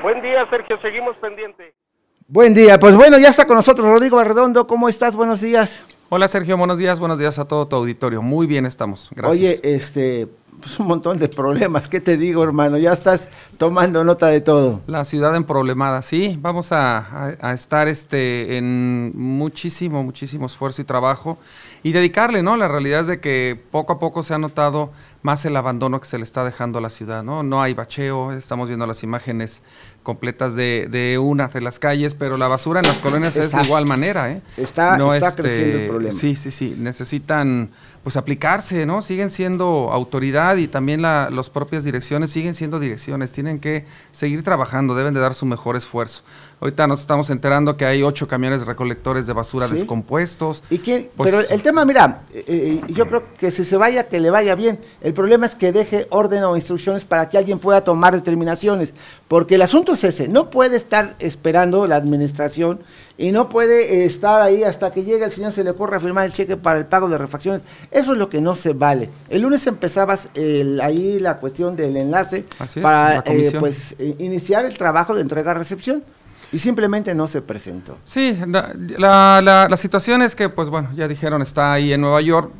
Buen 0.00 0.22
día, 0.22 0.46
Sergio, 0.48 0.78
seguimos 0.80 1.16
pendiente. 1.16 1.74
Buen 2.28 2.54
día, 2.54 2.78
pues 2.78 2.94
bueno, 2.94 3.18
ya 3.18 3.30
está 3.30 3.46
con 3.46 3.56
nosotros 3.56 3.84
Rodrigo 3.88 4.16
Arredondo, 4.20 4.68
¿cómo 4.68 4.88
estás? 4.88 5.16
Buenos 5.16 5.40
días. 5.40 5.82
Hola 6.08 6.28
Sergio, 6.28 6.56
buenos 6.56 6.78
días, 6.78 7.00
buenos 7.00 7.18
días 7.18 7.40
a 7.40 7.46
todo 7.46 7.66
tu 7.66 7.74
auditorio. 7.74 8.22
Muy 8.22 8.46
bien 8.46 8.64
estamos, 8.64 9.10
gracias. 9.10 9.58
Oye, 9.58 9.60
este, 9.64 10.28
pues 10.60 10.78
un 10.78 10.86
montón 10.86 11.18
de 11.18 11.28
problemas. 11.28 11.88
¿Qué 11.88 12.00
te 12.00 12.16
digo, 12.16 12.42
hermano? 12.42 12.78
Ya 12.78 12.92
estás 12.92 13.28
tomando 13.58 14.04
nota 14.04 14.28
de 14.28 14.40
todo. 14.40 14.80
La 14.86 15.04
ciudad 15.04 15.34
en 15.36 15.44
problemada, 15.44 16.02
sí. 16.02 16.38
Vamos 16.40 16.72
a, 16.72 17.36
estar 17.54 17.88
este, 17.88 18.56
en 18.56 19.12
muchísimo, 19.14 20.02
muchísimo 20.02 20.46
esfuerzo 20.46 20.82
y 20.82 20.84
trabajo 20.84 21.38
y 21.82 21.92
dedicarle, 21.92 22.42
¿no? 22.42 22.56
La 22.56 22.68
realidad 22.68 23.00
es 23.00 23.06
de 23.06 23.20
que 23.20 23.60
poco 23.70 23.92
a 23.92 23.98
poco 23.98 24.22
se 24.22 24.32
ha 24.34 24.38
notado 24.38 24.90
más 25.22 25.44
el 25.44 25.56
abandono 25.56 26.00
que 26.00 26.06
se 26.06 26.18
le 26.18 26.24
está 26.24 26.44
dejando 26.44 26.78
a 26.78 26.82
la 26.82 26.90
ciudad, 26.90 27.22
¿no? 27.22 27.42
No 27.42 27.62
hay 27.62 27.74
bacheo, 27.74 28.32
estamos 28.32 28.68
viendo 28.68 28.86
las 28.86 29.02
imágenes 29.02 29.62
completas 30.02 30.54
de, 30.54 30.88
de 30.90 31.18
una 31.18 31.48
de 31.48 31.60
las 31.60 31.78
calles, 31.78 32.14
pero 32.14 32.36
la 32.36 32.48
basura 32.48 32.80
en 32.80 32.86
las 32.86 32.98
colonias 32.98 33.36
es 33.36 33.52
de 33.52 33.62
igual 33.62 33.86
manera, 33.86 34.30
¿eh? 34.30 34.42
Está, 34.56 34.96
está 35.14 35.28
este, 35.28 35.42
creciendo 35.42 35.78
el 35.78 35.88
problema. 35.88 36.18
Sí, 36.18 36.36
sí, 36.36 36.50
sí. 36.50 36.76
Necesitan 36.78 37.70
pues 38.04 38.18
aplicarse, 38.18 38.84
¿no? 38.84 39.00
Siguen 39.00 39.30
siendo 39.30 39.88
autoridad 39.90 40.56
y 40.58 40.68
también 40.68 41.00
la, 41.00 41.30
las 41.32 41.48
propias 41.48 41.84
direcciones 41.84 42.30
siguen 42.30 42.54
siendo 42.54 42.78
direcciones, 42.78 43.32
tienen 43.32 43.58
que 43.58 43.86
seguir 44.12 44.42
trabajando, 44.44 44.94
deben 44.94 45.14
de 45.14 45.20
dar 45.20 45.32
su 45.34 45.46
mejor 45.46 45.74
esfuerzo. 45.74 46.22
Ahorita 46.60 46.86
nos 46.86 47.00
estamos 47.00 47.30
enterando 47.30 47.76
que 47.78 47.86
hay 47.86 48.02
ocho 48.02 48.28
camiones 48.28 48.66
recolectores 48.66 49.26
de 49.26 49.32
basura 49.32 49.66
Sí. 49.68 49.74
descompuestos. 49.74 50.62
¿Y 50.68 50.78
quién? 50.78 51.08
Pues- 51.16 51.30
Pero 51.34 51.48
el 51.48 51.62
tema, 51.62 51.84
mira, 51.86 52.20
eh, 52.34 52.44
eh, 52.46 52.80
yo 52.92 53.08
creo 53.08 53.22
que 53.38 53.50
si 53.50 53.64
se 53.64 53.76
vaya, 53.78 54.06
que 54.06 54.20
le 54.20 54.30
vaya 54.30 54.54
bien. 54.54 54.78
El 55.00 55.14
problema 55.14 55.46
es 55.46 55.54
que 55.54 55.72
deje 55.72 56.06
orden 56.10 56.44
o 56.44 56.56
instrucciones 56.56 57.06
para 57.06 57.30
que 57.30 57.38
alguien 57.38 57.58
pueda 57.58 57.82
tomar 57.82 58.14
determinaciones. 58.14 58.92
Porque 59.28 59.54
el 59.54 59.62
asunto 59.62 59.92
es 59.94 60.04
ese. 60.04 60.28
No 60.28 60.50
puede 60.50 60.76
estar 60.76 61.16
esperando 61.18 61.86
la 61.86 61.96
administración 61.96 62.80
y 63.16 63.30
no 63.30 63.48
puede 63.48 64.02
eh, 64.02 64.04
estar 64.06 64.42
ahí 64.42 64.64
hasta 64.64 64.90
que 64.90 65.04
llegue 65.04 65.24
el 65.24 65.30
señor, 65.32 65.52
se 65.52 65.62
le 65.62 65.70
ocurra 65.70 66.00
firmar 66.00 66.26
el 66.26 66.32
cheque 66.32 66.56
para 66.56 66.78
el 66.78 66.86
pago 66.86 67.08
de 67.08 67.16
refacciones. 67.18 67.62
Eso 67.90 68.12
es 68.12 68.18
lo 68.18 68.28
que 68.28 68.40
no 68.40 68.56
se 68.56 68.72
vale. 68.72 69.08
El 69.28 69.42
lunes 69.42 69.66
empezabas 69.66 70.28
el- 70.34 70.80
ahí 70.80 71.20
la 71.20 71.36
cuestión 71.36 71.76
del 71.76 71.96
enlace 71.96 72.44
Así 72.58 72.80
para 72.80 73.18
eh, 73.26 73.52
pues 73.60 73.94
eh, 73.98 74.16
iniciar 74.18 74.64
el 74.64 74.76
trabajo 74.76 75.14
de 75.14 75.20
entrega-recepción. 75.22 76.02
Y 76.52 76.58
simplemente 76.60 77.14
no 77.16 77.26
se 77.26 77.42
presentó. 77.42 77.96
Sí, 78.06 78.38
la, 78.46 78.72
la- 78.98 79.40
la- 79.42 79.68
la 79.68 79.76
situación 79.76 80.22
es 80.22 80.36
que, 80.36 80.48
pues 80.48 80.68
bueno, 80.68 80.88
ya 80.94 81.08
dijeron, 81.08 81.42
está 81.42 81.72
ahí 81.72 81.92
en 81.92 82.00
Nueva 82.00 82.20
York, 82.20 82.50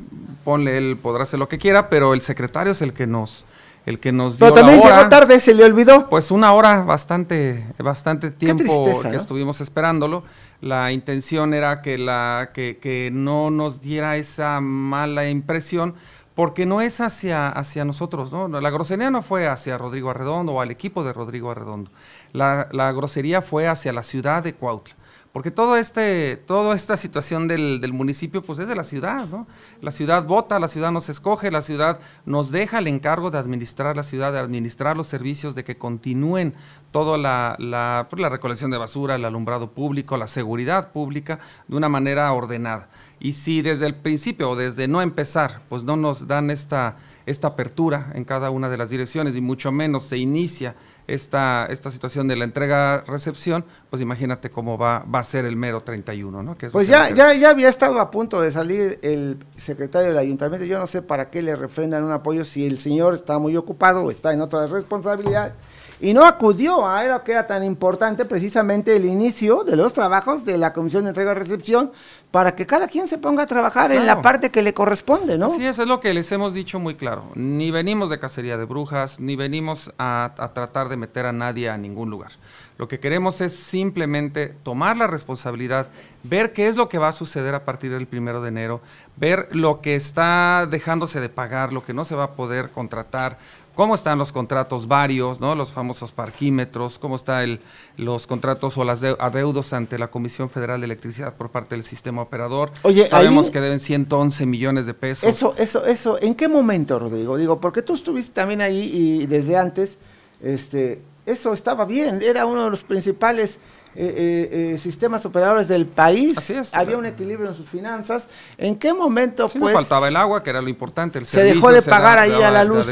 ponle, 0.42 0.76
él 0.78 0.96
podrá 1.00 1.22
hacer 1.24 1.38
lo 1.38 1.48
que 1.48 1.58
quiera, 1.58 1.88
pero 1.88 2.12
el 2.12 2.20
secretario 2.20 2.72
es 2.72 2.82
el 2.82 2.92
que 2.92 3.06
nos, 3.06 3.44
el 3.86 4.00
que 4.00 4.10
nos 4.10 4.38
dio 4.38 4.46
Pero 4.46 4.54
también 4.54 4.80
la 4.80 4.86
hora. 4.86 4.96
llegó 4.98 5.08
tarde, 5.10 5.38
se 5.40 5.54
le 5.54 5.64
olvidó. 5.64 6.08
Pues 6.08 6.30
una 6.32 6.52
hora, 6.54 6.80
bastante, 6.82 7.64
bastante 7.78 8.30
tiempo 8.32 8.64
tristeza, 8.64 9.10
que 9.10 9.16
¿no? 9.16 9.20
estuvimos 9.22 9.60
esperándolo. 9.60 10.24
La 10.60 10.92
intención 10.92 11.54
era 11.54 11.82
que, 11.82 11.98
la, 11.98 12.50
que, 12.54 12.78
que 12.80 13.10
no 13.12 13.50
nos 13.50 13.80
diera 13.80 14.16
esa 14.16 14.60
mala 14.60 15.28
impresión, 15.28 15.94
porque 16.34 16.66
no 16.66 16.80
es 16.80 17.00
hacia, 17.00 17.48
hacia 17.48 17.84
nosotros, 17.84 18.32
¿no? 18.32 18.48
La 18.48 18.70
grosería 18.70 19.10
no 19.10 19.22
fue 19.22 19.46
hacia 19.46 19.78
Rodrigo 19.78 20.10
Arredondo 20.10 20.54
o 20.54 20.60
al 20.60 20.70
equipo 20.70 21.04
de 21.04 21.12
Rodrigo 21.12 21.50
Arredondo. 21.50 21.90
La, 22.32 22.68
la 22.72 22.90
grosería 22.92 23.40
fue 23.40 23.68
hacia 23.68 23.92
la 23.92 24.02
ciudad 24.02 24.42
de 24.42 24.54
Cuautla. 24.54 24.96
Porque 25.34 25.50
todo 25.50 25.76
este, 25.76 26.36
toda 26.36 26.76
esta 26.76 26.96
situación 26.96 27.48
del, 27.48 27.80
del 27.80 27.92
municipio, 27.92 28.40
pues 28.42 28.60
es 28.60 28.68
de 28.68 28.76
la 28.76 28.84
ciudad, 28.84 29.26
¿no? 29.26 29.48
La 29.80 29.90
ciudad 29.90 30.24
vota, 30.24 30.60
la 30.60 30.68
ciudad 30.68 30.92
nos 30.92 31.08
escoge, 31.08 31.50
la 31.50 31.60
ciudad 31.60 31.98
nos 32.24 32.52
deja 32.52 32.78
el 32.78 32.86
encargo 32.86 33.32
de 33.32 33.38
administrar 33.38 33.96
la 33.96 34.04
ciudad, 34.04 34.32
de 34.32 34.38
administrar 34.38 34.96
los 34.96 35.08
servicios, 35.08 35.56
de 35.56 35.64
que 35.64 35.76
continúen 35.76 36.54
toda 36.94 37.18
la, 37.18 37.56
la, 37.58 38.06
pues, 38.08 38.22
la 38.22 38.28
recolección 38.28 38.70
de 38.70 38.78
basura, 38.78 39.16
el 39.16 39.24
alumbrado 39.24 39.72
público, 39.72 40.16
la 40.16 40.28
seguridad 40.28 40.92
pública, 40.92 41.40
de 41.66 41.76
una 41.76 41.88
manera 41.88 42.32
ordenada. 42.32 42.86
Y 43.18 43.32
si 43.32 43.62
desde 43.62 43.86
el 43.86 43.96
principio 43.96 44.50
o 44.50 44.54
desde 44.54 44.86
no 44.86 45.02
empezar, 45.02 45.60
pues 45.68 45.82
no 45.82 45.96
nos 45.96 46.28
dan 46.28 46.50
esta, 46.50 46.94
esta 47.26 47.48
apertura 47.48 48.12
en 48.14 48.22
cada 48.22 48.50
una 48.50 48.70
de 48.70 48.76
las 48.76 48.90
direcciones 48.90 49.34
y 49.34 49.40
mucho 49.40 49.72
menos 49.72 50.04
se 50.04 50.18
inicia 50.18 50.76
esta, 51.08 51.66
esta 51.66 51.90
situación 51.90 52.28
de 52.28 52.36
la 52.36 52.44
entrega-recepción, 52.44 53.64
pues 53.90 54.00
imagínate 54.00 54.50
cómo 54.50 54.78
va, 54.78 55.00
va 55.00 55.18
a 55.18 55.24
ser 55.24 55.46
el 55.46 55.56
mero 55.56 55.80
31, 55.80 56.44
¿no? 56.44 56.56
Que 56.56 56.70
Pues 56.70 56.86
ya, 56.86 57.12
ya, 57.12 57.34
ya 57.34 57.50
había 57.50 57.70
estado 57.70 57.98
a 57.98 58.08
punto 58.12 58.40
de 58.40 58.52
salir 58.52 59.00
el 59.02 59.44
secretario 59.56 60.10
del 60.10 60.18
ayuntamiento. 60.18 60.64
Yo 60.64 60.78
no 60.78 60.86
sé 60.86 61.02
para 61.02 61.28
qué 61.28 61.42
le 61.42 61.56
refrendan 61.56 62.04
un 62.04 62.12
apoyo 62.12 62.44
si 62.44 62.64
el 62.64 62.78
señor 62.78 63.14
está 63.14 63.40
muy 63.40 63.56
ocupado 63.56 64.04
o 64.04 64.12
está 64.12 64.32
en 64.32 64.42
otras 64.42 64.70
responsabilidades. 64.70 65.54
Y 66.00 66.12
no 66.12 66.24
acudió 66.24 66.86
a 66.86 66.98
algo 66.98 67.22
que 67.22 67.32
era 67.32 67.46
tan 67.46 67.64
importante, 67.64 68.24
precisamente 68.24 68.96
el 68.96 69.04
inicio 69.04 69.64
de 69.64 69.76
los 69.76 69.92
trabajos 69.92 70.44
de 70.44 70.58
la 70.58 70.72
Comisión 70.72 71.04
de 71.04 71.10
Entrega 71.10 71.32
y 71.32 71.34
Recepción, 71.34 71.92
para 72.30 72.56
que 72.56 72.66
cada 72.66 72.88
quien 72.88 73.06
se 73.06 73.16
ponga 73.18 73.44
a 73.44 73.46
trabajar 73.46 73.92
en 73.92 74.06
la 74.06 74.20
parte 74.20 74.50
que 74.50 74.60
le 74.60 74.74
corresponde, 74.74 75.38
¿no? 75.38 75.50
Sí, 75.50 75.64
eso 75.64 75.82
es 75.82 75.88
lo 75.88 76.00
que 76.00 76.12
les 76.12 76.30
hemos 76.32 76.52
dicho 76.52 76.80
muy 76.80 76.96
claro. 76.96 77.26
Ni 77.36 77.70
venimos 77.70 78.10
de 78.10 78.18
cacería 78.18 78.56
de 78.56 78.64
brujas, 78.64 79.20
ni 79.20 79.36
venimos 79.36 79.92
a, 79.98 80.32
a 80.36 80.52
tratar 80.52 80.88
de 80.88 80.96
meter 80.96 81.26
a 81.26 81.32
nadie 81.32 81.70
a 81.70 81.78
ningún 81.78 82.10
lugar. 82.10 82.32
Lo 82.76 82.88
que 82.88 82.98
queremos 82.98 83.40
es 83.40 83.54
simplemente 83.54 84.48
tomar 84.64 84.96
la 84.96 85.06
responsabilidad, 85.06 85.86
ver 86.24 86.52
qué 86.52 86.66
es 86.66 86.74
lo 86.74 86.88
que 86.88 86.98
va 86.98 87.08
a 87.08 87.12
suceder 87.12 87.54
a 87.54 87.64
partir 87.64 87.92
del 87.92 88.08
primero 88.08 88.42
de 88.42 88.48
enero, 88.48 88.80
ver 89.16 89.48
lo 89.52 89.80
que 89.80 89.94
está 89.94 90.66
dejándose 90.68 91.20
de 91.20 91.28
pagar, 91.28 91.72
lo 91.72 91.84
que 91.84 91.94
no 91.94 92.04
se 92.04 92.16
va 92.16 92.24
a 92.24 92.30
poder 92.32 92.70
contratar, 92.70 93.38
cómo 93.74 93.94
están 93.94 94.18
los 94.18 94.30
contratos 94.32 94.86
varios, 94.88 95.40
¿no? 95.40 95.54
los 95.54 95.70
famosos 95.70 96.12
parquímetros, 96.12 96.98
cómo 96.98 97.16
están 97.16 97.58
los 97.96 98.26
contratos 98.26 98.76
o 98.78 98.84
las 98.84 99.00
de- 99.00 99.16
adeudos 99.18 99.72
ante 99.72 99.98
la 99.98 100.08
Comisión 100.08 100.48
Federal 100.50 100.80
de 100.80 100.86
Electricidad 100.86 101.34
por 101.34 101.50
parte 101.50 101.74
del 101.74 101.84
sistema 101.84 102.22
operador. 102.22 102.70
Oye, 102.82 103.06
Sabemos 103.08 103.46
ahí- 103.46 103.52
que 103.52 103.60
deben 103.60 103.80
111 103.80 104.46
millones 104.46 104.86
de 104.86 104.94
pesos. 104.94 105.28
Eso, 105.28 105.54
eso, 105.58 105.84
eso. 105.84 106.20
¿En 106.22 106.34
qué 106.34 106.48
momento, 106.48 106.98
Rodrigo? 106.98 107.36
Digo, 107.36 107.60
porque 107.60 107.82
tú 107.82 107.94
estuviste 107.94 108.32
también 108.32 108.60
ahí 108.60 108.90
y 108.94 109.26
desde 109.26 109.56
antes, 109.56 109.98
este, 110.42 111.00
eso 111.26 111.52
estaba 111.52 111.84
bien. 111.84 112.20
Era 112.22 112.46
uno 112.46 112.64
de 112.64 112.70
los 112.70 112.84
principales 112.84 113.58
eh, 113.96 114.14
eh, 114.16 114.72
eh, 114.74 114.78
sistemas 114.78 115.24
operadores 115.24 115.68
del 115.68 115.86
país. 115.86 116.36
Así 116.36 116.52
es. 116.52 116.74
Había 116.74 116.96
un 116.96 117.06
equilibrio 117.06 117.48
en 117.48 117.54
sus 117.54 117.68
finanzas. 117.68 118.28
¿En 118.58 118.76
qué 118.76 118.92
momento, 118.92 119.48
Sí, 119.48 119.58
no 119.58 119.66
pues? 119.66 119.74
faltaba 119.74 120.08
el 120.08 120.16
agua, 120.16 120.42
que 120.42 120.50
era 120.50 120.60
lo 120.60 120.68
importante. 120.68 121.18
El 121.18 121.26
se 121.26 121.42
dejó 121.42 121.70
de 121.70 121.82
pagar 121.82 122.18
ahí 122.18 122.32
a 122.32 122.50
la 122.50 122.64
luz. 122.64 122.86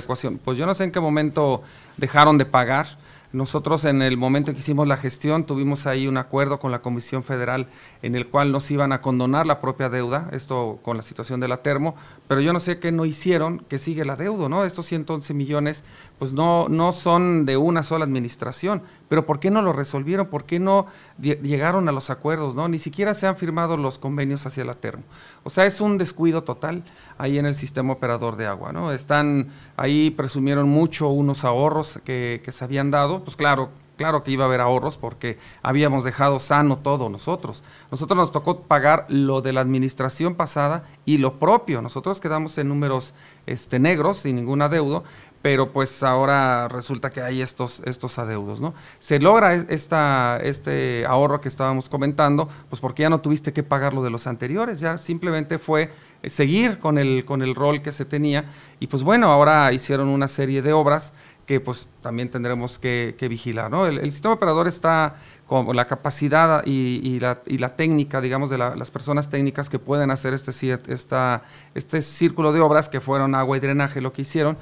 Pues 0.45 0.59
yo 0.59 0.67
no 0.67 0.75
sé 0.75 0.85
en 0.85 0.93
qué 0.93 1.01
momento 1.01 1.63
dejaron 1.97 2.39
de 2.39 2.47
pagar. 2.47 2.87
Nosotros 3.33 3.87
en 3.87 4.03
el 4.03 4.19
momento 4.19 4.53
que 4.53 4.59
hicimos 4.59 4.87
la 4.87 4.99
gestión 4.99 5.45
tuvimos 5.45 5.87
ahí 5.87 6.07
un 6.07 6.19
acuerdo 6.19 6.61
con 6.61 6.71
la 6.71 6.83
Comisión 6.83 7.25
Federal 7.25 7.67
en 8.03 8.15
el 8.15 8.27
cual 8.27 8.53
nos 8.53 8.71
iban 8.71 8.93
a 8.93 9.01
condonar 9.01 9.47
la 9.47 9.61
propia 9.61 9.89
deuda, 9.89 10.29
esto 10.33 10.81
con 10.83 10.99
la 10.99 11.03
situación 11.03 11.41
de 11.41 11.49
la 11.49 11.63
termo, 11.63 11.95
pero 12.29 12.43
yo 12.43 12.53
no 12.53 12.61
sé 12.61 12.79
qué 12.79 12.93
no 12.93 13.07
hicieron, 13.07 13.61
que 13.61 13.79
sigue 13.79 14.05
la 14.05 14.17
deuda, 14.17 14.51
¿no? 14.51 14.65
Estos 14.65 14.85
111 14.87 15.33
millones 15.33 15.83
pues 16.19 16.35
no, 16.35 16.69
no 16.69 16.93
son 16.93 17.47
de 17.47 17.57
una 17.57 17.83
sola 17.83 18.05
administración, 18.05 18.83
pero 19.09 19.25
¿por 19.25 19.41
qué 19.41 19.51
no 19.51 19.63
lo 19.63 19.73
resolvieron? 19.73 20.27
¿Por 20.27 20.45
qué 20.45 20.61
no 20.61 20.87
llegaron 21.19 21.89
a 21.89 21.93
los 21.93 22.11
acuerdos, 22.11 22.55
no? 22.55 22.69
Ni 22.69 22.79
siquiera 22.79 23.15
se 23.15 23.27
han 23.27 23.37
firmado 23.37 23.77
los 23.79 23.99
convenios 23.99 24.45
hacia 24.45 24.65
la 24.65 24.75
termo. 24.75 25.05
O 25.45 25.51
sea, 25.51 25.67
es 25.67 25.81
un 25.81 25.99
descuido 25.99 26.43
total 26.43 26.83
ahí 27.19 27.39
en 27.39 27.47
el 27.47 27.55
sistema 27.55 27.93
operador 27.93 28.37
de 28.37 28.47
agua, 28.47 28.73
¿no? 28.73 28.93
Están, 28.93 29.49
ahí 29.77 30.11
presumieron 30.11 30.69
mucho 30.69 31.09
unos 31.09 31.45
ahorros 31.45 31.99
que, 32.05 32.41
que 32.45 32.53
se 32.53 32.65
habían 32.65 32.91
dado, 32.91 33.25
pues 33.25 33.37
claro, 33.37 33.71
claro 33.97 34.25
que 34.25 34.31
iba 34.31 34.45
a 34.45 34.49
haber 34.49 34.61
ahorros 34.61 34.97
porque 34.97 35.39
habíamos 35.63 36.05
dejado 36.05 36.39
sano 36.39 36.79
todo 36.79 37.09
nosotros. 37.09 37.63
Nosotros 37.91 38.17
nos 38.17 38.33
tocó 38.33 38.63
pagar 38.63 39.07
lo 39.09 39.43
de 39.43 39.53
la 39.53 39.61
administración 39.61 40.35
pasada 40.35 40.85
y 41.05 41.19
lo 41.19 41.35
propio. 41.35 41.83
Nosotros 41.83 42.21
quedamos 42.21 42.57
en 42.59 42.69
números 42.69 43.15
este, 43.47 43.79
negros, 43.79 44.19
sin 44.19 44.37
ningún 44.37 44.63
adeudo, 44.63 45.05
pero 45.43 45.73
pues 45.73 46.03
ahora 46.05 46.69
resulta 46.69 47.11
que 47.11 47.21
hay 47.21 47.43
estos, 47.43 47.81
estos 47.85 48.19
adeudos, 48.19 48.61
¿no? 48.61 48.75
Se 49.01 49.19
logra 49.19 49.55
es- 49.55 49.67
esta, 49.69 50.39
este 50.43 51.05
ahorro 51.07 51.41
que 51.41 51.49
estábamos 51.49 51.89
comentando, 51.89 52.49
pues 52.71 52.81
porque 52.81 53.03
ya 53.03 53.11
no 53.11 53.21
tuviste 53.21 53.53
que 53.53 53.63
pagar 53.65 53.93
lo 53.93 54.03
de 54.03 54.11
los 54.11 54.27
anteriores, 54.29 54.81
ya 54.81 54.99
simplemente 54.99 55.59
fue 55.59 55.91
eh, 56.23 56.31
seguir 56.31 56.79
con 56.79 56.97
el, 56.99 57.25
con 57.25 57.43
el 57.43 57.55
rol 57.55 57.83
que 57.83 57.93
se 57.93 58.05
tenía 58.05 58.45
y 58.81 58.87
pues 58.87 59.03
bueno, 59.03 59.31
ahora 59.33 59.73
hicieron 59.73 60.09
una 60.09 60.29
serie 60.29 60.63
de 60.63 60.73
obras 60.73 61.13
que 61.47 61.59
pues 61.59 61.89
también 62.03 62.31
tendremos 62.31 62.79
que, 62.79 63.17
que 63.19 63.27
vigilar, 63.27 63.69
¿no? 63.69 63.87
El, 63.87 63.99
el 63.99 64.13
sistema 64.13 64.35
operador 64.35 64.69
está 64.69 65.17
con 65.49 65.75
la 65.75 65.87
capacidad 65.87 66.63
y, 66.65 67.01
y 67.03 67.19
la, 67.19 67.41
y 67.47 67.59
la 67.59 67.75
técnica, 67.75 68.21
digamos, 68.21 68.49
de 68.49 68.59
la- 68.59 68.77
las 68.77 68.91
personas 68.93 69.29
técnicas 69.29 69.69
que 69.69 69.81
pueden 69.81 70.13
hacer 70.13 70.35
este, 70.35 70.53
esta, 70.87 71.43
este 71.75 72.01
círculo 72.01 72.53
de 72.53 72.61
obras 72.61 72.89
que 72.89 73.01
fueron 73.01 73.35
agua 73.35 73.57
y 73.57 73.61
drenaje 73.61 74.01
lo 74.01 74.13
que 74.13 74.23
hicieron, 74.23 74.57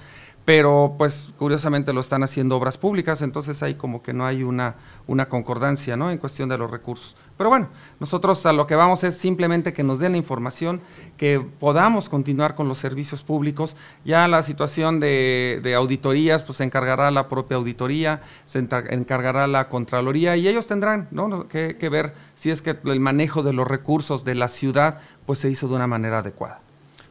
pero 0.51 0.97
pues 0.99 1.29
curiosamente 1.39 1.93
lo 1.93 2.01
están 2.01 2.25
haciendo 2.25 2.57
obras 2.57 2.77
públicas, 2.77 3.23
entonces 3.23 3.63
ahí 3.63 3.77
como 3.77 4.03
que 4.03 4.13
no 4.13 4.27
hay 4.27 4.43
una, 4.43 4.75
una 5.07 5.29
concordancia, 5.29 5.97
¿no? 5.97 6.11
En 6.11 6.19
cuestión 6.19 6.49
de 6.49 6.59
los 6.59 6.69
recursos. 6.69 7.15
Pero 7.37 7.51
bueno, 7.51 7.69
nosotros 8.01 8.45
a 8.47 8.53
lo 8.53 8.67
que 8.67 8.75
vamos 8.75 9.05
es 9.05 9.17
simplemente 9.17 9.73
que 9.73 9.85
nos 9.85 10.01
den 10.01 10.11
la 10.11 10.19
información, 10.19 10.81
que 11.17 11.39
podamos 11.39 12.09
continuar 12.09 12.57
con 12.57 12.67
los 12.67 12.79
servicios 12.79 13.23
públicos. 13.23 13.77
Ya 14.05 14.27
la 14.27 14.43
situación 14.43 14.99
de, 14.99 15.73
auditorías, 15.77 16.43
pues 16.43 16.59
se 16.59 16.65
encargará 16.65 17.13
la 17.13 17.29
propia 17.29 17.57
auditoría, 17.57 18.21
se 18.45 18.59
encargará 18.59 19.47
la 19.47 19.69
Contraloría 19.69 20.37
y 20.37 20.49
ellos 20.49 20.67
tendrán. 20.67 21.07
No, 21.13 21.47
que, 21.47 21.77
que 21.77 21.89
ver 21.89 22.13
si 22.35 22.51
es 22.51 22.61
que 22.61 22.77
el 22.87 22.99
manejo 22.99 23.45
de 23.45 23.53
los 23.53 23.69
recursos 23.69 24.25
de 24.25 24.35
la 24.35 24.49
ciudad 24.49 24.99
pues 25.27 25.39
se 25.39 25.49
hizo 25.49 25.69
de 25.69 25.77
una 25.77 25.87
manera 25.87 26.19
adecuada. 26.19 26.59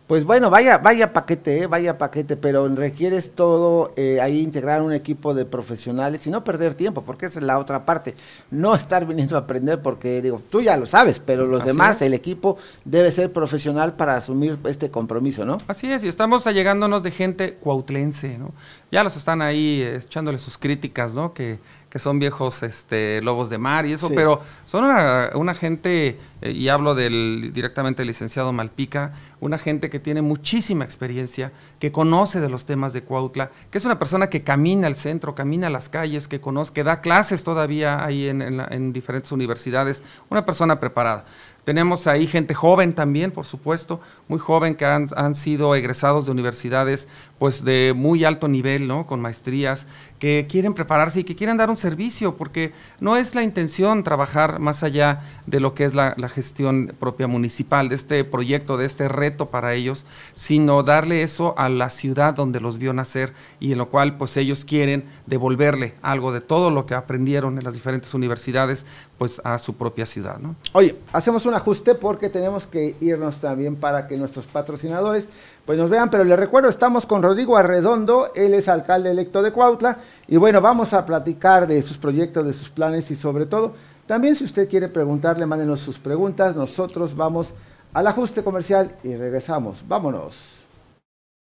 Pues 0.09 0.25
bueno, 0.25 0.49
vaya, 0.49 0.79
vaya 0.79 1.13
paquete, 1.13 1.61
eh, 1.61 1.67
vaya 1.67 1.99
paquete, 1.99 2.35
pero 2.35 2.67
requieres 2.69 3.35
todo 3.35 3.93
eh, 3.95 4.19
ahí 4.19 4.41
integrar 4.41 4.81
un 4.81 4.91
equipo 4.91 5.35
de 5.35 5.45
profesionales 5.45 6.25
y 6.25 6.31
no 6.31 6.43
perder 6.43 6.73
tiempo, 6.73 7.03
porque 7.03 7.27
esa 7.27 7.37
es 7.37 7.45
la 7.45 7.59
otra 7.59 7.85
parte. 7.85 8.15
No 8.49 8.73
estar 8.73 9.05
viniendo 9.05 9.35
a 9.35 9.41
aprender, 9.41 9.83
porque 9.83 10.19
digo, 10.23 10.41
tú 10.49 10.61
ya 10.61 10.77
lo 10.77 10.87
sabes, 10.87 11.19
pero 11.19 11.45
los 11.45 11.61
Así 11.61 11.69
demás, 11.69 11.97
es. 11.97 12.01
el 12.07 12.15
equipo 12.15 12.57
debe 12.85 13.11
ser 13.11 13.31
profesional 13.31 13.93
para 13.97 14.15
asumir 14.15 14.57
este 14.65 14.89
compromiso, 14.89 15.45
¿no? 15.45 15.57
Así 15.67 15.91
es, 15.91 16.03
y 16.03 16.07
estamos 16.07 16.47
allegándonos 16.47 17.03
de 17.03 17.11
gente 17.11 17.53
cuautlense, 17.53 18.39
¿no? 18.39 18.51
Ya 18.91 19.03
los 19.03 19.15
están 19.15 19.43
ahí 19.43 19.83
eh, 19.83 19.97
echándole 19.97 20.39
sus 20.39 20.57
críticas, 20.57 21.13
¿no? 21.13 21.35
Que, 21.35 21.59
que 21.89 21.97
son 21.97 22.19
viejos 22.19 22.61
este, 22.61 23.21
lobos 23.21 23.49
de 23.49 23.57
mar 23.57 23.85
y 23.85 23.93
eso, 23.93 24.09
pero 24.13 24.41
son 24.65 24.83
una, 24.83 25.31
una 25.33 25.55
gente, 25.55 26.19
eh, 26.41 26.51
y 26.51 26.69
hablo 26.69 26.93
del 26.93 27.51
directamente 27.51 28.01
del 28.01 28.07
licenciado 28.07 28.53
Malpica, 28.53 29.13
una 29.39 29.57
gente 29.57 29.89
que 29.89 29.99
tiene 29.99 30.21
muchísima 30.21 30.85
experiencia, 30.85 31.51
que 31.79 31.91
conoce 31.91 32.41
de 32.41 32.49
los 32.49 32.65
temas 32.65 32.93
de 32.93 33.01
Cuautla, 33.01 33.49
que 33.71 33.79
es 33.79 33.85
una 33.85 33.97
persona 33.97 34.27
que 34.27 34.43
camina 34.43 34.85
al 34.85 34.95
centro, 34.95 35.33
camina 35.33 35.67
a 35.67 35.71
las 35.71 35.89
calles, 35.89 36.27
que 36.27 36.39
conoce, 36.39 36.73
que 36.73 36.83
da 36.83 37.01
clases 37.01 37.43
todavía 37.43 38.05
ahí 38.05 38.27
en, 38.27 38.41
en 38.41 38.93
diferentes 38.93 39.31
universidades, 39.31 40.03
una 40.29 40.45
persona 40.45 40.79
preparada. 40.79 41.25
Tenemos 41.69 42.07
ahí 42.07 42.25
gente 42.25 42.55
joven 42.55 42.93
también, 42.93 43.29
por 43.29 43.45
supuesto, 43.45 44.01
muy 44.27 44.39
joven 44.39 44.73
que 44.73 44.85
han, 44.85 45.07
han, 45.15 45.35
sido 45.35 45.75
egresados 45.75 46.25
de 46.25 46.31
universidades 46.31 47.07
pues 47.37 47.63
de 47.63 47.93
muy 47.95 48.25
alto 48.25 48.47
nivel, 48.47 48.87
¿no? 48.87 49.05
Con 49.05 49.21
maestrías, 49.21 49.85
que 50.19 50.47
quieren 50.49 50.73
prepararse 50.73 51.21
y 51.21 51.23
que 51.23 51.35
quieren 51.35 51.57
dar 51.57 51.69
un 51.69 51.77
servicio, 51.77 52.35
porque 52.35 52.73
no 52.99 53.15
es 53.15 53.35
la 53.35 53.43
intención 53.43 54.03
trabajar 54.03 54.59
más 54.59 54.83
allá 54.83 55.21
de 55.45 55.61
lo 55.61 55.73
que 55.73 55.85
es 55.85 55.95
la, 55.95 56.13
gestión 56.27 56.93
propia 56.99 57.27
municipal, 57.27 57.87
de 57.87 57.95
este 57.95 58.23
proyecto, 58.25 58.75
de 58.77 58.85
este 58.85 59.07
reto 59.07 59.45
para 59.49 59.73
ellos, 59.73 60.05
sino 60.35 60.83
darle 60.83 61.23
eso 61.23 61.55
a 61.57 61.69
la 61.69 61.89
ciudad 61.89 62.33
donde 62.33 62.59
los 62.59 62.77
vio 62.77 62.93
nacer 62.93 63.33
y 63.59 63.71
en 63.71 63.77
lo 63.77 63.89
cual 63.89 64.17
pues 64.17 64.35
ellos 64.37 64.65
quieren 64.65 65.05
devolverle 65.25 65.93
algo 66.01 66.33
de 66.33 66.41
todo 66.41 66.69
lo 66.69 66.85
que 66.85 66.95
aprendieron 66.95 67.57
en 67.57 67.63
las 67.63 67.73
diferentes 67.73 68.13
universidades 68.13 68.85
pues 69.19 69.41
a 69.43 69.59
su 69.59 69.75
propia 69.75 70.05
ciudad. 70.05 70.39
¿no? 70.39 70.55
Oye, 70.73 70.95
hacemos 71.11 71.45
un 71.45 71.53
ajuste 71.53 71.93
porque 71.93 72.29
tenemos 72.29 72.65
que 72.65 72.95
irnos 73.01 73.39
también 73.39 73.75
para 73.75 74.07
que 74.07 74.17
nuestros 74.17 74.47
patrocinadores 74.47 75.27
pues 75.65 75.77
nos 75.77 75.91
vean, 75.91 76.09
pero 76.09 76.23
les 76.23 76.39
recuerdo, 76.39 76.69
estamos 76.69 77.05
con 77.05 77.21
Rodrigo 77.21 77.55
Arredondo, 77.55 78.31
él 78.33 78.55
es 78.55 78.67
alcalde 78.67 79.11
electo 79.11 79.43
de 79.43 79.51
Cuautla, 79.51 79.99
y 80.27 80.37
bueno, 80.37 80.61
vamos 80.61 80.93
a 80.93 81.05
platicar 81.05 81.67
de 81.67 81.79
sus 81.83 81.99
proyectos, 81.99 82.43
de 82.45 82.53
sus 82.53 82.69
planes 82.69 83.11
y 83.11 83.15
sobre 83.15 83.45
todo, 83.45 83.73
también 84.07 84.35
si 84.35 84.45
usted 84.45 84.67
quiere 84.67 84.87
preguntarle, 84.87 85.45
mándenos 85.45 85.81
sus 85.81 85.99
preguntas, 85.99 86.55
nosotros 86.55 87.15
vamos 87.15 87.53
al 87.93 88.07
ajuste 88.07 88.41
comercial 88.41 88.95
y 89.03 89.15
regresamos, 89.15 89.83
vámonos 89.87 90.58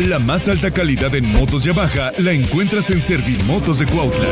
La 0.00 0.18
más 0.20 0.48
alta 0.48 0.70
calidad 0.70 1.12
en 1.16 1.26
motos 1.32 1.64
Yamaha 1.64 2.12
la 2.18 2.30
encuentras 2.32 2.88
en 2.90 3.02
Servimotos 3.02 3.80
de 3.80 3.86
Cuautla, 3.86 4.28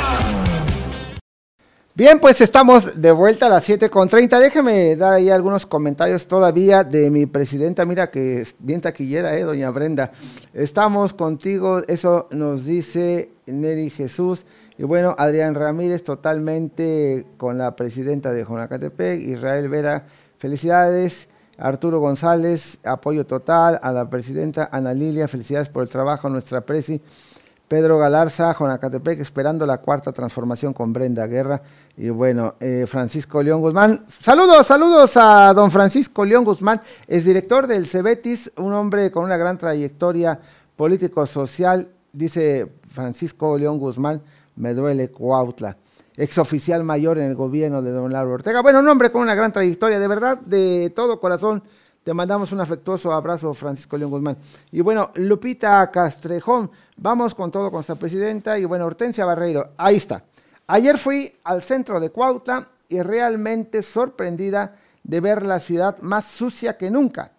Bien, 2.02 2.20
pues 2.20 2.42
estamos 2.42 3.00
de 3.00 3.12
vuelta 3.12 3.46
a 3.46 3.50
las 3.50 3.70
7.30. 3.70 4.40
Déjeme 4.40 4.96
dar 4.96 5.14
ahí 5.14 5.30
algunos 5.30 5.68
comentarios 5.68 6.26
todavía 6.26 6.84
de 6.84 7.12
mi 7.12 7.28
presidenta. 7.28 7.86
Mira 7.86 8.10
que 8.10 8.42
es 8.42 8.56
bien 8.58 8.82
taquillera, 8.82 9.38
¿eh, 9.38 9.44
doña 9.44 9.70
Brenda? 9.70 10.12
Estamos 10.52 11.14
contigo, 11.14 11.84
eso 11.88 12.28
nos 12.32 12.66
dice 12.66 13.30
Neri 13.46 13.92
Jesús. 13.92 14.48
Y 14.80 14.84
bueno, 14.84 15.14
Adrián 15.16 15.54
Ramírez 15.54 16.04
totalmente 16.04 17.28
con 17.38 17.60
la 17.60 17.76
presidenta 17.76 18.32
de 18.32 18.46
Jonacatepec, 18.46 19.22
Israel 19.22 19.70
Vera, 19.70 20.08
felicidades. 20.40 21.28
Arturo 21.60 22.00
González, 22.00 22.80
apoyo 22.84 23.28
total 23.28 23.80
a 23.84 23.92
la 23.92 24.10
presidenta 24.10 24.68
Ana 24.72 24.96
Lilia, 24.96 25.28
felicidades 25.28 25.70
por 25.70 25.84
el 25.84 25.92
trabajo, 25.92 26.28
nuestra 26.28 26.62
presi. 26.62 27.00
Pedro 27.72 27.98
Galarza, 27.98 28.54
Jonacatepec, 28.54 29.22
esperando 29.22 29.66
la 29.66 29.78
cuarta 29.78 30.12
transformación 30.12 30.74
con 30.74 30.92
Brenda 30.92 31.26
Guerra. 31.26 31.62
Y 31.96 32.10
bueno, 32.10 32.56
eh, 32.60 32.84
Francisco 32.86 33.42
León 33.42 33.62
Guzmán. 33.62 34.04
Saludos, 34.08 34.68
saludos 34.68 35.16
a 35.16 35.54
don 35.54 35.72
Francisco 35.72 36.26
León 36.26 36.44
Guzmán, 36.44 36.82
es 37.08 37.24
director 37.24 37.68
del 37.68 37.88
Cebetis, 37.88 38.52
un 38.58 38.74
hombre 38.74 39.10
con 39.10 39.24
una 39.24 39.38
gran 39.38 39.58
trayectoria 39.58 40.38
político-social, 40.76 41.88
dice 42.12 42.74
Francisco 42.90 43.58
León 43.58 43.80
Guzmán, 43.80 44.22
me 44.58 44.74
duele 44.74 45.10
Cuautla. 45.10 45.78
Exoficial 46.18 46.84
mayor 46.84 47.20
en 47.20 47.30
el 47.30 47.36
gobierno 47.36 47.82
de 47.82 47.92
don 47.92 48.12
Lauro 48.12 48.34
Ortega. 48.34 48.62
Bueno, 48.62 48.80
un 48.80 48.90
hombre 48.90 49.14
con 49.14 49.22
una 49.22 49.34
gran 49.34 49.54
trayectoria, 49.54 49.98
de 49.98 50.08
verdad, 50.10 50.40
de 50.40 50.92
todo 50.94 51.22
corazón. 51.22 51.64
Te 52.04 52.16
mandamos 52.16 52.52
un 52.52 52.60
afectuoso 52.60 53.12
abrazo, 53.12 53.54
Francisco 53.54 53.96
León 53.96 54.10
Guzmán. 54.10 54.36
Y 54.72 54.82
bueno, 54.82 55.12
Lupita 55.16 55.90
Castrejón, 55.92 56.72
Vamos 57.04 57.34
con 57.34 57.50
todo 57.50 57.72
con 57.72 57.78
nuestra 57.78 57.96
presidenta 57.96 58.60
y 58.60 58.66
bueno, 58.66 58.86
Hortensia 58.86 59.26
Barreiro, 59.26 59.72
ahí 59.76 59.96
está. 59.96 60.22
Ayer 60.68 61.00
fui 61.00 61.36
al 61.46 61.64
centro 61.64 62.00
de 62.00 62.12
Cuautla 62.12 62.68
y 62.90 63.02
realmente 63.02 63.82
sorprendida 63.82 64.76
de 65.02 65.20
ver 65.20 65.44
la 65.44 65.60
ciudad 65.60 65.98
más 66.02 66.26
sucia 66.26 66.78
que 66.78 66.92
nunca. 66.92 67.32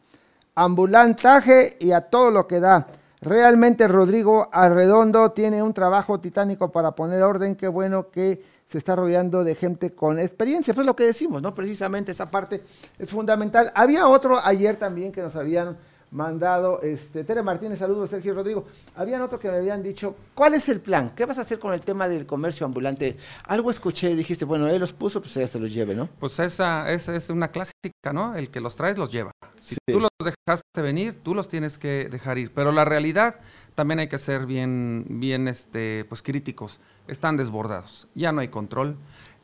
Ambulantaje 0.57 1.77
y 1.79 1.93
a 1.93 2.01
todo 2.01 2.33
lo 2.33 2.49
que 2.49 2.59
da. 2.59 2.89
Realmente 3.21 3.87
Rodrigo 3.87 4.49
Arredondo 4.51 5.31
tiene 5.31 5.63
un 5.63 5.73
trabajo 5.73 6.19
titánico 6.19 6.73
para 6.73 6.91
poner 6.91 7.23
orden. 7.23 7.55
Qué 7.55 7.69
bueno 7.69 8.11
que 8.11 8.43
se 8.67 8.79
está 8.79 8.97
rodeando 8.97 9.45
de 9.45 9.55
gente 9.55 9.93
con 9.93 10.19
experiencia. 10.19 10.75
Pues 10.75 10.89
lo 10.89 10.97
que 10.97 11.05
decimos, 11.05 11.41
¿no? 11.41 11.55
Precisamente 11.55 12.11
esa 12.11 12.27
parte 12.27 12.65
es 12.99 13.09
fundamental. 13.09 13.71
Había 13.77 14.09
otro 14.09 14.45
ayer 14.45 14.75
también 14.75 15.13
que 15.13 15.23
nos 15.23 15.37
habían 15.37 15.77
mandado, 16.13 16.81
este, 16.83 17.25
Tere 17.25 17.43
Martínez, 17.43 17.79
saludos, 17.79 18.11
Sergio 18.11 18.35
Rodrigo. 18.35 18.67
Habían 18.95 19.23
otro 19.23 19.39
que 19.39 19.51
me 19.51 19.57
habían 19.57 19.83
dicho, 19.83 20.15
¿cuál 20.35 20.55
es 20.55 20.69
el 20.69 20.81
plan? 20.81 21.13
¿Qué 21.17 21.25
vas 21.25 21.39
a 21.39 21.41
hacer 21.41 21.59
con 21.59 21.73
el 21.73 21.81
tema 21.81 22.09
del 22.09 22.27
comercio 22.27 22.67
ambulante? 22.67 23.17
Algo 23.47 23.71
escuché 23.71 24.15
dijiste, 24.15 24.45
bueno, 24.45 24.69
él 24.69 24.79
los 24.79 24.93
puso, 24.93 25.21
pues 25.21 25.35
ya 25.35 25.49
se 25.49 25.59
los 25.59 25.73
lleve, 25.73 25.95
¿no? 25.95 26.09
Pues 26.21 26.39
esa, 26.39 26.93
esa 26.93 27.17
es 27.17 27.31
una 27.31 27.49
clásica, 27.49 28.13
¿no? 28.13 28.37
El 28.37 28.51
que 28.51 28.61
los 28.61 28.77
traes 28.77 28.99
los 28.99 29.11
lleva. 29.11 29.33
Si 29.61 29.77
tú 29.87 30.01
los 30.01 30.11
dejaste 30.23 30.83
venir, 30.83 31.19
tú 31.23 31.35
los 31.35 31.49
tienes 31.49 31.79
que 31.79 32.09
dejar 32.11 32.39
ir. 32.39 32.53
Pero 32.53 32.73
la 32.73 32.85
realidad 32.85 33.41
también 33.75 34.01
hay 34.01 34.09
que 34.09 34.19
ser 34.19 34.45
bien, 34.45 35.07
bien 35.09 35.49
este, 35.49 36.05
pues 36.05 36.23
críticos. 36.23 36.81
Están 37.09 37.37
desbordados. 37.37 38.09
Ya 38.15 38.33
no 38.33 38.41
hay 38.41 38.49
control. 38.49 38.97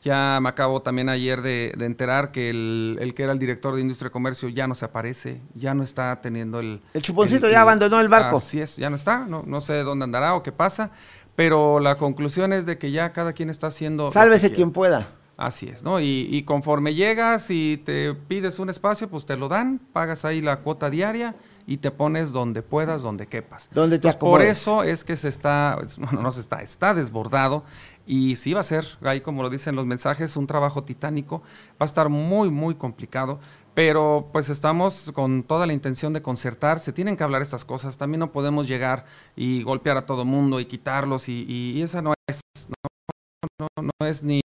Ya 0.02 0.38
me 0.40 0.48
acabo 0.48 0.80
también 0.80 1.08
ayer 1.08 1.42
de, 1.42 1.74
enterar 1.80 2.30
que 2.30 2.50
el, 2.50 3.12
que 3.14 3.22
era 3.22 3.32
el 3.32 3.38
director 3.38 3.74
de 3.74 3.80
Industria 3.80 4.08
y 4.08 4.12
Comercio 4.12 4.48
ya 4.48 4.66
no 4.66 4.74
se 4.74 4.84
aparece, 4.84 5.40
ya 5.54 5.74
no 5.74 5.82
está 5.82 6.20
teniendo 6.20 6.60
el... 6.60 6.80
El 6.94 7.02
chuponcito 7.02 7.50
ya 7.50 7.62
abandonó 7.62 8.00
el 8.00 8.08
barco. 8.08 8.36
Así 8.36 8.60
es, 8.60 8.76
ya 8.76 8.90
no 8.90 8.96
está, 8.96 9.26
no, 9.26 9.42
no 9.44 9.60
sé 9.60 9.82
dónde 9.82 10.04
andará 10.04 10.34
o 10.34 10.42
qué 10.42 10.52
pasa, 10.52 10.90
pero 11.34 11.80
la 11.80 11.96
conclusión 11.96 12.52
es 12.52 12.64
de 12.64 12.78
que 12.78 12.92
ya 12.92 13.12
cada 13.12 13.32
quien 13.32 13.50
está 13.50 13.68
haciendo... 13.68 14.12
Sálvese 14.12 14.52
quien 14.52 14.70
pueda. 14.70 15.08
Así 15.36 15.68
es, 15.68 15.84
¿no? 15.84 16.00
Y, 16.00 16.28
y, 16.32 16.42
conforme 16.42 16.94
llegas 16.94 17.48
y 17.50 17.76
te 17.76 18.12
pides 18.12 18.58
un 18.58 18.70
espacio, 18.70 19.08
pues 19.08 19.24
te 19.24 19.36
lo 19.36 19.48
dan, 19.48 19.80
pagas 19.92 20.24
ahí 20.24 20.40
la 20.40 20.62
cuota 20.62 20.90
diaria 20.90 21.36
y 21.64 21.76
te 21.76 21.92
pones 21.92 22.32
donde 22.32 22.62
puedas, 22.62 23.02
donde 23.02 23.28
quepas. 23.28 23.68
Donde 23.72 24.00
te 24.00 24.12
Por 24.14 24.42
eso 24.42 24.82
es 24.82 25.04
que 25.04 25.16
se 25.16 25.28
está, 25.28 25.78
bueno, 25.98 26.22
no 26.22 26.30
se 26.32 26.40
está, 26.40 26.62
está 26.62 26.92
desbordado 26.92 27.62
y 28.08 28.36
sí 28.36 28.54
va 28.54 28.60
a 28.60 28.64
ser, 28.64 28.86
ahí 29.02 29.20
como 29.20 29.42
lo 29.42 29.50
dicen 29.50 29.76
los 29.76 29.84
mensajes, 29.84 30.36
un 30.38 30.46
trabajo 30.46 30.82
titánico, 30.82 31.42
va 31.72 31.80
a 31.80 31.84
estar 31.84 32.08
muy, 32.08 32.50
muy 32.50 32.74
complicado, 32.74 33.38
pero 33.74 34.30
pues 34.32 34.48
estamos 34.48 35.12
con 35.12 35.42
toda 35.42 35.66
la 35.66 35.74
intención 35.74 36.14
de 36.14 36.22
concertar, 36.22 36.80
se 36.80 36.94
tienen 36.94 37.18
que 37.18 37.22
hablar 37.22 37.42
estas 37.42 37.66
cosas, 37.66 37.98
también 37.98 38.20
no 38.20 38.32
podemos 38.32 38.66
llegar 38.66 39.04
y 39.36 39.62
golpear 39.62 39.98
a 39.98 40.06
todo 40.06 40.24
mundo 40.24 40.58
y 40.58 40.64
quitarlos 40.64 41.28
y, 41.28 41.44
y, 41.46 41.82
esa 41.82 42.00
no 42.00 42.14
es, 42.26 42.40
no, 42.66 43.68
no, 43.76 43.90
no 44.00 44.06
es 44.06 44.22
ni 44.22 44.40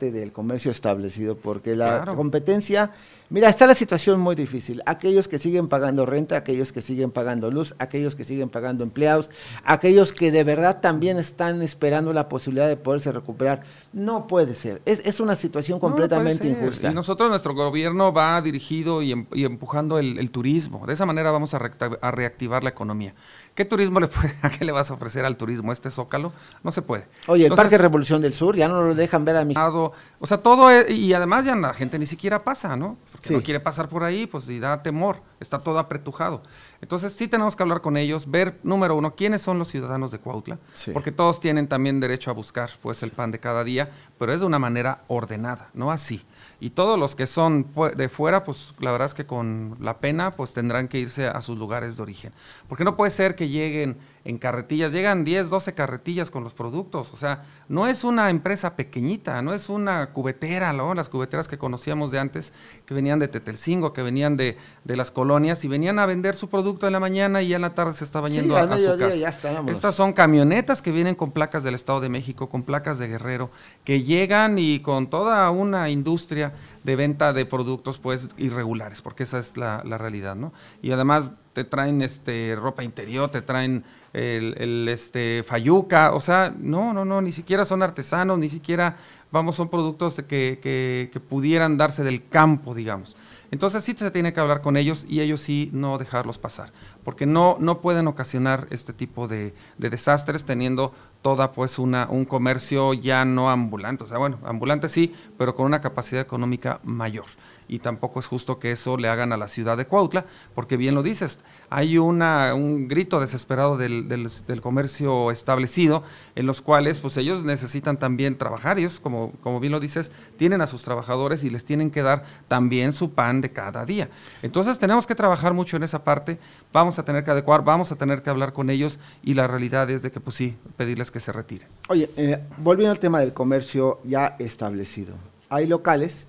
del 0.00 0.32
comercio 0.32 0.70
establecido, 0.70 1.36
porque 1.36 1.76
la 1.76 2.02
claro. 2.02 2.16
competencia, 2.16 2.92
mira, 3.28 3.50
está 3.50 3.66
la 3.66 3.74
situación 3.74 4.18
muy 4.18 4.34
difícil. 4.34 4.82
Aquellos 4.86 5.28
que 5.28 5.38
siguen 5.38 5.68
pagando 5.68 6.06
renta, 6.06 6.36
aquellos 6.36 6.72
que 6.72 6.80
siguen 6.80 7.10
pagando 7.10 7.50
luz, 7.50 7.74
aquellos 7.78 8.16
que 8.16 8.24
siguen 8.24 8.48
pagando 8.48 8.82
empleados, 8.82 9.28
aquellos 9.64 10.14
que 10.14 10.32
de 10.32 10.42
verdad 10.44 10.80
también 10.80 11.18
están 11.18 11.60
esperando 11.60 12.14
la 12.14 12.28
posibilidad 12.28 12.68
de 12.68 12.78
poderse 12.78 13.12
recuperar. 13.12 13.62
No 13.92 14.26
puede 14.26 14.54
ser. 14.54 14.80
Es, 14.86 15.02
es 15.04 15.20
una 15.20 15.36
situación 15.36 15.78
completamente 15.78 16.50
no 16.50 16.58
injusta. 16.58 16.90
Y 16.90 16.94
nosotros, 16.94 17.28
nuestro 17.28 17.54
gobierno 17.54 18.12
va 18.12 18.40
dirigido 18.40 19.02
y, 19.02 19.12
em, 19.12 19.26
y 19.32 19.44
empujando 19.44 19.98
el, 19.98 20.18
el, 20.18 20.30
turismo. 20.30 20.86
De 20.86 20.94
esa 20.94 21.04
manera 21.04 21.30
vamos 21.30 21.52
a, 21.52 21.58
re 21.58 21.72
a 22.00 22.10
reactivar 22.10 22.64
la 22.64 22.70
economía. 22.70 23.14
¿Qué 23.60 23.66
turismo 23.66 24.00
le 24.00 24.06
puede, 24.06 24.34
a 24.40 24.48
qué 24.58 24.64
le 24.64 24.72
vas 24.72 24.90
a 24.90 24.94
ofrecer 24.94 25.26
al 25.26 25.36
turismo? 25.36 25.70
¿Este 25.70 25.90
zócalo? 25.90 26.32
No 26.64 26.72
se 26.72 26.80
puede. 26.80 27.04
Oye, 27.26 27.44
el 27.44 27.54
Parque 27.54 27.76
Revolución 27.76 28.22
del 28.22 28.32
Sur 28.32 28.56
ya 28.56 28.68
no 28.68 28.80
lo 28.80 28.94
dejan 28.94 29.26
ver 29.26 29.36
a 29.36 29.44
mi... 29.44 29.52
O 29.54 29.92
sea, 30.24 30.38
todo, 30.38 30.70
es, 30.70 30.90
y 30.90 31.12
además 31.12 31.44
ya 31.44 31.54
la 31.54 31.74
gente 31.74 31.98
ni 31.98 32.06
siquiera 32.06 32.42
pasa, 32.42 32.74
¿no? 32.74 32.96
Porque 33.12 33.28
sí. 33.28 33.34
no 33.34 33.42
quiere 33.42 33.60
pasar 33.60 33.90
por 33.90 34.02
ahí, 34.02 34.26
pues 34.26 34.48
y 34.48 34.60
da 34.60 34.82
temor, 34.82 35.20
está 35.40 35.58
todo 35.58 35.78
apretujado. 35.78 36.40
Entonces 36.80 37.12
sí 37.12 37.28
tenemos 37.28 37.54
que 37.54 37.62
hablar 37.62 37.82
con 37.82 37.98
ellos, 37.98 38.30
ver, 38.30 38.58
número 38.62 38.96
uno, 38.96 39.14
quiénes 39.14 39.42
son 39.42 39.58
los 39.58 39.68
ciudadanos 39.68 40.10
de 40.10 40.20
Cuautla, 40.20 40.56
sí. 40.72 40.92
porque 40.92 41.12
todos 41.12 41.38
tienen 41.38 41.68
también 41.68 42.00
derecho 42.00 42.30
a 42.30 42.32
buscar 42.32 42.70
pues 42.80 43.02
el 43.02 43.10
pan 43.10 43.30
de 43.30 43.40
cada 43.40 43.62
día, 43.62 43.90
pero 44.18 44.32
es 44.32 44.40
de 44.40 44.46
una 44.46 44.58
manera 44.58 45.02
ordenada, 45.06 45.68
no 45.74 45.90
así. 45.90 46.24
Y 46.60 46.70
todos 46.70 46.98
los 46.98 47.16
que 47.16 47.26
son 47.26 47.66
de 47.96 48.08
fuera, 48.08 48.44
pues 48.44 48.74
la 48.78 48.92
verdad 48.92 49.06
es 49.06 49.14
que 49.14 49.26
con 49.26 49.76
la 49.80 49.98
pena, 49.98 50.32
pues 50.32 50.52
tendrán 50.52 50.88
que 50.88 50.98
irse 50.98 51.26
a 51.26 51.40
sus 51.40 51.58
lugares 51.58 51.96
de 51.96 52.02
origen. 52.02 52.32
Porque 52.68 52.84
no 52.84 52.96
puede 52.96 53.10
ser 53.10 53.34
que 53.34 53.48
lleguen 53.48 53.96
en 54.24 54.38
carretillas, 54.38 54.92
llegan 54.92 55.24
10, 55.24 55.48
12 55.48 55.74
carretillas 55.74 56.30
con 56.30 56.44
los 56.44 56.52
productos, 56.52 57.10
o 57.12 57.16
sea, 57.16 57.44
no 57.68 57.86
es 57.86 58.04
una 58.04 58.28
empresa 58.28 58.76
pequeñita, 58.76 59.40
no 59.40 59.54
es 59.54 59.68
una 59.68 60.10
cubetera, 60.12 60.72
¿no? 60.72 60.94
las 60.94 61.08
cubeteras 61.08 61.48
que 61.48 61.56
conocíamos 61.56 62.10
de 62.10 62.18
antes, 62.18 62.52
que 62.84 62.92
venían 62.92 63.18
de 63.18 63.28
Tetelcingo, 63.28 63.92
que 63.92 64.02
venían 64.02 64.36
de, 64.36 64.58
de 64.84 64.96
las 64.96 65.10
colonias 65.10 65.64
y 65.64 65.68
venían 65.68 65.98
a 65.98 66.06
vender 66.06 66.36
su 66.36 66.48
producto 66.48 66.86
en 66.86 66.92
la 66.92 67.00
mañana 67.00 67.40
y 67.42 67.48
ya 67.48 67.56
en 67.56 67.62
la 67.62 67.74
tarde 67.74 67.94
se 67.94 68.04
estaban 68.04 68.30
yendo 68.32 68.54
sí, 68.54 68.60
a, 68.60 68.64
a 68.64 68.78
su 68.78 68.98
casa. 68.98 69.14
Ya. 69.14 69.28
Estas 69.68 69.94
son 69.94 70.12
camionetas 70.12 70.82
que 70.82 70.92
vienen 70.92 71.14
con 71.14 71.30
placas 71.32 71.62
del 71.62 71.74
Estado 71.74 72.00
de 72.00 72.08
México, 72.08 72.48
con 72.48 72.62
placas 72.62 72.98
de 72.98 73.08
Guerrero, 73.08 73.50
que 73.84 74.02
llegan 74.02 74.58
y 74.58 74.80
con 74.80 75.08
toda 75.08 75.50
una 75.50 75.88
industria 75.88 76.52
de 76.84 76.96
venta 76.96 77.32
de 77.32 77.44
productos 77.46 77.98
pues 77.98 78.28
irregulares, 78.38 79.02
porque 79.02 79.24
esa 79.24 79.38
es 79.38 79.56
la, 79.56 79.82
la 79.84 79.98
realidad, 79.98 80.34
¿no? 80.34 80.52
Y 80.82 80.92
además 80.92 81.30
te 81.52 81.64
traen 81.64 82.02
este 82.02 82.56
ropa 82.58 82.82
interior, 82.82 83.30
te 83.30 83.42
traen 83.42 83.84
el, 84.12 84.88
este 84.88 85.44
fayuca, 85.46 86.12
o 86.12 86.20
sea, 86.20 86.54
no, 86.56 86.92
no, 86.92 87.04
no, 87.04 87.20
ni 87.20 87.32
siquiera 87.32 87.64
son 87.64 87.82
artesanos, 87.82 88.38
ni 88.38 88.48
siquiera, 88.48 88.96
vamos, 89.30 89.56
son 89.56 89.68
productos 89.68 90.14
que, 90.14 90.58
que, 90.62 91.10
que 91.12 91.20
pudieran 91.20 91.76
darse 91.76 92.02
del 92.02 92.26
campo, 92.28 92.74
digamos. 92.74 93.16
Entonces 93.50 93.82
sí 93.82 93.94
se 93.98 94.10
tiene 94.10 94.32
que 94.32 94.40
hablar 94.40 94.60
con 94.62 94.76
ellos 94.76 95.06
y 95.08 95.20
ellos 95.20 95.40
sí 95.40 95.70
no 95.72 95.98
dejarlos 95.98 96.38
pasar, 96.38 96.72
porque 97.04 97.26
no, 97.26 97.56
no 97.58 97.80
pueden 97.80 98.06
ocasionar 98.06 98.68
este 98.70 98.92
tipo 98.92 99.26
de, 99.26 99.54
de 99.78 99.90
desastres 99.90 100.44
teniendo 100.44 100.92
toda 101.22 101.52
pues 101.52 101.78
una, 101.78 102.06
un 102.08 102.24
comercio 102.24 102.94
ya 102.94 103.24
no 103.24 103.50
ambulante, 103.50 104.04
o 104.04 104.06
sea, 104.06 104.18
bueno, 104.18 104.38
ambulante 104.44 104.88
sí, 104.88 105.14
pero 105.36 105.54
con 105.54 105.66
una 105.66 105.80
capacidad 105.80 106.22
económica 106.22 106.80
mayor 106.84 107.26
y 107.70 107.78
tampoco 107.78 108.18
es 108.18 108.26
justo 108.26 108.58
que 108.58 108.72
eso 108.72 108.96
le 108.96 109.08
hagan 109.08 109.32
a 109.32 109.36
la 109.36 109.46
ciudad 109.46 109.76
de 109.76 109.86
Cuautla, 109.86 110.24
porque 110.56 110.76
bien 110.76 110.96
lo 110.96 111.04
dices, 111.04 111.38
hay 111.70 111.98
una, 111.98 112.52
un 112.52 112.88
grito 112.88 113.20
desesperado 113.20 113.76
del, 113.76 114.08
del, 114.08 114.60
comercio 114.60 115.30
establecido, 115.30 116.02
en 116.34 116.46
los 116.46 116.62
cuales 116.62 116.98
pues 116.98 117.16
ellos 117.16 117.44
necesitan 117.44 117.96
también 117.96 118.36
trabajar, 118.36 118.80
ellos 118.80 118.98
como, 118.98 119.30
como 119.40 119.60
bien 119.60 119.70
lo 119.70 119.78
dices, 119.78 120.10
tienen 120.36 120.62
a 120.62 120.66
sus 120.66 120.82
trabajadores 120.82 121.44
y 121.44 121.50
les 121.50 121.64
tienen 121.64 121.92
que 121.92 122.02
dar 122.02 122.24
también 122.48 122.92
su 122.92 123.12
pan 123.12 123.40
de 123.40 123.52
cada 123.52 123.84
día. 123.84 124.08
Entonces 124.42 124.80
tenemos 124.80 125.06
que 125.06 125.14
trabajar 125.14 125.54
mucho 125.54 125.76
en 125.76 125.84
esa 125.84 126.02
parte, 126.02 126.40
vamos 126.72 126.98
a 126.98 127.04
tener 127.04 127.22
que 127.22 127.30
adecuar, 127.30 127.62
vamos 127.62 127.92
a 127.92 127.96
tener 127.96 128.20
que 128.20 128.30
hablar 128.30 128.52
con 128.52 128.68
ellos 128.68 128.98
y 129.22 129.34
la 129.34 129.46
realidad 129.46 129.88
es 129.90 130.02
de 130.02 130.10
que 130.10 130.18
pues 130.18 130.34
sí, 130.34 130.56
pedirles 130.76 131.12
que 131.12 131.20
se 131.20 131.30
retiren. 131.30 131.68
Oye, 131.88 132.10
eh, 132.16 132.40
volviendo 132.56 132.90
al 132.90 132.98
tema 132.98 133.20
del 133.20 133.32
comercio 133.32 134.00
ya 134.02 134.34
establecido, 134.40 135.14
hay 135.48 135.68
locales 135.68 136.26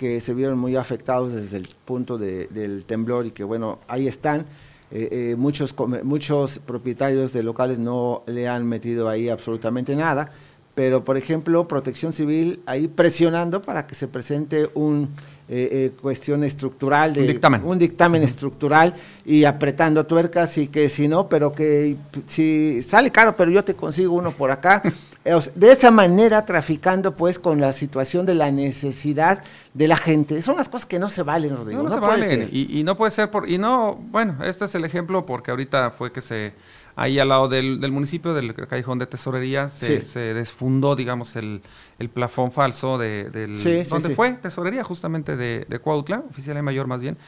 que 0.00 0.18
se 0.22 0.32
vieron 0.32 0.58
muy 0.58 0.76
afectados 0.76 1.34
desde 1.34 1.58
el 1.58 1.68
punto 1.84 2.16
de, 2.16 2.46
del 2.46 2.86
temblor 2.86 3.26
y 3.26 3.32
que 3.32 3.44
bueno, 3.44 3.80
ahí 3.86 4.08
están. 4.08 4.46
Eh, 4.90 5.08
eh, 5.12 5.34
muchos, 5.36 5.74
muchos 6.04 6.58
propietarios 6.58 7.34
de 7.34 7.42
locales 7.42 7.78
no 7.78 8.22
le 8.26 8.48
han 8.48 8.66
metido 8.66 9.10
ahí 9.10 9.28
absolutamente 9.28 9.94
nada, 9.94 10.30
pero 10.74 11.04
por 11.04 11.18
ejemplo, 11.18 11.68
Protección 11.68 12.14
Civil 12.14 12.60
ahí 12.64 12.88
presionando 12.88 13.60
para 13.60 13.86
que 13.86 13.94
se 13.94 14.08
presente 14.08 14.70
un 14.72 15.10
eh, 15.50 15.92
cuestión 16.00 16.44
estructural, 16.44 17.12
de, 17.12 17.20
un 17.20 17.26
dictamen, 17.26 17.60
un 17.62 17.78
dictamen 17.78 18.22
uh 18.22 18.24
-huh. 18.24 18.28
estructural 18.28 18.94
y 19.26 19.44
apretando 19.44 20.06
tuercas 20.06 20.56
y 20.56 20.68
que 20.68 20.88
si 20.88 21.08
no, 21.08 21.28
pero 21.28 21.52
que 21.52 21.94
si 22.26 22.80
sale 22.82 23.10
caro, 23.10 23.36
pero 23.36 23.50
yo 23.50 23.62
te 23.62 23.74
consigo 23.74 24.14
uno 24.14 24.30
por 24.30 24.50
acá. 24.50 24.82
de 25.24 25.72
esa 25.72 25.90
manera 25.90 26.46
traficando 26.46 27.14
pues 27.14 27.38
con 27.38 27.60
la 27.60 27.72
situación 27.72 28.24
de 28.24 28.34
la 28.34 28.50
necesidad 28.50 29.42
de 29.74 29.88
la 29.88 29.96
gente. 29.96 30.40
Son 30.40 30.56
las 30.56 30.68
cosas 30.68 30.86
que 30.86 30.98
no 30.98 31.10
se 31.10 31.22
valen, 31.22 31.56
Rodrigo. 31.56 31.82
No, 31.82 31.88
no, 31.88 31.96
no 31.96 32.00
se 32.00 32.00
valen. 32.00 32.48
Y, 32.50 32.78
y, 32.78 32.84
no 32.84 32.96
puede 32.96 33.10
ser 33.10 33.30
por, 33.30 33.48
y 33.48 33.58
no, 33.58 33.96
bueno, 33.96 34.42
este 34.44 34.64
es 34.64 34.74
el 34.74 34.84
ejemplo 34.84 35.26
porque 35.26 35.50
ahorita 35.50 35.90
fue 35.90 36.10
que 36.10 36.22
se, 36.22 36.54
ahí 36.96 37.18
al 37.18 37.28
lado 37.28 37.48
del, 37.48 37.80
del 37.80 37.92
municipio, 37.92 38.32
del 38.32 38.54
callejón 38.54 38.98
de 38.98 39.06
tesorería, 39.06 39.68
se, 39.68 40.00
sí. 40.00 40.06
se 40.06 40.20
desfundó, 40.34 40.96
digamos, 40.96 41.36
el, 41.36 41.60
el, 41.98 42.08
plafón 42.08 42.50
falso 42.50 42.96
de, 42.96 43.30
del, 43.30 43.56
sí, 43.56 43.82
donde 43.84 44.08
sí, 44.08 44.14
fue 44.14 44.32
tesorería 44.32 44.84
justamente 44.84 45.36
de, 45.36 45.66
de 45.68 45.78
Cuautla, 45.78 46.22
oficial 46.30 46.56
y 46.56 46.62
mayor 46.62 46.86
más 46.86 47.02
bien. 47.02 47.18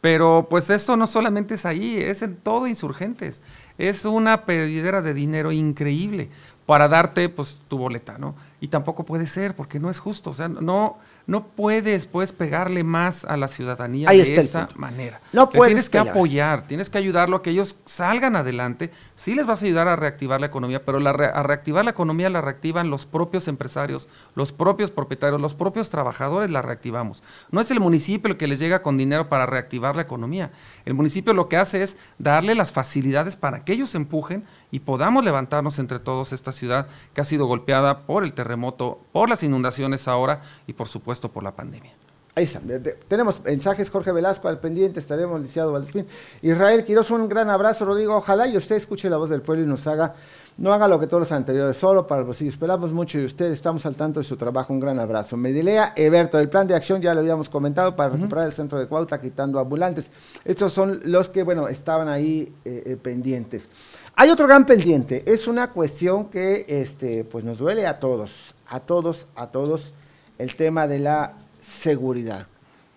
Pero 0.00 0.46
pues 0.48 0.70
esto 0.70 0.96
no 0.96 1.08
solamente 1.08 1.54
es 1.54 1.66
ahí, 1.66 1.96
es 1.96 2.22
en 2.22 2.36
todo 2.36 2.68
insurgentes. 2.68 3.40
Es 3.78 4.04
una 4.04 4.44
pedidera 4.44 5.02
de 5.02 5.14
dinero 5.14 5.50
increíble 5.50 6.30
para 6.68 6.86
darte 6.86 7.30
pues 7.30 7.58
tu 7.66 7.78
boleta, 7.78 8.18
¿no? 8.18 8.34
Y 8.60 8.68
tampoco 8.68 9.02
puede 9.06 9.26
ser 9.26 9.56
porque 9.56 9.80
no 9.80 9.88
es 9.88 9.98
justo, 9.98 10.28
o 10.28 10.34
sea, 10.34 10.50
no 10.50 10.98
no 11.28 11.46
puedes 11.46 12.04
pues 12.04 12.32
pegarle 12.32 12.84
más 12.84 13.24
a 13.24 13.38
la 13.38 13.48
ciudadanía 13.48 14.08
Ahí 14.08 14.22
de 14.22 14.34
esa 14.34 14.68
manera. 14.76 15.20
No 15.32 15.48
puedes 15.48 15.72
tienes 15.72 15.90
que 15.90 15.98
apoyar, 15.98 16.66
tienes 16.66 16.90
que 16.90 16.98
ayudarlo 16.98 17.36
a 17.36 17.42
que 17.42 17.50
ellos 17.50 17.76
salgan 17.86 18.36
adelante. 18.36 18.90
Sí 19.18 19.34
les 19.34 19.48
vas 19.48 19.60
a 19.60 19.66
ayudar 19.66 19.88
a 19.88 19.96
reactivar 19.96 20.40
la 20.40 20.46
economía, 20.46 20.84
pero 20.84 21.00
la 21.00 21.10
a 21.10 21.42
reactivar 21.42 21.84
la 21.84 21.90
economía 21.90 22.30
la 22.30 22.40
reactivan 22.40 22.88
los 22.88 23.04
propios 23.04 23.48
empresarios, 23.48 24.06
los 24.36 24.52
propios 24.52 24.92
propietarios, 24.92 25.40
los 25.40 25.56
propios 25.56 25.90
trabajadores 25.90 26.52
la 26.52 26.62
reactivamos. 26.62 27.24
No 27.50 27.60
es 27.60 27.68
el 27.72 27.80
municipio 27.80 28.30
el 28.30 28.36
que 28.36 28.46
les 28.46 28.60
llega 28.60 28.80
con 28.80 28.96
dinero 28.96 29.28
para 29.28 29.44
reactivar 29.44 29.96
la 29.96 30.02
economía. 30.02 30.52
El 30.84 30.94
municipio 30.94 31.34
lo 31.34 31.48
que 31.48 31.56
hace 31.56 31.82
es 31.82 31.96
darle 32.18 32.54
las 32.54 32.72
facilidades 32.72 33.34
para 33.34 33.64
que 33.64 33.72
ellos 33.72 33.96
empujen 33.96 34.44
y 34.70 34.78
podamos 34.78 35.24
levantarnos 35.24 35.80
entre 35.80 35.98
todos 35.98 36.32
esta 36.32 36.52
ciudad 36.52 36.86
que 37.12 37.20
ha 37.20 37.24
sido 37.24 37.46
golpeada 37.46 38.06
por 38.06 38.22
el 38.22 38.34
terremoto, 38.34 39.00
por 39.10 39.28
las 39.28 39.42
inundaciones 39.42 40.06
ahora 40.06 40.42
y 40.68 40.74
por 40.74 40.86
supuesto 40.86 41.32
por 41.32 41.42
la 41.42 41.56
pandemia. 41.56 42.07
Ahí 42.38 42.44
está. 42.44 42.60
Tenemos 43.08 43.42
mensajes, 43.42 43.90
Jorge 43.90 44.12
Velasco 44.12 44.46
al 44.46 44.60
pendiente, 44.60 45.00
estaremos 45.00 45.40
lisiado 45.40 45.72
Valdespín. 45.72 46.06
Israel 46.40 46.84
Quiroz, 46.84 47.10
un 47.10 47.28
gran 47.28 47.50
abrazo, 47.50 47.84
Rodrigo. 47.84 48.14
Ojalá 48.14 48.46
y 48.46 48.56
usted 48.56 48.76
escuche 48.76 49.10
la 49.10 49.16
voz 49.16 49.28
del 49.28 49.42
pueblo 49.42 49.64
y 49.64 49.66
nos 49.66 49.84
haga, 49.88 50.14
no 50.56 50.72
haga 50.72 50.86
lo 50.86 51.00
que 51.00 51.08
todos 51.08 51.22
los 51.22 51.32
anteriores, 51.32 51.76
solo 51.76 52.06
para 52.06 52.20
el 52.20 52.26
bolsillo. 52.28 52.50
Esperamos 52.50 52.92
mucho 52.92 53.18
de 53.18 53.24
usted, 53.24 53.46
estamos 53.46 53.84
al 53.86 53.96
tanto 53.96 54.20
de 54.20 54.24
su 54.24 54.36
trabajo. 54.36 54.72
Un 54.72 54.78
gran 54.78 55.00
abrazo. 55.00 55.36
Medilea 55.36 55.94
Eberto, 55.96 56.38
el 56.38 56.48
plan 56.48 56.68
de 56.68 56.76
acción 56.76 57.02
ya 57.02 57.12
lo 57.12 57.18
habíamos 57.18 57.50
comentado 57.50 57.96
para 57.96 58.10
recuperar 58.10 58.44
uh 58.44 58.46
-huh. 58.46 58.50
el 58.50 58.54
centro 58.54 58.78
de 58.78 58.86
Cuautla, 58.86 59.20
quitando 59.20 59.58
ambulantes. 59.58 60.08
Estos 60.44 60.72
son 60.72 61.00
los 61.06 61.28
que, 61.30 61.42
bueno, 61.42 61.66
estaban 61.66 62.08
ahí 62.08 62.52
eh, 62.64 62.84
eh, 62.86 62.96
pendientes. 63.02 63.66
Hay 64.14 64.30
otro 64.30 64.46
gran 64.46 64.64
pendiente, 64.64 65.24
es 65.26 65.48
una 65.48 65.72
cuestión 65.72 66.26
que 66.26 66.66
este, 66.68 67.24
pues 67.24 67.42
nos 67.42 67.58
duele 67.58 67.84
a 67.84 67.98
todos, 67.98 68.54
a 68.68 68.78
todos, 68.78 69.26
a 69.34 69.48
todos, 69.48 69.92
el 70.38 70.54
tema 70.54 70.86
de 70.86 71.00
la 71.00 71.34
seguridad. 71.68 72.46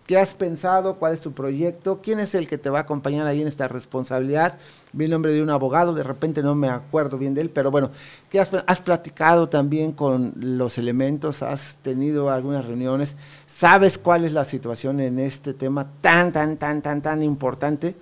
¿Qué 0.07 0.17
has 0.17 0.33
pensado? 0.33 0.95
¿Cuál 0.95 1.13
es 1.13 1.21
tu 1.21 1.31
proyecto? 1.31 2.01
¿Quién 2.03 2.19
es 2.19 2.35
el 2.35 2.47
que 2.47 2.57
te 2.57 2.69
va 2.69 2.79
a 2.79 2.81
acompañar 2.81 3.27
ahí 3.27 3.41
en 3.41 3.47
esta 3.47 3.67
responsabilidad? 3.67 4.57
Vi 4.91 5.05
el 5.05 5.11
nombre 5.11 5.31
de 5.31 5.41
un 5.41 5.49
abogado, 5.49 5.93
de 5.93 6.03
repente 6.03 6.43
no 6.43 6.53
me 6.53 6.67
acuerdo 6.67 7.17
bien 7.17 7.33
de 7.33 7.41
él, 7.41 7.49
pero 7.49 7.71
bueno, 7.71 7.91
¿qué 8.29 8.39
has, 8.39 8.49
has 8.67 8.81
platicado 8.81 9.47
también 9.47 9.93
con 9.93 10.33
los 10.35 10.77
elementos? 10.77 11.43
¿Has 11.43 11.77
tenido 11.81 12.29
algunas 12.29 12.65
reuniones? 12.65 13.15
¿Sabes 13.45 13.97
cuál 13.97 14.25
es 14.25 14.33
la 14.33 14.43
situación 14.43 14.99
en 14.99 15.17
este 15.17 15.53
tema 15.53 15.87
tan, 16.01 16.33
tan, 16.33 16.57
tan, 16.57 16.81
tan, 16.81 17.01
tan 17.01 17.23
importante? 17.23 17.95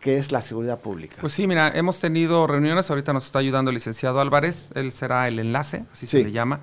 que 0.00 0.16
es 0.16 0.32
la 0.32 0.40
seguridad 0.40 0.80
pública. 0.80 1.16
Pues 1.20 1.34
sí, 1.34 1.46
mira, 1.46 1.70
hemos 1.76 2.00
tenido 2.00 2.46
reuniones, 2.46 2.88
ahorita 2.88 3.12
nos 3.12 3.26
está 3.26 3.38
ayudando 3.38 3.70
el 3.70 3.74
licenciado 3.74 4.20
Álvarez, 4.20 4.70
él 4.74 4.92
será 4.92 5.28
el 5.28 5.38
enlace, 5.38 5.84
así 5.92 6.06
se 6.06 6.24
le 6.24 6.32
llama, 6.32 6.60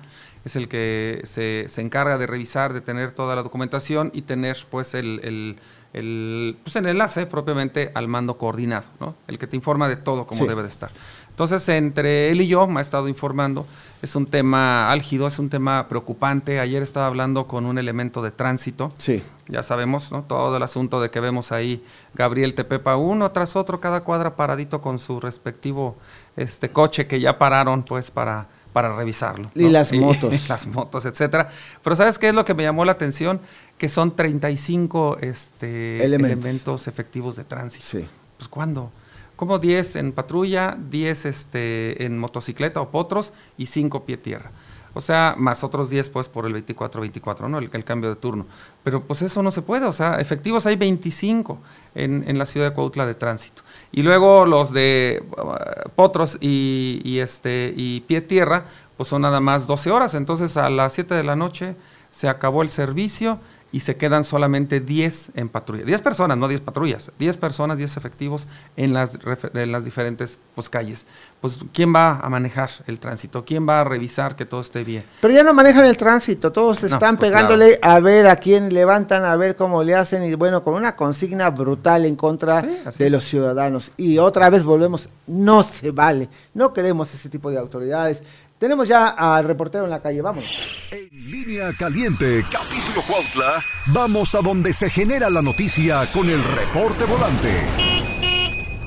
es 0.48 0.56
el 0.56 0.68
que 0.68 1.22
se, 1.24 1.66
se, 1.68 1.80
encarga 1.80 2.18
de 2.18 2.26
revisar, 2.26 2.72
de 2.72 2.80
tener 2.80 3.12
toda 3.12 3.36
la 3.36 3.42
documentación 3.42 4.10
y 4.12 4.22
tener 4.22 4.56
pues 4.70 4.94
el, 4.94 5.20
el, 5.22 5.56
el, 5.92 6.56
pues, 6.62 6.76
el 6.76 6.86
enlace 6.86 7.26
propiamente 7.26 7.92
al 7.94 8.08
mando 8.08 8.36
coordinado, 8.36 8.86
¿no? 9.00 9.14
el 9.28 9.38
que 9.38 9.46
te 9.46 9.56
informa 9.56 9.88
de 9.88 9.96
todo 9.96 10.26
como 10.26 10.46
debe 10.46 10.62
de 10.62 10.68
estar. 10.68 10.90
Entonces, 11.30 11.68
entre 11.68 12.30
él 12.30 12.40
y 12.40 12.48
yo 12.48 12.66
me 12.66 12.80
ha 12.80 12.82
estado 12.82 13.08
informando, 13.08 13.64
es 14.02 14.16
un 14.16 14.26
tema 14.26 14.90
álgido, 14.90 15.28
es 15.28 15.38
un 15.38 15.50
tema 15.50 15.86
preocupante. 15.88 16.58
Ayer 16.58 16.82
estaba 16.82 17.06
hablando 17.06 17.46
con 17.46 17.64
un 17.64 17.78
elemento 17.78 18.22
de 18.22 18.32
tránsito. 18.32 18.92
Sí. 18.98 19.22
Ya 19.46 19.62
sabemos, 19.62 20.10
¿no? 20.10 20.22
Todo 20.22 20.56
el 20.56 20.62
asunto 20.64 21.00
de 21.00 21.10
que 21.10 21.20
vemos 21.20 21.52
ahí 21.52 21.84
Gabriel 22.14 22.54
Tepepa 22.54 22.96
uno 22.96 23.30
tras 23.30 23.54
otro, 23.54 23.78
cada 23.78 24.00
cuadra 24.00 24.34
paradito 24.34 24.80
con 24.80 24.98
su 24.98 25.20
respectivo 25.20 25.96
este 26.36 26.70
coche 26.70 27.06
que 27.06 27.20
ya 27.20 27.38
pararon 27.38 27.84
pues 27.84 28.10
para 28.10 28.46
para 28.78 28.94
revisarlo. 28.94 29.50
Y 29.56 29.68
las 29.70 29.92
motos. 29.92 30.48
las 30.48 30.68
motos, 30.68 31.04
etcétera. 31.04 31.50
Pero 31.82 31.96
¿sabes 31.96 32.16
qué 32.16 32.28
es 32.28 32.34
lo 32.34 32.44
que 32.44 32.54
me 32.54 32.62
llamó 32.62 32.84
la 32.84 32.92
atención? 32.92 33.40
Que 33.76 33.88
son 33.88 34.14
35 34.14 35.18
este, 35.20 36.04
elementos. 36.04 36.86
efectivos 36.86 37.34
de 37.34 37.42
tránsito. 37.42 37.84
Sí. 37.84 38.06
Pues 38.36 38.46
¿cuándo? 38.46 38.92
Como 39.34 39.58
10 39.58 39.96
en 39.96 40.12
patrulla, 40.12 40.78
10 40.78 41.24
este, 41.24 42.04
en 42.04 42.20
motocicleta 42.20 42.80
o 42.80 42.90
potros 42.90 43.32
y 43.56 43.66
5 43.66 44.04
pie 44.04 44.16
tierra. 44.16 44.52
O 44.94 45.00
sea, 45.00 45.34
más 45.36 45.62
otros 45.64 45.90
10 45.90 46.08
pues 46.10 46.28
por 46.28 46.46
el 46.46 46.54
24-24, 46.66 47.48
¿no? 47.48 47.58
El, 47.58 47.70
el, 47.72 47.84
cambio 47.84 48.10
de 48.10 48.16
turno. 48.16 48.46
Pero 48.82 49.02
pues 49.02 49.22
eso 49.22 49.42
no 49.42 49.50
se 49.50 49.62
puede, 49.62 49.86
o 49.86 49.92
sea, 49.92 50.16
efectivos 50.16 50.66
hay 50.66 50.76
25 50.76 51.58
en, 51.94 52.24
en 52.26 52.38
la 52.38 52.46
ciudad 52.46 52.70
de 52.70 52.74
Cuautla 52.74 53.06
de 53.06 53.14
tránsito. 53.14 53.62
Y 53.92 54.02
luego 54.02 54.46
los 54.46 54.72
de 54.72 55.22
uh, 55.36 55.88
potros 55.90 56.38
y, 56.40 57.00
y, 57.04 57.18
este, 57.18 57.72
y 57.76 58.00
pie 58.00 58.20
tierra, 58.20 58.64
pues 58.96 59.08
son 59.08 59.22
nada 59.22 59.40
más 59.40 59.66
12 59.66 59.90
horas. 59.90 60.14
Entonces 60.14 60.56
a 60.56 60.68
las 60.70 60.92
7 60.92 61.14
de 61.14 61.24
la 61.24 61.36
noche 61.36 61.76
se 62.10 62.28
acabó 62.28 62.62
el 62.62 62.68
servicio 62.68 63.38
y 63.70 63.80
se 63.80 63.96
quedan 63.96 64.24
solamente 64.24 64.80
10 64.80 65.30
en 65.34 65.48
patrulla. 65.48 65.84
10 65.84 66.00
personas, 66.00 66.38
no 66.38 66.48
10 66.48 66.60
patrullas. 66.62 67.12
10 67.18 67.36
personas, 67.36 67.76
10 67.76 67.96
efectivos 67.98 68.46
en 68.76 68.94
las, 68.94 69.18
en 69.54 69.72
las 69.72 69.84
diferentes 69.84 70.38
pues, 70.54 70.68
calles. 70.68 71.06
Pues, 71.42 71.58
¿quién 71.72 71.94
va 71.94 72.18
a 72.18 72.28
manejar 72.30 72.70
el 72.86 72.98
tránsito? 72.98 73.44
¿Quién 73.44 73.68
va 73.68 73.82
a 73.82 73.84
revisar 73.84 74.36
que 74.36 74.46
todo 74.46 74.62
esté 74.62 74.84
bien? 74.84 75.04
Pero 75.20 75.34
ya 75.34 75.42
no 75.42 75.52
manejan 75.52 75.84
el 75.84 75.96
tránsito, 75.96 76.50
todos 76.50 76.82
están 76.82 77.14
no, 77.14 77.18
pues 77.18 77.30
pegándole 77.30 77.78
claro. 77.78 77.96
a 77.96 78.00
ver 78.00 78.26
a 78.26 78.36
quién 78.36 78.72
levantan, 78.72 79.24
a 79.24 79.36
ver 79.36 79.54
cómo 79.54 79.82
le 79.82 79.94
hacen, 79.94 80.24
y 80.24 80.34
bueno, 80.34 80.64
con 80.64 80.74
una 80.74 80.96
consigna 80.96 81.50
brutal 81.50 82.06
en 82.06 82.16
contra 82.16 82.62
sí, 82.62 82.98
de 82.98 83.06
es. 83.06 83.12
los 83.12 83.24
ciudadanos. 83.24 83.92
Y 83.98 84.18
otra 84.18 84.48
vez 84.48 84.64
volvemos, 84.64 85.10
no 85.26 85.62
se 85.62 85.90
vale, 85.90 86.28
no 86.54 86.72
queremos 86.72 87.12
ese 87.14 87.28
tipo 87.28 87.50
de 87.50 87.58
autoridades. 87.58 88.22
Tenemos 88.58 88.88
ya 88.88 89.10
al 89.10 89.44
reportero 89.44 89.84
en 89.84 89.90
la 89.90 90.02
calle, 90.02 90.20
vamos. 90.20 90.88
En 90.90 91.08
línea 91.12 91.70
caliente, 91.78 92.42
capítulo 92.50 93.06
Cuautla, 93.06 93.62
vamos 93.86 94.34
a 94.34 94.40
donde 94.40 94.72
se 94.72 94.90
genera 94.90 95.30
la 95.30 95.40
noticia 95.42 96.00
con 96.12 96.28
el 96.28 96.42
reporte 96.42 97.04
volante. 97.04 97.52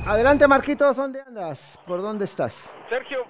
Adelante, 0.04 0.46
Marquitos, 0.46 0.96
¿dónde 0.96 1.22
andas? 1.26 1.78
¿Por 1.86 2.02
dónde 2.02 2.26
estás? 2.26 2.70
Sergio, 2.90 3.24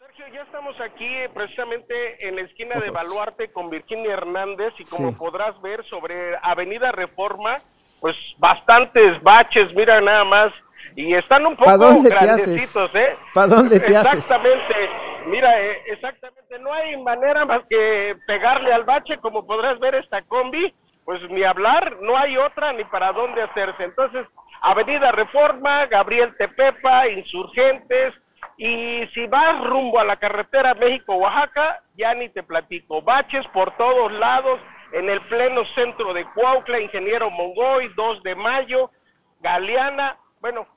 Sergio, 0.00 0.24
ya 0.34 0.42
estamos 0.42 0.74
aquí 0.80 1.08
precisamente 1.32 2.26
en 2.26 2.34
la 2.34 2.42
esquina 2.42 2.80
de 2.80 2.90
Baluarte 2.90 3.52
con 3.52 3.70
Virginia 3.70 4.14
Hernández 4.14 4.72
y 4.80 4.84
como 4.86 5.10
sí. 5.10 5.16
podrás 5.16 5.60
ver 5.62 5.84
sobre 5.88 6.36
Avenida 6.42 6.90
Reforma, 6.90 7.58
pues 8.00 8.16
bastantes 8.38 9.22
baches, 9.22 9.72
mira 9.76 10.00
nada 10.00 10.24
más, 10.24 10.52
y 10.96 11.14
están 11.14 11.46
un 11.46 11.54
poco 11.54 11.78
dónde 11.78 12.10
grandecitos, 12.10 12.90
te 12.90 12.98
haces? 12.98 13.12
¿eh? 13.12 13.18
¿Para 13.32 13.46
dónde 13.46 13.78
te 13.78 13.86
Exactamente. 13.86 14.08
haces? 14.08 14.24
Exactamente. 14.24 15.15
Mira, 15.26 15.60
eh, 15.60 15.82
exactamente, 15.86 16.58
no 16.60 16.72
hay 16.72 16.96
manera 17.02 17.44
más 17.44 17.62
que 17.68 18.16
pegarle 18.28 18.72
al 18.72 18.84
bache, 18.84 19.18
como 19.18 19.44
podrás 19.44 19.78
ver 19.80 19.96
esta 19.96 20.22
combi, 20.22 20.72
pues 21.04 21.20
ni 21.30 21.42
hablar, 21.42 21.96
no 22.00 22.16
hay 22.16 22.36
otra 22.36 22.72
ni 22.72 22.84
para 22.84 23.12
dónde 23.12 23.42
hacerse. 23.42 23.84
Entonces, 23.84 24.24
Avenida 24.62 25.10
Reforma, 25.10 25.86
Gabriel 25.86 26.36
Tepepa, 26.36 27.08
Insurgentes, 27.08 28.14
y 28.56 29.06
si 29.14 29.26
vas 29.26 29.64
rumbo 29.64 29.98
a 29.98 30.04
la 30.04 30.16
carretera 30.16 30.74
México-Oaxaca, 30.74 31.82
ya 31.96 32.14
ni 32.14 32.28
te 32.28 32.44
platico, 32.44 33.02
baches 33.02 33.46
por 33.48 33.76
todos 33.76 34.12
lados, 34.12 34.60
en 34.92 35.10
el 35.10 35.20
pleno 35.22 35.64
centro 35.74 36.14
de 36.14 36.24
Cuautla, 36.34 36.78
Ingeniero 36.78 37.30
Mongoy, 37.30 37.92
2 37.96 38.22
de 38.22 38.36
mayo, 38.36 38.92
Galeana, 39.40 40.18
bueno, 40.40 40.68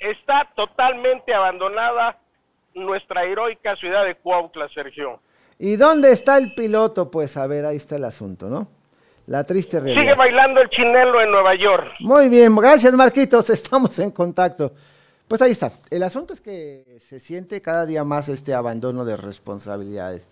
está 0.00 0.44
totalmente 0.56 1.32
abandonada 1.32 2.18
nuestra 2.74 3.24
heroica 3.24 3.76
ciudad 3.76 4.04
de 4.04 4.14
Cuautla, 4.16 4.68
Sergio. 4.68 5.20
¿Y 5.58 5.76
dónde 5.76 6.12
está 6.12 6.38
el 6.38 6.54
piloto? 6.54 7.10
Pues 7.10 7.36
a 7.36 7.46
ver, 7.46 7.64
ahí 7.64 7.76
está 7.76 7.96
el 7.96 8.04
asunto, 8.04 8.48
¿no? 8.48 8.68
La 9.26 9.44
triste 9.44 9.78
realidad. 9.78 10.02
Sigue 10.02 10.14
bailando 10.14 10.60
el 10.60 10.68
chinelo 10.68 11.20
en 11.20 11.30
Nueva 11.30 11.54
York. 11.54 11.92
Muy 12.00 12.28
bien, 12.28 12.54
gracias 12.56 12.94
Marquitos, 12.94 13.48
estamos 13.50 13.98
en 13.98 14.10
contacto. 14.10 14.72
Pues 15.28 15.40
ahí 15.40 15.52
está. 15.52 15.72
El 15.88 16.02
asunto 16.02 16.32
es 16.32 16.40
que 16.40 16.84
se 16.98 17.20
siente 17.20 17.62
cada 17.62 17.86
día 17.86 18.04
más 18.04 18.28
este 18.28 18.52
abandono 18.54 19.04
de 19.04 19.16
responsabilidades. 19.16 20.26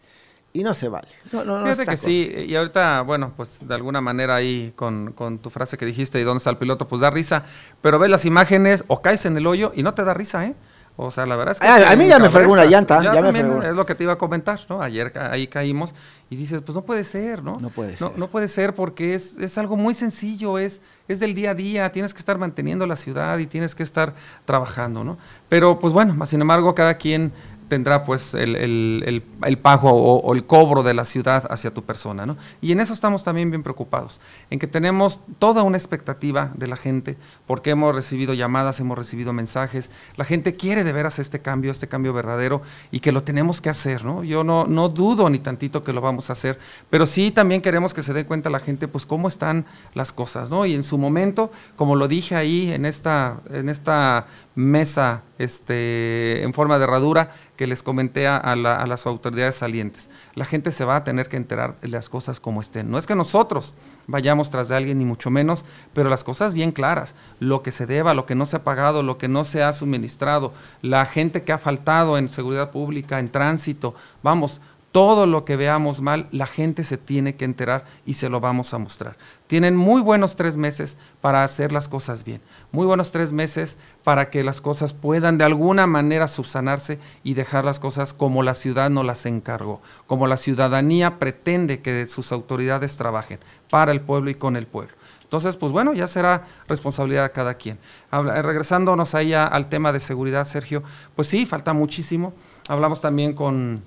Y 0.52 0.64
no 0.64 0.74
se 0.74 0.88
vale. 0.88 1.06
No, 1.30 1.44
no, 1.44 1.60
no 1.60 1.64
Fíjate 1.64 1.88
que 1.88 1.96
sí, 1.96 2.34
y 2.48 2.56
ahorita, 2.56 3.02
bueno, 3.02 3.32
pues 3.36 3.66
de 3.66 3.72
alguna 3.72 4.00
manera 4.00 4.34
ahí 4.34 4.72
con, 4.74 5.12
con, 5.12 5.38
tu 5.38 5.48
frase 5.48 5.78
que 5.78 5.86
dijiste 5.86 6.20
y 6.20 6.24
dónde 6.24 6.38
está 6.38 6.50
el 6.50 6.56
piloto, 6.56 6.88
pues 6.88 7.00
da 7.00 7.08
risa, 7.08 7.44
pero 7.80 8.00
ves 8.00 8.10
las 8.10 8.24
imágenes 8.24 8.82
o 8.88 9.00
caes 9.00 9.24
en 9.26 9.36
el 9.36 9.46
hoyo 9.46 9.70
y 9.76 9.84
no 9.84 9.94
te 9.94 10.02
da 10.02 10.12
risa, 10.12 10.44
¿eh? 10.44 10.54
O 10.96 11.10
sea, 11.10 11.24
la 11.24 11.36
verdad 11.36 11.52
es 11.52 11.60
que... 11.60 11.66
Ah, 11.66 11.90
a 11.90 11.96
mí 11.96 12.06
ya 12.06 12.18
me 12.18 12.28
fregó 12.28 12.52
una 12.52 12.66
llanta. 12.66 13.02
Ya, 13.02 13.14
ya 13.14 13.22
también 13.22 13.46
me 13.46 13.54
fregó. 13.54 13.70
es 13.70 13.74
lo 13.74 13.86
que 13.86 13.94
te 13.94 14.04
iba 14.04 14.12
a 14.12 14.18
comentar, 14.18 14.60
¿no? 14.68 14.82
Ayer 14.82 15.12
ahí 15.16 15.46
caímos 15.46 15.94
y 16.28 16.36
dices, 16.36 16.60
pues 16.62 16.76
no 16.76 16.82
puede 16.82 17.04
ser, 17.04 17.42
¿no? 17.42 17.58
No 17.58 17.70
puede 17.70 17.92
no, 17.92 18.08
ser. 18.08 18.18
No 18.18 18.28
puede 18.28 18.48
ser 18.48 18.74
porque 18.74 19.14
es, 19.14 19.36
es 19.38 19.56
algo 19.56 19.76
muy 19.76 19.94
sencillo, 19.94 20.58
es, 20.58 20.80
es 21.08 21.18
del 21.18 21.34
día 21.34 21.52
a 21.52 21.54
día, 21.54 21.90
tienes 21.90 22.12
que 22.12 22.18
estar 22.18 22.38
manteniendo 22.38 22.86
la 22.86 22.96
ciudad 22.96 23.38
y 23.38 23.46
tienes 23.46 23.74
que 23.74 23.82
estar 23.82 24.12
trabajando, 24.44 25.02
¿no? 25.02 25.16
Pero 25.48 25.78
pues 25.78 25.94
bueno, 25.94 26.26
sin 26.26 26.40
embargo, 26.40 26.74
cada 26.74 26.94
quien 26.94 27.32
tendrá 27.70 28.04
pues 28.04 28.34
el, 28.34 28.56
el, 28.56 29.22
el, 29.46 29.58
pago 29.58 29.90
o, 29.90 30.20
o, 30.20 30.34
el 30.34 30.44
cobro 30.44 30.82
de 30.82 30.92
la 30.92 31.06
ciudad 31.06 31.46
hacia 31.50 31.72
tu 31.72 31.82
persona, 31.82 32.26
¿no? 32.26 32.36
Y 32.60 32.72
en 32.72 32.80
eso 32.80 32.92
estamos 32.92 33.24
también 33.24 33.50
bien 33.50 33.62
preocupados, 33.62 34.20
en 34.50 34.58
que 34.58 34.66
tenemos 34.66 35.20
toda 35.38 35.62
una 35.62 35.78
expectativa 35.78 36.50
de 36.54 36.66
la 36.66 36.76
gente, 36.76 37.16
porque 37.46 37.70
hemos 37.70 37.94
recibido 37.94 38.34
llamadas, 38.34 38.80
hemos 38.80 38.98
recibido 38.98 39.32
mensajes, 39.32 39.90
la 40.16 40.26
gente 40.26 40.56
quiere 40.56 40.84
de 40.84 40.92
veras 40.92 41.18
este 41.18 41.40
cambio, 41.40 41.70
este 41.70 41.88
cambio 41.88 42.12
verdadero, 42.12 42.60
y 42.90 43.00
que 43.00 43.12
lo 43.12 43.22
tenemos 43.22 43.60
que 43.60 43.70
hacer, 43.70 44.04
¿no? 44.04 44.24
Yo 44.24 44.44
no, 44.44 44.66
no 44.66 44.88
dudo 44.88 45.30
ni 45.30 45.38
tantito 45.38 45.84
que 45.84 45.92
lo 45.92 46.00
vamos 46.00 46.28
a 46.28 46.34
hacer, 46.34 46.58
pero 46.90 47.06
sí 47.06 47.30
también 47.30 47.62
queremos 47.62 47.94
que 47.94 48.02
se 48.02 48.12
dé 48.12 48.26
cuenta 48.26 48.50
la 48.50 48.60
gente, 48.60 48.88
pues 48.88 49.06
cómo 49.06 49.28
están 49.28 49.64
las 49.94 50.12
cosas, 50.12 50.50
¿no? 50.50 50.66
Y 50.66 50.74
en 50.74 50.82
su 50.82 50.98
momento, 50.98 51.52
como 51.76 51.94
lo 51.94 52.08
dije 52.08 52.34
ahí 52.34 52.72
en 52.72 52.84
esta, 52.84 53.36
en 53.50 53.68
esta 53.68 54.26
mesa 54.56 55.22
este, 55.38 56.42
en 56.42 56.52
forma 56.52 56.78
de 56.78 56.84
herradura 56.84 57.32
que 57.60 57.66
les 57.66 57.82
comenté 57.82 58.26
a, 58.26 58.56
la, 58.56 58.86
las 58.86 59.04
autoridades 59.04 59.56
salientes. 59.56 60.08
La 60.34 60.46
gente 60.46 60.72
se 60.72 60.86
va 60.86 60.96
a 60.96 61.04
tener 61.04 61.28
que 61.28 61.36
enterar 61.36 61.78
de 61.82 61.88
las 61.88 62.08
cosas 62.08 62.40
como 62.40 62.62
estén. 62.62 62.90
No 62.90 62.96
es 62.96 63.06
que 63.06 63.14
nosotros 63.14 63.74
vayamos 64.06 64.50
tras 64.50 64.68
de 64.68 64.76
alguien, 64.76 64.96
ni 64.96 65.04
mucho 65.04 65.28
menos, 65.28 65.66
pero 65.92 66.08
las 66.08 66.24
cosas 66.24 66.54
bien 66.54 66.72
claras. 66.72 67.14
Lo 67.38 67.62
que 67.62 67.70
se 67.70 67.84
deba, 67.84 68.14
lo 68.14 68.24
que 68.24 68.34
no 68.34 68.46
se 68.46 68.56
ha 68.56 68.64
pagado, 68.64 69.02
lo 69.02 69.18
que 69.18 69.28
no 69.28 69.44
se 69.44 69.62
ha 69.62 69.74
suministrado, 69.74 70.54
la 70.80 71.04
gente 71.04 71.42
que 71.42 71.52
ha 71.52 71.58
faltado 71.58 72.16
en 72.16 72.30
seguridad 72.30 72.70
pública, 72.70 73.18
en 73.18 73.28
tránsito, 73.28 73.94
vamos, 74.22 74.62
todo 74.90 75.26
lo 75.26 75.44
que 75.44 75.56
veamos 75.56 76.00
mal, 76.00 76.28
la 76.32 76.46
gente 76.46 76.82
se 76.82 76.96
tiene 76.96 77.36
que 77.36 77.44
enterar 77.44 77.84
y 78.06 78.14
se 78.14 78.30
lo 78.30 78.40
vamos 78.40 78.72
a 78.72 78.78
mostrar. 78.78 79.16
Tienen 79.50 79.74
muy 79.74 80.00
buenos 80.00 80.36
tres 80.36 80.56
meses 80.56 80.96
para 81.20 81.42
hacer 81.42 81.72
las 81.72 81.88
cosas 81.88 82.22
bien, 82.22 82.40
muy 82.70 82.86
buenos 82.86 83.10
tres 83.10 83.32
meses 83.32 83.78
para 84.04 84.30
que 84.30 84.44
las 84.44 84.60
cosas 84.60 84.92
puedan 84.92 85.38
de 85.38 85.44
alguna 85.44 85.88
manera 85.88 86.28
subsanarse 86.28 87.00
y 87.24 87.34
dejar 87.34 87.64
las 87.64 87.80
cosas 87.80 88.14
como 88.14 88.44
la 88.44 88.54
ciudad 88.54 88.90
no 88.90 89.02
las 89.02 89.26
encargó, 89.26 89.80
como 90.06 90.28
la 90.28 90.36
ciudadanía 90.36 91.18
pretende 91.18 91.80
que 91.80 92.06
sus 92.06 92.30
autoridades 92.30 92.96
trabajen 92.96 93.40
para 93.70 93.90
el 93.90 94.00
pueblo 94.00 94.30
y 94.30 94.36
con 94.36 94.54
el 94.54 94.68
pueblo. 94.68 94.94
Entonces, 95.24 95.56
pues 95.56 95.72
bueno, 95.72 95.94
ya 95.94 96.06
será 96.06 96.46
responsabilidad 96.68 97.24
de 97.24 97.32
cada 97.32 97.54
quien. 97.54 97.76
Habla, 98.12 98.40
regresándonos 98.42 99.16
ahí 99.16 99.34
al 99.34 99.68
tema 99.68 99.92
de 99.92 99.98
seguridad, 99.98 100.46
Sergio, 100.46 100.84
pues 101.16 101.26
sí, 101.26 101.44
falta 101.44 101.72
muchísimo. 101.72 102.32
Hablamos 102.68 103.00
también 103.00 103.34
con 103.34 103.82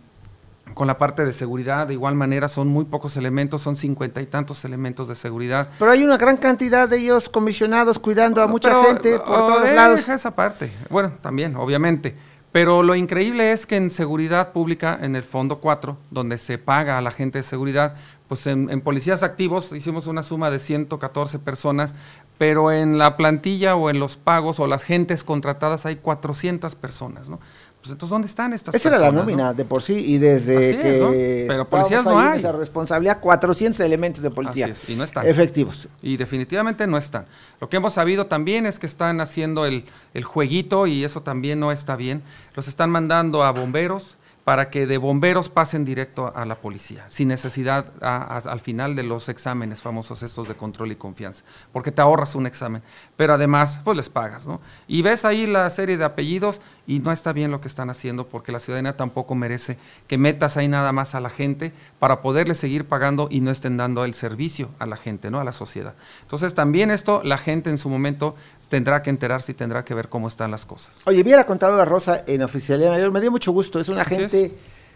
con 0.73 0.87
la 0.87 0.97
parte 0.97 1.25
de 1.25 1.33
seguridad, 1.33 1.87
de 1.87 1.93
igual 1.93 2.15
manera 2.15 2.47
son 2.47 2.67
muy 2.67 2.85
pocos 2.85 3.17
elementos, 3.17 3.61
son 3.61 3.75
cincuenta 3.75 4.21
y 4.21 4.25
tantos 4.25 4.65
elementos 4.65 5.07
de 5.07 5.15
seguridad. 5.15 5.67
Pero 5.79 5.91
hay 5.91 6.03
una 6.03 6.17
gran 6.17 6.37
cantidad 6.37 6.87
de 6.87 6.97
ellos 6.97 7.29
comisionados 7.29 7.99
cuidando 7.99 8.41
a 8.41 8.47
mucha 8.47 8.69
Pero, 8.69 8.83
gente 8.83 9.19
por 9.19 9.39
oh, 9.41 9.47
todos 9.47 9.71
lados. 9.71 10.09
esa 10.09 10.31
parte. 10.31 10.71
Bueno, 10.89 11.13
también, 11.21 11.55
obviamente. 11.55 12.15
Pero 12.51 12.83
lo 12.83 12.95
increíble 12.95 13.51
es 13.51 13.65
que 13.65 13.77
en 13.77 13.89
seguridad 13.89 14.51
pública, 14.51 14.99
en 15.01 15.15
el 15.15 15.23
Fondo 15.23 15.57
4, 15.57 15.97
donde 16.11 16.37
se 16.37 16.59
paga 16.59 16.99
a 16.99 17.01
la 17.01 17.09
gente 17.09 17.39
de 17.39 17.43
seguridad, 17.43 17.95
pues 18.27 18.45
en, 18.45 18.69
en 18.69 18.81
policías 18.81 19.23
activos 19.23 19.71
hicimos 19.71 20.05
una 20.05 20.21
suma 20.21 20.51
de 20.51 20.59
114 20.59 21.39
personas, 21.39 21.95
pero 22.37 22.71
en 22.71 22.99
la 22.99 23.17
plantilla 23.17 23.75
o 23.75 23.89
en 23.89 23.99
los 23.99 24.17
pagos 24.17 24.59
o 24.59 24.67
las 24.67 24.83
gentes 24.83 25.23
contratadas 25.23 25.87
hay 25.87 25.95
400 25.95 26.75
personas, 26.75 27.27
¿no? 27.27 27.39
Pues 27.83 27.91
entonces, 27.91 28.11
¿dónde 28.11 28.27
están 28.27 28.53
estas 28.53 28.73
Esa 28.75 28.87
era 28.87 28.97
personas? 28.99 29.13
la 29.13 29.19
no? 29.19 29.25
nómina 29.29 29.53
de 29.53 29.65
por 29.65 29.83
sí 29.83 29.93
y 29.93 30.17
desde 30.17 30.55
Así 30.55 30.65
es, 30.77 30.83
que 30.83 30.99
¿no? 30.99 31.09
Pero 31.53 31.67
policías 31.69 32.05
no 32.05 32.17
hay. 32.17 32.39
esa 32.39 32.53
responsabilidad 32.53 33.19
400 33.19 33.77
elementos 33.81 34.23
de 34.23 34.31
policía 34.31 34.67
Así 34.67 34.71
es, 34.83 34.89
y 34.89 34.95
no 34.95 35.03
están. 35.03 35.27
efectivos. 35.27 35.89
Y 36.01 36.15
definitivamente 36.15 36.87
no 36.87 36.97
están. 36.97 37.25
Lo 37.59 37.67
que 37.67 37.75
hemos 37.75 37.93
sabido 37.93 38.27
también 38.27 38.65
es 38.65 38.79
que 38.79 38.85
están 38.85 39.19
haciendo 39.19 39.65
el, 39.65 39.83
el 40.13 40.23
jueguito 40.23 40.87
y 40.87 41.03
eso 41.03 41.23
también 41.23 41.59
no 41.59 41.73
está 41.73 41.97
bien. 41.97 42.23
Los 42.55 42.69
están 42.69 42.89
mandando 42.89 43.43
a 43.43 43.51
bomberos 43.51 44.15
para 44.45 44.69
que 44.69 44.85
de 44.87 44.97
bomberos 44.97 45.47
pasen 45.47 45.85
directo 45.85 46.33
a 46.35 46.43
la 46.45 46.55
policía, 46.55 47.05
sin 47.07 47.29
necesidad 47.29 47.85
a- 48.01 48.17
a- 48.39 48.51
al 48.51 48.59
final 48.59 48.93
de 48.93 49.03
los 49.03 49.29
exámenes 49.29 49.81
famosos 49.81 50.21
estos 50.21 50.49
de 50.49 50.55
control 50.55 50.91
y 50.91 50.97
confianza, 50.97 51.45
porque 51.71 51.93
te 51.93 52.01
ahorras 52.01 52.35
un 52.35 52.45
examen, 52.45 52.81
pero 53.15 53.33
además 53.35 53.79
pues 53.85 53.95
les 53.95 54.09
pagas, 54.09 54.45
¿no? 54.45 54.59
Y 54.85 55.01
ves 55.01 55.23
ahí 55.23 55.45
la 55.47 55.69
serie 55.69 55.95
de 55.95 56.03
apellidos 56.03 56.59
y 56.85 56.99
no 56.99 57.11
está 57.11 57.33
bien 57.33 57.51
lo 57.51 57.61
que 57.61 57.67
están 57.67 57.89
haciendo 57.89 58.27
porque 58.27 58.51
la 58.51 58.59
ciudadanía 58.59 58.97
tampoco 58.97 59.35
merece 59.35 59.77
que 60.07 60.17
metas 60.17 60.57
ahí 60.57 60.67
nada 60.67 60.91
más 60.91 61.15
a 61.15 61.19
la 61.19 61.29
gente 61.29 61.71
para 61.99 62.21
poderle 62.21 62.55
seguir 62.55 62.85
pagando 62.85 63.27
y 63.31 63.39
no 63.39 63.51
estén 63.51 63.77
dando 63.77 64.03
el 64.03 64.13
servicio 64.13 64.69
a 64.79 64.85
la 64.85 64.97
gente, 64.97 65.31
¿no? 65.31 65.39
A 65.39 65.43
la 65.43 65.53
sociedad. 65.53 65.93
Entonces 66.21 66.53
también 66.53 66.91
esto 66.91 67.21
la 67.23 67.37
gente 67.37 67.69
en 67.69 67.77
su 67.77 67.89
momento 67.89 68.35
tendrá 68.69 69.01
que 69.01 69.09
enterarse 69.09 69.51
y 69.53 69.55
tendrá 69.55 69.85
que 69.85 69.93
ver 69.93 70.09
cómo 70.09 70.27
están 70.27 70.51
las 70.51 70.65
cosas. 70.65 71.01
Oye, 71.05 71.23
vi 71.23 71.33
a 71.33 71.37
la 71.37 71.45
contadora 71.45 71.85
Rosa 71.85 72.23
en 72.27 72.41
Oficialía 72.41 72.89
Mayor, 72.89 73.11
me 73.11 73.21
dio 73.21 73.31
mucho 73.31 73.51
gusto, 73.51 73.79
es 73.79 73.87
una 73.87 74.01
Así 74.01 74.15
gente 74.15 74.45
es. 74.45 74.51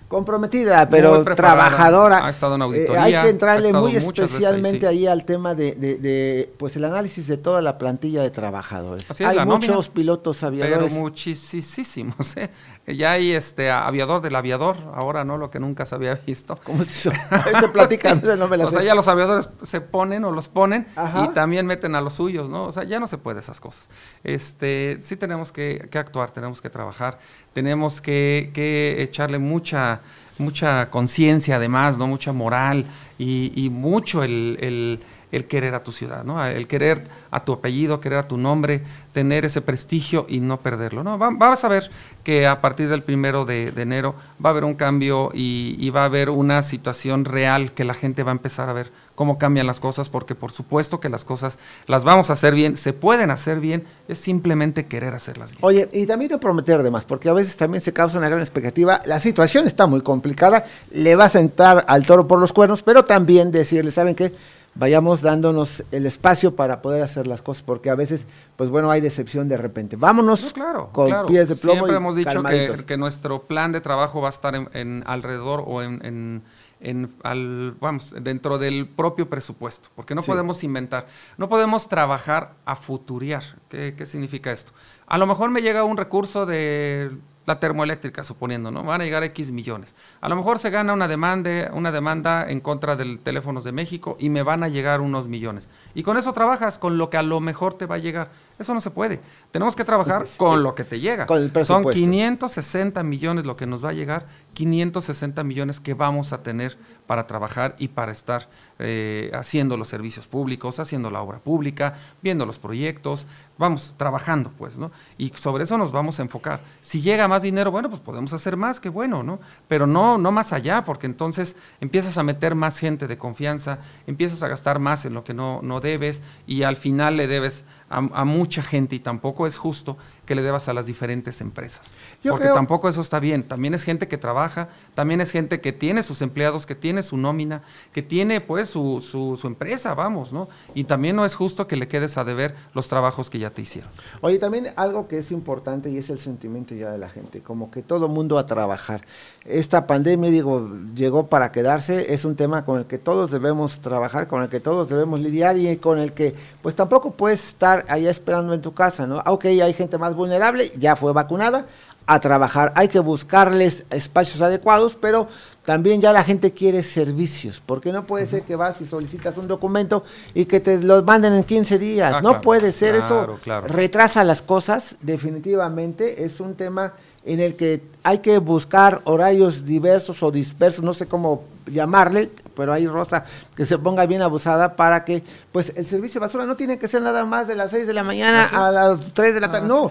Comprometida, 0.07 0.87
pero 0.89 1.23
trabajadora. 1.23 2.25
ha 2.25 2.29
estado 2.29 2.55
en 2.55 2.61
Eh, 2.61 2.65
auditoría, 2.65 3.03
hay 3.03 3.11
que 3.23 3.29
entrarle 3.29 3.73
muy 3.73 3.93
veces 3.93 4.07
especialmente 4.19 4.79
sí. 4.81 4.85
ahí 4.85 5.07
al 5.07 5.25
tema 5.25 5.53
de, 5.55 5.73
de- 5.73 5.97
de, 5.97 6.53
pues 6.57 6.75
el 6.77 6.85
análisis 6.85 7.27
de 7.27 7.37
toda 7.37 7.61
la 7.61 7.77
plantilla 7.77 8.21
de 8.23 8.29
trabajadores. 8.31 9.09
Así 9.11 9.23
hay 9.23 9.37
muchos 9.45 9.69
nómina. 9.69 9.93
pilotos 9.93 10.43
aviadores. 10.43 10.89
Pero 10.93 11.01
muchísimos, 11.01 12.37
¿eh? 12.37 12.49
Ya 12.87 13.11
hay 13.11 13.33
este 13.33 13.69
aviador 13.69 14.21
del 14.21 14.33
aviador, 14.35 14.77
ahora 14.95 15.25
no, 15.25 15.37
lo 15.37 15.49
que 15.51 15.59
nunca 15.59 15.85
se 15.85 15.93
había 15.95 16.15
visto. 16.25 16.57
¿Cómo 16.63 16.83
se 16.85 17.09
hizo? 17.09 17.11
se 17.59 17.67
platica, 17.69 18.15
no 18.37 18.47
me 18.47 18.55
la 18.55 18.65
O 18.67 18.71
sea, 18.71 18.81
ya 18.81 18.95
los 18.95 19.07
aviadores 19.09 19.49
se 19.61 19.81
ponen 19.81 20.23
o 20.23 20.31
los 20.31 20.47
ponen 20.47 20.87
Ajá. 20.95 21.25
y 21.25 21.33
también 21.33 21.65
meten 21.65 21.95
a 21.95 22.01
los 22.01 22.13
suyos, 22.13 22.49
¿no? 22.49 22.63
O 22.65 22.71
sea, 22.71 22.83
ya 22.85 22.99
no 22.99 23.07
se 23.07 23.17
puede 23.17 23.41
esas 23.41 23.59
cosas. 23.59 23.89
Este, 24.23 24.99
sí 25.01 25.17
tenemos 25.17 25.51
que, 25.51 25.87
que 25.91 25.97
actuar, 25.99 26.31
tenemos 26.31 26.61
que 26.61 26.69
trabajar, 26.69 27.19
tenemos 27.53 27.99
que, 27.99 28.51
que 28.53 29.01
echarle 29.01 29.37
mucha 29.37 29.99
mucha 30.39 30.91
conciencia 30.91 31.55
además, 31.55 31.97
¿no? 31.97 32.05
Mucha 32.05 32.31
moral 32.31 32.85
y, 33.17 33.51
y 33.55 33.71
mucho 33.71 34.23
el, 34.23 34.57
el- 34.61 34.99
el 35.37 35.45
querer 35.45 35.73
a 35.75 35.83
tu 35.83 35.91
ciudad, 35.93 36.23
¿no? 36.25 36.45
El 36.45 36.67
querer 36.67 37.01
a 37.31 37.43
tu 37.45 37.53
apellido, 37.53 37.99
querer 38.01 38.19
a 38.19 38.27
tu 38.27 38.37
nombre, 38.37 38.81
tener 39.13 39.45
ese 39.45 39.61
prestigio 39.61 40.25
y 40.27 40.39
no 40.41 40.57
perderlo, 40.59 41.03
¿no? 41.03 41.17
Va- 41.17 41.29
vas 41.31 41.63
a 41.63 41.67
ver 41.69 41.89
que 42.23 42.45
a 42.45 42.59
partir 42.61 42.89
del 42.89 43.03
primero 43.03 43.45
de, 43.45 43.71
enero 43.77 44.15
va 44.43 44.49
a 44.49 44.51
haber 44.51 44.65
un 44.65 44.75
cambio 44.75 45.31
y, 45.33 45.75
y 45.79 45.89
va 45.89 46.01
a 46.01 46.05
haber 46.05 46.29
una 46.29 46.61
situación 46.61 47.23
real 47.25 47.71
que 47.71 47.83
la 47.85 47.93
gente 47.93 48.23
va 48.23 48.31
a 48.31 48.33
empezar 48.33 48.69
a 48.69 48.73
ver 48.73 48.91
cómo 49.15 49.39
cambian 49.39 49.65
las 49.65 49.79
cosas, 49.79 50.09
porque 50.09 50.35
por 50.35 50.51
supuesto 50.51 50.99
que 50.99 51.09
las 51.09 51.25
cosas 51.25 51.57
las 51.87 52.03
vamos 52.03 52.29
a 52.29 52.33
hacer 52.33 52.53
bien, 52.53 52.77
se 52.77 52.93
pueden 52.93 53.31
hacer 53.31 53.59
bien, 53.59 53.83
es 54.07 54.19
simplemente 54.19 54.85
querer 54.85 55.15
hacerlas 55.15 55.49
bien. 55.49 55.59
Oye, 55.63 55.89
y 55.91 56.05
también 56.05 56.29
no 56.31 56.39
prometer 56.39 56.83
de 56.83 56.91
más, 56.91 57.03
porque 57.03 57.27
a 57.27 57.33
veces 57.33 57.57
también 57.57 57.81
se 57.81 57.93
causa 57.93 58.19
una 58.19 58.29
gran 58.29 58.41
expectativa. 58.41 59.01
La 59.05 59.19
situación 59.19 59.65
está 59.65 59.87
muy 59.87 60.01
complicada, 60.01 60.65
le 60.91 61.15
va 61.15 61.25
a 61.25 61.29
sentar 61.29 61.83
al 61.87 62.05
toro 62.05 62.27
por 62.27 62.39
los 62.39 62.53
cuernos, 62.53 62.83
pero 62.83 63.05
también 63.05 63.51
decirle, 63.51 63.89
¿saben 63.89 64.13
qué? 64.13 64.31
Vayamos 64.77 65.21
dándonos 65.21 65.83
el 65.91 66.05
espacio 66.05 66.55
para 66.55 66.81
poder 66.81 67.01
hacer 67.01 67.25
las 67.25 67.41
cosas, 67.41 67.63
porque 67.63 67.89
a 67.89 67.95
veces, 67.95 68.27
pues 68.55 68.69
bueno, 68.69 68.91
hay 68.91 69.01
decepción 69.01 69.49
de 69.49 69.57
repente. 69.57 69.95
Vámonos 69.95 70.53
con 70.91 71.07
Claro, 71.07 71.25
pies 71.27 71.49
de 71.49 71.55
plomo 71.55 71.73
Siempre 71.87 71.93
y 71.93 71.97
hemos 71.97 72.15
dicho 72.15 72.43
que, 72.85 72.97
nuestro 72.97 73.43
plan 73.43 73.71
de 73.71 73.81
trabajo 73.81 74.21
va 74.21 74.27
a 74.27 74.31
estar 74.31 74.53
en, 74.55 74.69
en 74.73 75.03
alrededor 75.07 75.63
o 75.65 75.81
en, 75.81 75.99
en- 76.05 76.43
en 76.79 77.09
al, 77.23 77.75
vamos, 77.79 78.13
dentro 78.21 78.59
del 78.59 78.87
propio 78.87 79.27
presupuesto, 79.27 79.89
porque 79.95 80.13
no 80.13 80.21
Sí. 80.21 80.29
podemos 80.29 80.63
inventar, 80.63 81.07
no 81.37 81.49
podemos 81.49 81.89
trabajar 81.89 82.53
a 82.65 82.75
futuriar. 82.75 83.41
¿Qué, 83.67 83.95
qué 83.97 84.05
significa 84.05 84.51
esto? 84.51 84.73
A 85.07 85.17
lo 85.17 85.25
mejor 85.25 85.49
me 85.49 85.63
llega 85.63 85.83
un 85.83 85.97
recurso 85.97 86.45
de 86.45 87.17
la 87.47 87.61
termoeléctrica, 87.61 88.25
suponiendo, 88.25 88.71
¿no? 88.71 88.83
Van 88.83 88.99
a 88.99 89.05
llegar 89.05 89.23
X 89.23 89.51
millones. 89.51 89.95
A 90.19 90.27
lo 90.27 90.35
mejor 90.35 90.59
se 90.59 90.69
gana 90.69 90.91
una 90.91 91.07
demanda, 91.07 91.71
una 91.73 91.93
demanda 91.93 92.45
en 92.47 92.59
contra 92.59 92.97
del 92.97 93.19
Teléfonos 93.19 93.63
de 93.63 93.71
México 93.71 94.17
y 94.19 94.29
me 94.29 94.43
van 94.43 94.63
a 94.63 94.67
llegar 94.67 94.99
unos 94.99 95.29
millones. 95.29 95.69
Y 95.95 96.03
con 96.03 96.17
eso 96.17 96.33
trabajas, 96.33 96.77
con 96.77 96.97
lo 96.97 97.09
que 97.09 97.15
a 97.15 97.23
lo 97.23 97.39
mejor 97.39 97.73
te 97.75 97.85
va 97.85 97.95
a 97.95 97.99
llegar. 97.99 98.29
Eso 98.59 98.73
no 98.73 98.81
se 98.81 98.89
puede. 98.89 99.19
Tenemos 99.51 99.75
que 99.75 99.85
trabajar 99.85 100.25
con 100.37 100.63
lo 100.63 100.73
que 100.73 100.83
te 100.83 100.99
llega. 100.99 101.25
Con 101.27 101.37
el 101.37 101.49
Son 101.49 101.53
presupuesto. 101.53 101.91
560 101.99 103.03
millones 103.03 103.45
lo 103.45 103.55
que 103.55 103.67
nos 103.67 103.85
va 103.85 103.89
a 103.89 103.93
llegar, 103.93 104.25
560 104.53 105.43
millones 105.43 105.79
que 105.79 105.93
vamos 105.93 106.33
a 106.33 106.41
tener 106.41 106.77
para 107.05 107.27
trabajar 107.27 107.75
y 107.77 107.89
para 107.89 108.11
estar 108.11 108.47
eh, 108.79 109.31
haciendo 109.33 109.77
los 109.77 109.87
servicios 109.87 110.27
públicos, 110.27 110.79
haciendo 110.79 111.09
la 111.09 111.21
obra 111.21 111.39
pública, 111.39 111.95
viendo 112.21 112.45
los 112.45 112.59
proyectos, 112.59 113.27
vamos 113.57 113.93
trabajando 113.97 114.51
pues, 114.57 114.77
¿no? 114.77 114.91
Y 115.17 115.29
sobre 115.35 115.63
eso 115.63 115.77
nos 115.77 115.91
vamos 115.91 116.19
a 116.19 116.23
enfocar. 116.23 116.59
Si 116.81 117.01
llega 117.01 117.27
más 117.27 117.41
dinero, 117.41 117.71
bueno, 117.71 117.89
pues 117.89 118.01
podemos 118.01 118.33
hacer 118.33 118.57
más, 118.57 118.79
qué 118.79 118.89
bueno, 118.89 119.23
¿no? 119.23 119.39
Pero 119.67 119.87
no, 119.87 120.17
no 120.17 120.31
más 120.31 120.53
allá, 120.53 120.83
porque 120.83 121.05
entonces 121.05 121.55
empiezas 121.81 122.17
a 122.17 122.23
meter 122.23 122.55
más 122.55 122.77
gente 122.77 123.07
de 123.07 123.17
confianza, 123.17 123.79
empiezas 124.05 124.43
a 124.43 124.47
gastar 124.47 124.79
más 124.79 125.05
en 125.05 125.13
lo 125.13 125.23
que 125.23 125.33
no, 125.33 125.61
no 125.63 125.79
debes 125.79 126.21
y 126.45 126.63
al 126.63 126.77
final 126.77 127.17
le 127.17 127.27
debes 127.27 127.63
a, 127.89 127.97
a 127.97 128.25
mucha 128.25 128.61
gente 128.61 128.95
y 128.95 128.99
tampoco 128.99 129.47
es 129.47 129.57
justo 129.57 129.97
que 130.27 130.35
le 130.35 130.43
debas 130.43 130.67
a 130.67 130.73
las 130.73 130.85
diferentes 130.85 131.41
empresas. 131.41 131.87
Yo 132.23 132.33
porque 132.33 132.43
creo- 132.43 132.53
tampoco 132.53 132.87
eso 132.89 133.01
está 133.01 133.19
bien. 133.19 133.41
También 133.41 133.73
es 133.73 133.81
gente 133.83 134.07
que 134.07 134.19
trabaja, 134.19 134.67
también 134.93 135.21
es 135.21 135.31
gente 135.31 135.59
que 135.61 135.73
tiene 135.73 136.03
sus 136.03 136.21
empleados, 136.21 136.67
que 136.67 136.75
tiene 136.75 137.01
su 137.01 137.17
nómina, 137.17 137.63
que 137.93 138.03
tiene 138.03 138.41
pues 138.41 138.69
su, 138.69 139.01
su, 139.01 139.37
su 139.41 139.47
empresa, 139.47 139.95
vamos, 139.95 140.31
¿no? 140.33 140.47
Y 140.75 140.83
también 140.83 141.15
no 141.15 141.25
es 141.25 141.33
justo 141.33 141.65
que 141.65 141.75
le 141.77 141.87
quedes 141.87 142.17
a 142.19 142.23
deber 142.23 142.53
los 142.75 142.87
trabajos 142.87 143.31
que 143.31 143.39
ya 143.39 143.49
te 143.49 143.63
hicieron. 143.63 143.89
Oye, 144.21 144.37
también 144.37 144.67
algo 144.75 145.07
que 145.07 145.17
es 145.17 145.31
importante 145.31 145.89
y 145.89 145.97
es 145.97 146.09
el 146.11 146.19
sentimiento 146.19 146.75
ya 146.75 146.91
de 146.91 146.97
la 146.99 147.09
gente, 147.09 147.41
como 147.41 147.71
que 147.71 147.81
todo 147.81 148.07
mundo 148.07 148.37
a 148.37 148.45
trabajar. 148.45 149.05
Esta 149.45 149.87
pandemia, 149.87 150.29
digo, 150.29 150.69
llegó 150.93 151.27
para 151.27 151.53
quedarse, 151.53 152.13
es 152.13 152.25
un 152.25 152.35
tema 152.35 152.65
con 152.65 152.79
el 152.79 152.85
que 152.85 152.97
todos 152.97 153.31
debemos 153.31 153.79
trabajar, 153.79 154.27
con 154.27 154.43
el 154.43 154.49
que 154.49 154.59
todos 154.59 154.89
debemos 154.89 155.21
lidiar 155.21 155.57
y 155.57 155.77
con 155.77 155.99
el 155.99 156.11
que 156.11 156.35
pues 156.61 156.75
tampoco 156.75 157.11
puedes 157.11 157.47
estar 157.47 157.85
allá 157.87 158.09
esperando 158.09 158.53
en 158.53 158.61
tu 158.61 158.73
casa, 158.73 159.07
¿no? 159.07 159.19
Ok, 159.25 159.45
hay 159.45 159.71
gente 159.73 159.97
más 159.97 160.15
vulnerable, 160.17 160.73
ya 160.77 160.97
fue 160.97 161.13
vacunada, 161.13 161.65
a 162.05 162.19
trabajar. 162.19 162.73
Hay 162.75 162.87
que 162.87 162.99
buscarles 162.99 163.85
espacios 163.89 164.41
adecuados, 164.41 164.97
pero 164.99 165.27
también 165.63 166.01
ya 166.01 166.13
la 166.13 166.23
gente 166.23 166.51
quiere 166.51 166.81
servicios, 166.81 167.61
porque 167.65 167.91
no 167.91 168.05
puede 168.05 168.25
ser 168.25 168.43
que 168.43 168.55
vas 168.55 168.79
y 168.81 168.85
solicitas 168.85 169.37
un 169.37 169.47
documento 169.47 170.03
y 170.33 170.45
que 170.45 170.61
te 170.61 170.81
los 170.81 171.03
manden 171.03 171.33
en 171.33 171.43
15 171.43 171.77
días. 171.77 172.13
Ah, 172.15 172.21
no 172.21 172.29
claro, 172.29 172.41
puede 172.41 172.71
ser 172.71 172.95
claro, 172.95 173.05
eso. 173.33 173.39
claro. 173.43 173.67
Retrasa 173.67 174.23
las 174.23 174.41
cosas, 174.41 174.95
definitivamente. 175.01 176.23
Es 176.23 176.39
un 176.39 176.55
tema 176.55 176.93
en 177.25 177.41
el 177.41 177.55
que 177.55 177.81
hay 178.03 178.19
que 178.19 178.37
buscar 178.37 179.01
horarios 179.03 179.65
diversos 179.65 180.23
o 180.23 180.31
dispersos, 180.31 180.83
no 180.83 180.93
sé 180.93 181.05
cómo 181.07 181.43
llamarle, 181.67 182.29
pero 182.55 182.73
hay 182.73 182.87
Rosa 182.87 183.23
que 183.55 183.65
se 183.65 183.77
ponga 183.77 184.05
bien 184.05 184.21
abusada 184.21 184.75
para 184.75 185.05
que 185.05 185.23
pues 185.51 185.73
el 185.75 185.85
servicio 185.85 186.19
de 186.19 186.25
basura 186.25 186.45
no 186.45 186.55
tiene 186.55 186.77
que 186.79 186.87
ser 186.87 187.01
nada 187.01 187.25
más 187.25 187.47
de 187.47 187.55
las 187.55 187.71
6 187.71 187.87
de 187.87 187.93
la 187.93 188.03
mañana 188.03 188.47
a 188.51 188.71
las 188.71 189.13
3 189.13 189.35
de 189.35 189.41
la 189.41 189.51
tarde, 189.51 189.67
no, 189.67 189.89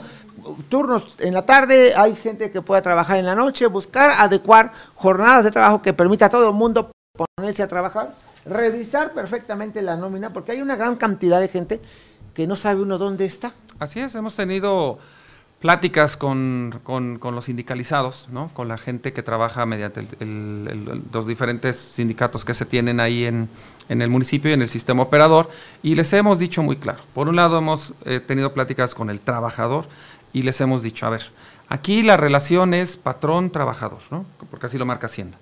turnos 0.68 1.16
en 1.18 1.34
la 1.34 1.44
tarde, 1.44 1.94
hay 1.96 2.14
gente 2.16 2.50
que 2.50 2.62
pueda 2.62 2.82
trabajar 2.82 3.18
en 3.18 3.26
la 3.26 3.34
noche, 3.34 3.66
buscar 3.66 4.10
adecuar 4.10 4.72
jornadas 4.94 5.44
de 5.44 5.50
trabajo 5.50 5.82
que 5.82 5.92
permita 5.92 6.26
a 6.26 6.30
todo 6.30 6.48
el 6.48 6.54
mundo 6.54 6.90
ponerse 7.36 7.62
a 7.62 7.68
trabajar, 7.68 8.14
revisar 8.44 9.12
perfectamente 9.12 9.82
la 9.82 9.96
nómina, 9.96 10.32
porque 10.32 10.52
hay 10.52 10.62
una 10.62 10.76
gran 10.76 10.96
cantidad 10.96 11.40
de 11.40 11.48
gente 11.48 11.80
que 12.34 12.46
no 12.46 12.56
sabe 12.56 12.82
uno 12.82 12.98
dónde 12.98 13.24
está. 13.24 13.52
Así 13.78 14.00
es, 14.00 14.14
hemos 14.14 14.34
tenido 14.34 14.98
pláticas 15.66 16.16
con, 16.16 16.80
los 17.20 17.44
sindicalizados, 17.44 18.28
¿no? 18.30 18.50
con 18.54 18.68
la 18.68 18.78
gente 18.78 19.12
que 19.12 19.24
trabaja 19.24 19.66
mediante 19.66 20.06
los 21.12 21.26
diferentes 21.26 21.76
sindicatos 21.76 22.44
que 22.44 22.54
se 22.54 22.66
tienen 22.66 23.00
ahí 23.00 23.24
en, 23.24 23.48
el 23.88 24.08
municipio 24.08 24.48
y 24.52 24.54
en 24.54 24.62
el 24.62 24.68
sistema 24.68 25.02
operador, 25.02 25.50
y 25.82 25.96
les 25.96 26.12
hemos 26.12 26.38
dicho 26.38 26.62
muy 26.62 26.76
claro, 26.76 27.00
por 27.14 27.28
un 27.28 27.34
lado 27.34 27.58
hemos 27.58 27.94
eh, 28.04 28.20
tenido 28.20 28.54
pláticas 28.54 28.94
con 28.94 29.10
el 29.10 29.18
trabajador 29.18 29.86
y 30.32 30.42
les 30.42 30.60
hemos 30.60 30.84
dicho, 30.84 31.04
a 31.04 31.10
ver, 31.10 31.32
aquí 31.68 32.04
la 32.04 32.16
relación 32.16 32.72
es 32.72 32.96
patrón-trabajador, 32.96 34.02
¿no? 34.12 34.24
porque 34.48 34.66
así 34.66 34.78
lo 34.78 34.86
marca 34.86 35.08
Hacienda. 35.08 35.36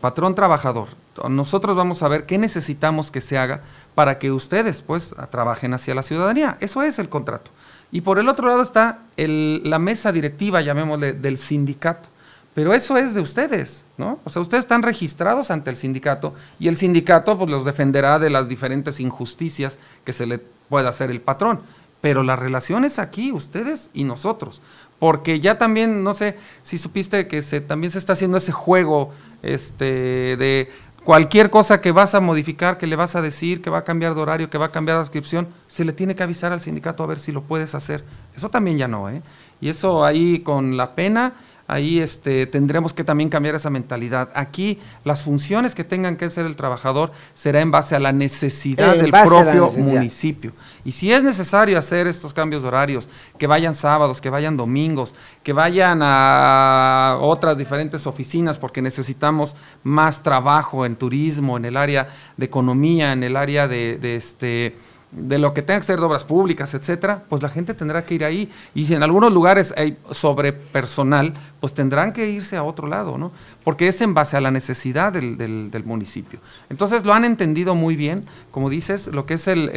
patrón 0.00 0.34
trabajador. 0.34 0.88
Nosotros 1.28 1.76
vamos 1.76 2.02
a 2.02 2.08
ver 2.08 2.26
qué 2.26 2.38
necesitamos 2.38 3.12
que 3.12 3.20
se 3.20 3.38
haga 3.38 3.60
para 3.94 4.18
que 4.18 4.32
ustedes 4.32 4.82
pues 4.82 5.14
trabajen 5.30 5.74
hacia 5.74 5.94
la 5.94 6.02
ciudadanía. 6.02 6.56
Eso 6.58 6.82
es 6.82 6.98
el 6.98 7.08
contrato. 7.08 7.52
Y 7.92 8.02
por 8.02 8.18
el 8.18 8.28
otro 8.28 8.48
lado 8.48 8.62
está 8.62 8.98
la 9.16 9.78
mesa 9.78 10.12
directiva, 10.12 10.60
llamémosle, 10.60 11.12
del 11.12 11.38
sindicato. 11.38 12.08
Pero 12.54 12.74
eso 12.74 12.96
es 12.96 13.14
de 13.14 13.20
ustedes, 13.20 13.84
¿no? 13.96 14.18
O 14.24 14.30
sea, 14.30 14.42
ustedes 14.42 14.64
están 14.64 14.82
registrados 14.82 15.50
ante 15.50 15.70
el 15.70 15.76
sindicato 15.76 16.34
y 16.58 16.68
el 16.68 16.76
sindicato 16.76 17.38
pues 17.38 17.48
los 17.48 17.64
defenderá 17.64 18.18
de 18.18 18.30
las 18.30 18.48
diferentes 18.48 18.98
injusticias 18.98 19.78
que 20.04 20.12
se 20.12 20.26
le 20.26 20.38
pueda 20.68 20.88
hacer 20.88 21.10
el 21.10 21.20
patrón. 21.20 21.60
Pero 22.00 22.22
la 22.22 22.34
relación 22.34 22.84
es 22.84 22.98
aquí, 22.98 23.30
ustedes 23.30 23.90
y 23.94 24.04
nosotros. 24.04 24.62
Porque 24.98 25.38
ya 25.38 25.58
también, 25.58 26.02
no 26.02 26.14
sé 26.14 26.36
si 26.62 26.76
supiste 26.76 27.28
que 27.28 27.42
se, 27.42 27.60
también 27.60 27.90
se 27.90 27.98
está 27.98 28.14
haciendo 28.14 28.38
ese 28.38 28.52
juego 28.52 29.12
este, 29.42 30.36
de 30.36 30.70
cualquier 31.04 31.50
cosa 31.50 31.80
que 31.80 31.92
vas 31.92 32.14
a 32.14 32.20
modificar, 32.20 32.78
que 32.78 32.86
le 32.86 32.96
vas 32.96 33.16
a 33.16 33.22
decir, 33.22 33.62
que 33.62 33.70
va 33.70 33.78
a 33.78 33.84
cambiar 33.84 34.14
de 34.14 34.20
horario, 34.20 34.50
que 34.50 34.58
va 34.58 34.66
a 34.66 34.72
cambiar 34.72 34.98
la 34.98 35.02
inscripción, 35.02 35.48
se 35.68 35.84
le 35.84 35.92
tiene 35.92 36.14
que 36.14 36.22
avisar 36.22 36.52
al 36.52 36.60
sindicato 36.60 37.02
a 37.02 37.06
ver 37.06 37.18
si 37.18 37.32
lo 37.32 37.42
puedes 37.42 37.74
hacer. 37.74 38.04
Eso 38.36 38.48
también 38.48 38.78
ya 38.78 38.88
no, 38.88 39.08
¿eh? 39.08 39.22
Y 39.60 39.68
eso 39.68 40.04
ahí 40.04 40.40
con 40.40 40.76
la 40.76 40.94
pena 40.94 41.34
ahí 41.70 42.00
este, 42.00 42.46
tendremos 42.46 42.92
que 42.92 43.04
también 43.04 43.30
cambiar 43.30 43.54
esa 43.54 43.70
mentalidad. 43.70 44.28
Aquí 44.34 44.78
las 45.04 45.22
funciones 45.22 45.74
que 45.74 45.84
tengan 45.84 46.16
que 46.16 46.24
hacer 46.24 46.44
el 46.44 46.56
trabajador 46.56 47.12
será 47.34 47.60
en 47.60 47.70
base 47.70 47.94
a 47.94 48.00
la 48.00 48.12
necesidad 48.12 48.96
del 48.96 49.10
propio 49.10 49.70
municipio. 49.76 50.52
Y 50.84 50.92
si 50.92 51.12
es 51.12 51.22
necesario 51.22 51.78
hacer 51.78 52.06
estos 52.06 52.34
cambios 52.34 52.62
de 52.62 52.68
horarios, 52.68 53.08
que 53.38 53.46
vayan 53.46 53.74
sábados, 53.74 54.20
que 54.20 54.30
vayan 54.30 54.56
domingos, 54.56 55.14
que 55.42 55.52
vayan 55.52 56.00
a 56.02 57.18
otras 57.20 57.56
diferentes 57.56 58.06
oficinas 58.06 58.58
porque 58.58 58.82
necesitamos 58.82 59.54
más 59.84 60.22
trabajo 60.22 60.84
en 60.84 60.96
turismo, 60.96 61.56
en 61.56 61.66
el 61.66 61.76
área 61.76 62.08
de 62.36 62.46
economía, 62.46 63.12
en 63.12 63.22
el 63.22 63.36
área 63.36 63.68
de, 63.68 63.98
de 63.98 64.16
este 64.16 64.76
de 65.12 65.38
lo 65.38 65.52
que 65.54 65.62
tenga 65.62 65.80
que 65.80 65.86
ser 65.86 65.98
de 65.98 66.06
obras 66.06 66.24
públicas, 66.24 66.72
etcétera, 66.74 67.22
pues 67.28 67.42
la 67.42 67.48
gente 67.48 67.74
tendrá 67.74 68.04
que 68.04 68.14
ir 68.14 68.24
ahí. 68.24 68.50
Y 68.74 68.86
si 68.86 68.94
en 68.94 69.02
algunos 69.02 69.32
lugares 69.32 69.74
hay 69.76 69.96
sobre 70.12 70.52
personal, 70.52 71.34
pues 71.58 71.74
tendrán 71.74 72.12
que 72.12 72.30
irse 72.30 72.56
a 72.56 72.62
otro 72.62 72.86
lado, 72.86 73.18
¿no? 73.18 73.32
Porque 73.64 73.88
es 73.88 74.00
en 74.00 74.14
base 74.14 74.36
a 74.36 74.40
la 74.40 74.50
necesidad 74.50 75.12
del, 75.12 75.36
del, 75.36 75.84
municipio. 75.84 76.40
Entonces 76.70 77.04
lo 77.04 77.12
han 77.12 77.24
entendido 77.24 77.74
muy 77.74 77.94
bien, 77.94 78.24
como 78.50 78.70
dices, 78.70 79.08
lo 79.08 79.26
que 79.26 79.34
es 79.34 79.48
el, 79.48 79.68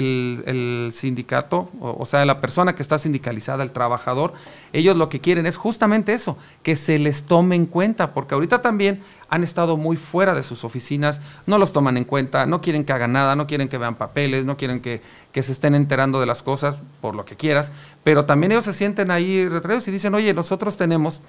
el, 0.46 0.92
sindicato, 0.94 1.70
o, 1.82 2.06
sea, 2.06 2.26
la 2.26 2.40
persona 2.40 2.76
que 2.76 2.82
está 2.82 2.98
sindicalizada, 2.98 3.64
el 3.64 3.72
trabajador, 3.72 4.34
ellos 4.72 4.96
lo 4.96 5.10
que 5.10 5.20
quieren 5.20 5.46
es 5.46 5.58
justamente 5.58 6.14
eso, 6.14 6.38
que 6.62 6.76
se 6.76 6.98
les 6.98 7.24
tome 7.24 7.56
en 7.56 7.66
cuenta, 7.66 8.14
porque 8.14 8.36
ahorita 8.36 8.62
también 8.62 9.02
han 9.30 9.44
estado 9.44 9.78
muy 9.78 9.98
fuera 9.98 10.34
de 10.34 10.44
sus 10.44 10.64
oficinas, 10.64 11.20
no 11.48 11.58
los 11.58 11.74
toman 11.74 11.98
en 11.98 12.06
cuenta, 12.06 12.46
no 12.46 12.62
quieren 12.62 12.86
que 12.86 12.94
hagan 12.94 13.14
nada, 13.14 13.36
no 13.36 13.48
quieren 13.48 13.68
que 13.68 13.78
vean 13.78 13.96
papeles, 13.96 14.46
no 14.46 14.58
quieren 14.58 14.80
que, 14.80 15.02
que 15.32 15.44
se 15.44 15.52
estén 15.52 15.76
enterando 15.76 16.20
de 16.20 16.28
las 16.28 16.44
cosas 16.44 16.78
por 17.02 17.16
lo 17.16 17.26
que 17.26 17.36
quieras, 17.36 17.72
pero 18.04 18.26
también 18.26 18.52
ellos 18.52 18.66
se 18.66 18.74
sienten 18.74 19.10
ahí 19.12 19.48
retraídos 19.48 19.88
y 19.88 19.92
dicen, 19.92 20.14
oye, 20.14 20.34
nosotros 20.34 20.78
tenemos 20.78 21.22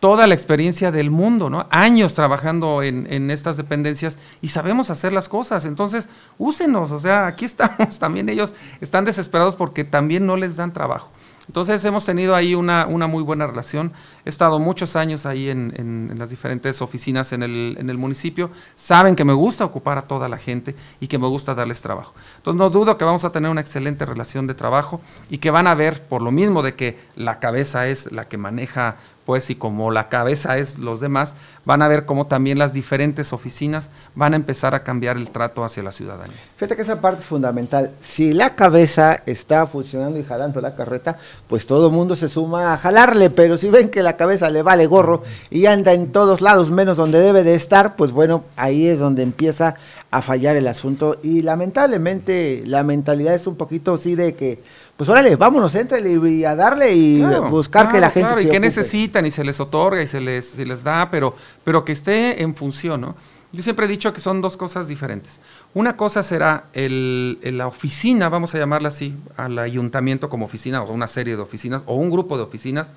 toda 0.00 0.26
la 0.26 0.34
experiencia 0.34 0.92
del 0.92 1.10
mundo, 1.10 1.50
¿no? 1.50 1.66
Años 1.70 2.14
trabajando 2.14 2.82
en, 2.82 3.30
estas 3.30 3.56
dependencias 3.56 4.18
y 4.40 4.48
sabemos 4.48 4.90
hacer 4.90 5.12
las 5.12 5.28
cosas. 5.28 5.64
Entonces, 5.64 6.08
úsenos, 6.38 6.90
o 6.90 6.98
sea, 6.98 7.26
aquí 7.26 7.44
estamos. 7.44 7.98
También 7.98 8.28
ellos 8.28 8.54
están 8.80 9.04
desesperados 9.04 9.56
porque 9.56 9.84
también 9.84 10.26
no 10.26 10.36
les 10.36 10.56
dan 10.56 10.72
trabajo. 10.72 11.10
Entonces 11.48 11.82
hemos 11.86 12.04
tenido 12.04 12.34
ahí 12.34 12.54
una, 12.54 12.86
muy 12.86 13.22
buena 13.22 13.46
relación. 13.46 13.90
He 14.26 14.28
estado 14.28 14.58
muchos 14.58 14.96
años 14.96 15.24
ahí 15.24 15.48
en, 15.48 16.12
las 16.18 16.28
diferentes 16.28 16.82
oficinas 16.82 17.32
en 17.32 17.42
el, 17.42 17.98
municipio. 17.98 18.50
Saben 18.76 19.16
que 19.16 19.24
me 19.24 19.32
gusta 19.32 19.64
ocupar 19.64 19.96
a 19.96 20.02
toda 20.02 20.28
la 20.28 20.36
gente 20.36 20.74
y 21.00 21.08
que 21.08 21.18
me 21.18 21.26
gusta 21.26 21.54
darles 21.54 21.80
trabajo. 21.80 22.12
Entonces 22.36 22.58
no 22.58 22.68
dudo 22.68 22.98
que 22.98 23.04
vamos 23.06 23.24
a 23.24 23.32
tener 23.32 23.50
una 23.50 23.62
excelente 23.62 24.04
relación 24.04 24.46
de 24.46 24.52
trabajo 24.52 25.00
y 25.30 25.38
que 25.38 25.50
van 25.50 25.66
a 25.66 25.74
ver, 25.74 26.02
por 26.02 26.20
lo 26.20 26.30
mismo 26.30 26.62
de 26.62 26.74
que 26.74 26.98
la 27.16 27.38
cabeza 27.38 27.88
es 27.88 28.12
la 28.12 28.28
que 28.28 28.36
maneja 28.36 28.96
pues 29.28 29.50
y 29.50 29.56
como 29.56 29.90
la 29.90 30.08
cabeza 30.08 30.56
es 30.56 30.78
los 30.78 31.00
demás, 31.00 31.34
van 31.66 31.82
a 31.82 31.88
ver 31.88 32.06
cómo 32.06 32.28
también 32.28 32.58
las 32.58 32.72
diferentes 32.72 33.34
oficinas 33.34 33.90
van 34.14 34.32
a 34.32 34.36
empezar 34.36 34.74
a 34.74 34.82
cambiar 34.82 35.18
el 35.18 35.28
trato 35.28 35.64
hacia 35.64 35.82
la 35.82 35.92
ciudadanía. 35.92 36.38
Fíjate 36.56 36.76
que 36.76 36.80
esa 36.80 37.02
parte 37.02 37.20
es 37.20 37.26
fundamental. 37.26 37.92
Si 38.00 38.32
la 38.32 38.54
cabeza 38.54 39.20
está 39.26 39.66
funcionando 39.66 40.18
y 40.18 40.24
jalando 40.24 40.62
la 40.62 40.74
carreta, 40.74 41.18
pues 41.46 41.66
todo 41.66 41.88
el 41.88 41.92
mundo 41.92 42.16
se 42.16 42.26
suma 42.26 42.72
a 42.72 42.78
jalarle, 42.78 43.28
pero 43.28 43.58
si 43.58 43.68
ven 43.68 43.90
que 43.90 44.02
la 44.02 44.16
cabeza 44.16 44.48
le 44.48 44.62
vale 44.62 44.86
gorro 44.86 45.22
y 45.50 45.66
anda 45.66 45.92
en 45.92 46.10
todos 46.10 46.40
lados 46.40 46.70
menos 46.70 46.96
donde 46.96 47.20
debe 47.20 47.44
de 47.44 47.54
estar, 47.54 47.96
pues 47.96 48.12
bueno, 48.12 48.44
ahí 48.56 48.86
es 48.86 48.98
donde 48.98 49.22
empieza 49.22 49.74
a 50.10 50.22
fallar 50.22 50.56
el 50.56 50.66
asunto 50.66 51.18
y 51.22 51.42
lamentablemente 51.42 52.62
la 52.64 52.82
mentalidad 52.82 53.34
es 53.34 53.46
un 53.46 53.56
poquito 53.56 53.92
así 53.92 54.14
de 54.14 54.34
que 54.34 54.62
pues 54.98 55.08
órale, 55.08 55.36
vámonos, 55.36 55.72
entre 55.76 56.00
y 56.00 56.44
a 56.44 56.56
darle 56.56 56.92
y 56.92 57.22
buscar 57.48 57.86
que 57.86 58.00
la 58.00 58.10
gente 58.10 58.30
claro, 58.30 58.40
y 58.40 58.50
que 58.50 58.58
necesitan 58.58 59.24
y 59.26 59.30
se 59.30 59.44
les 59.44 59.60
otorga 59.60 60.02
y 60.02 60.08
se 60.08 60.20
les, 60.20 60.44
se 60.44 60.66
les 60.66 60.82
da, 60.82 61.08
pero, 61.08 61.36
pero 61.62 61.84
que 61.84 61.92
esté 61.92 62.42
en 62.42 62.56
función, 62.56 63.02
¿no? 63.02 63.14
Yo 63.52 63.62
siempre 63.62 63.86
he 63.86 63.88
dicho 63.88 64.12
que 64.12 64.20
son 64.20 64.40
dos 64.40 64.56
cosas 64.56 64.88
diferentes. 64.88 65.38
Una 65.72 65.96
cosa 65.96 66.24
será 66.24 66.64
el, 66.72 67.38
la 67.44 67.68
oficina, 67.68 68.28
vamos 68.28 68.56
a 68.56 68.58
llamarla 68.58 68.88
así, 68.88 69.14
al 69.36 69.60
ayuntamiento 69.60 70.28
como 70.28 70.46
oficina, 70.46 70.82
o 70.82 70.92
una 70.92 71.06
serie 71.06 71.36
de 71.36 71.42
oficinas, 71.42 71.82
o 71.86 71.94
un 71.94 72.10
grupo 72.10 72.36
de 72.36 72.42
oficinas, 72.42 72.88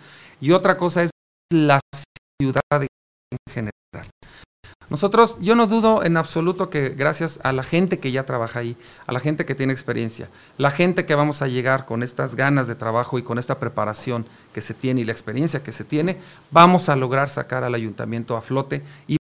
y 0.42 0.54
otra 0.54 0.78
cosa 0.78 1.04
es 1.04 1.12
la 1.54 1.80
ciudad 2.42 2.82
en 2.82 3.38
general. 3.54 3.81
Nosotros, 4.92 5.38
yo 5.40 5.56
no 5.56 5.68
dudo 5.68 6.04
en 6.04 6.18
absoluto 6.18 6.70
que 6.70 6.90
gracias 6.90 7.40
a 7.44 7.54
la 7.54 7.64
gente 7.64 8.00
que 8.00 8.12
ya 8.12 8.26
trabaja 8.26 8.60
ahí, 8.60 8.76
a 9.08 9.14
la 9.14 9.22
gente 9.22 9.46
que 9.46 9.56
tiene 9.56 9.72
experiencia, 9.72 10.28
la 10.58 10.70
gente 10.70 11.06
que 11.06 11.16
vamos 11.16 11.42
a 11.42 11.48
llegar 11.48 11.86
con 11.86 12.04
estas 12.04 12.36
ganas 12.36 12.68
de 12.68 12.76
trabajo 12.76 13.18
y 13.18 13.24
con 13.24 13.40
esta 13.40 13.58
preparación 13.58 14.26
que 14.54 14.60
se 14.60 14.74
tiene 14.74 15.00
y 15.00 15.06
la 15.06 15.14
experiencia 15.14 15.64
que 15.64 15.72
se 15.72 15.86
tiene, 15.86 16.18
vamos 16.52 16.90
a 16.90 16.98
lograr 16.98 17.30
sacar 17.30 17.64
al 17.64 17.74
ayuntamiento 17.74 18.36
a 18.36 18.42
flote 18.42 18.82
y 19.08 19.16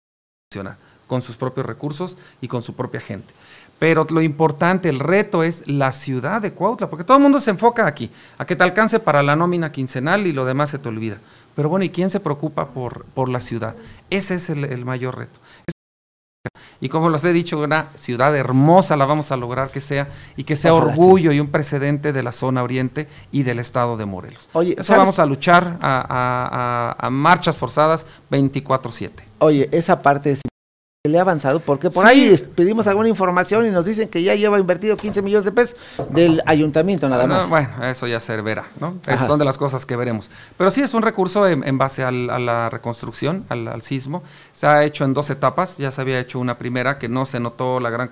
funcionar 0.51 0.78
con 1.05 1.22
sus 1.22 1.38
propios 1.38 1.67
recursos 1.67 2.17
y 2.41 2.47
con 2.47 2.63
su 2.63 2.74
propia 2.74 2.99
gente. 2.99 3.32
Pero 3.78 4.07
lo 4.09 4.24
importante, 4.24 4.89
el 4.89 4.97
reto 4.97 5.43
es 5.43 5.67
la 5.67 5.91
ciudad 5.91 6.41
de 6.41 6.51
Cuautla, 6.51 6.89
porque 6.89 7.03
todo 7.03 7.17
el 7.17 7.24
mundo 7.24 7.39
se 7.39 7.51
enfoca 7.51 7.86
aquí, 7.86 8.09
a 8.39 8.45
que 8.47 8.55
te 8.55 8.63
alcance 8.63 8.99
para 8.99 9.22
la 9.22 9.36
nómina 9.36 9.72
quincenal 9.72 10.26
y 10.26 10.34
lo 10.34 10.45
demás 10.45 10.72
se 10.72 10.80
te 10.80 10.89
olvida. 10.89 11.17
Pero 11.55 11.70
bueno, 11.70 11.86
¿y 11.86 11.89
quién 11.89 12.09
se 12.09 12.20
preocupa 12.20 12.70
por, 12.70 13.05
por 13.13 13.30
la 13.30 13.39
ciudad? 13.39 13.76
Ese 14.09 14.34
es 14.34 14.49
el 14.49 14.84
mayor 14.84 15.20
reto. 15.20 15.39
Y 16.82 16.89
como 16.89 17.10
les 17.10 17.24
he 17.26 17.34
dicho, 17.34 17.60
una 17.60 17.88
ciudad 17.95 18.36
hermosa 18.36 18.95
la 18.95 19.06
vamos 19.06 19.32
a 19.32 19.38
lograr 19.38 19.70
que 19.70 19.82
sea 19.82 20.08
y 20.38 20.43
que 20.43 20.56
sea 20.56 20.74
orgullo 20.74 21.32
y 21.32 21.39
un 21.39 21.47
precedente 21.47 22.14
de 22.14 22.24
la 22.24 22.32
zona 22.32 22.64
oriente 22.64 23.08
y 23.32 23.43
del 23.43 23.60
estado 23.60 23.97
de 23.97 24.06
Morelos. 24.06 24.50
Oye, 24.54 24.76
Eso 24.78 24.95
vamos 24.95 25.20
a 25.20 25.26
luchar 25.26 25.78
a, 25.82 26.95
a 26.97 27.10
marchas 27.10 27.58
forzadas 27.58 28.06
24/7. 28.32 29.12
Oye, 29.39 29.70
esa 29.72 30.02
parte 30.02 30.32
es 30.32 30.41
le 31.08 31.18
ha 31.18 31.22
avanzado, 31.22 31.62
porque 31.62 31.89
por 31.89 32.06
ahí 32.06 32.36
pedimos 32.58 32.86
alguna 32.86 33.08
información 33.08 33.66
y 33.66 33.70
nos 33.70 33.86
dicen 33.86 34.10
que 34.10 34.22
ya 34.22 34.36
lleva 34.36 34.60
invertido 34.60 34.97
15 34.97 35.22
millones 35.22 35.45
de 35.45 35.54
pesos 35.54 35.78
del 36.10 36.41
ayuntamiento 36.45 37.08
nada 37.08 37.26
más. 37.26 37.47
bueno, 37.47 37.70
eso 37.86 38.06
ya 38.06 38.20
se 38.20 38.36
verá, 38.41 38.66
¿no? 38.82 38.95
Esas 39.08 39.26
son 39.26 39.39
de 39.39 39.45
las 39.45 39.58
cosas 39.58 39.86
que 39.86 39.95
veremos. 39.95 40.30
Pero 40.58 40.72
sí 40.72 40.82
es 40.82 40.93
un 40.93 41.02
recurso 41.02 41.47
en, 41.47 41.78
base 41.78 42.04
a 42.04 42.12
la 42.12 42.70
reconstrucción, 42.70 43.45
al, 43.47 43.82
sismo. 43.82 44.24
Se 44.52 44.68
ha 44.68 44.84
hecho 44.84 45.06
en 45.06 45.14
dos 45.14 45.30
etapas, 45.30 45.78
ya 45.78 45.89
se 45.89 46.02
había 46.02 46.20
hecho 46.20 46.38
una 46.38 46.58
primera 46.58 47.00
que 47.00 47.08
no 47.08 47.26
se 47.26 47.39
notó 47.39 47.80
la 47.80 47.91
gran... 47.91 48.10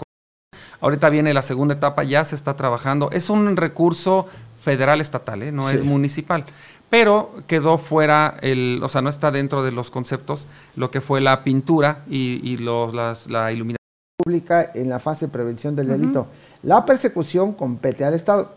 Ahorita 0.79 1.09
viene 1.09 1.33
la 1.33 1.41
segunda 1.41 1.73
etapa, 1.73 2.03
ya 2.03 2.23
se 2.23 2.35
está 2.35 2.55
trabajando. 2.55 3.11
Es 3.11 3.29
un 3.29 3.57
recurso 3.57 4.29
federal 4.61 5.01
estatal, 5.01 5.43
¿eh? 5.43 5.51
no 5.51 5.69
es 5.69 5.83
municipal 5.83 6.45
pero 6.89 7.31
quedó 7.47 7.77
fuera, 7.77 8.37
el, 8.41 8.79
o 8.83 8.89
sea, 8.89 9.01
no 9.01 9.09
está 9.09 9.31
dentro 9.31 9.63
de 9.63 9.71
los 9.71 9.89
conceptos 9.89 10.47
lo 10.75 10.89
que 10.91 11.01
fue 11.01 11.21
la 11.21 11.43
pintura 11.43 12.03
y, 12.09 12.57
los, 12.57 12.93
la 13.27 13.51
iluminación. 13.51 13.77
Pública 14.17 14.71
en 14.73 14.89
la 14.89 14.99
fase 14.99 15.27
de 15.27 15.31
prevención 15.31 15.75
del 15.75 15.87
delito. 15.87 16.27
La 16.63 16.85
persecución 16.85 17.53
compete 17.53 18.03
al 18.03 18.13
Estado. 18.13 18.51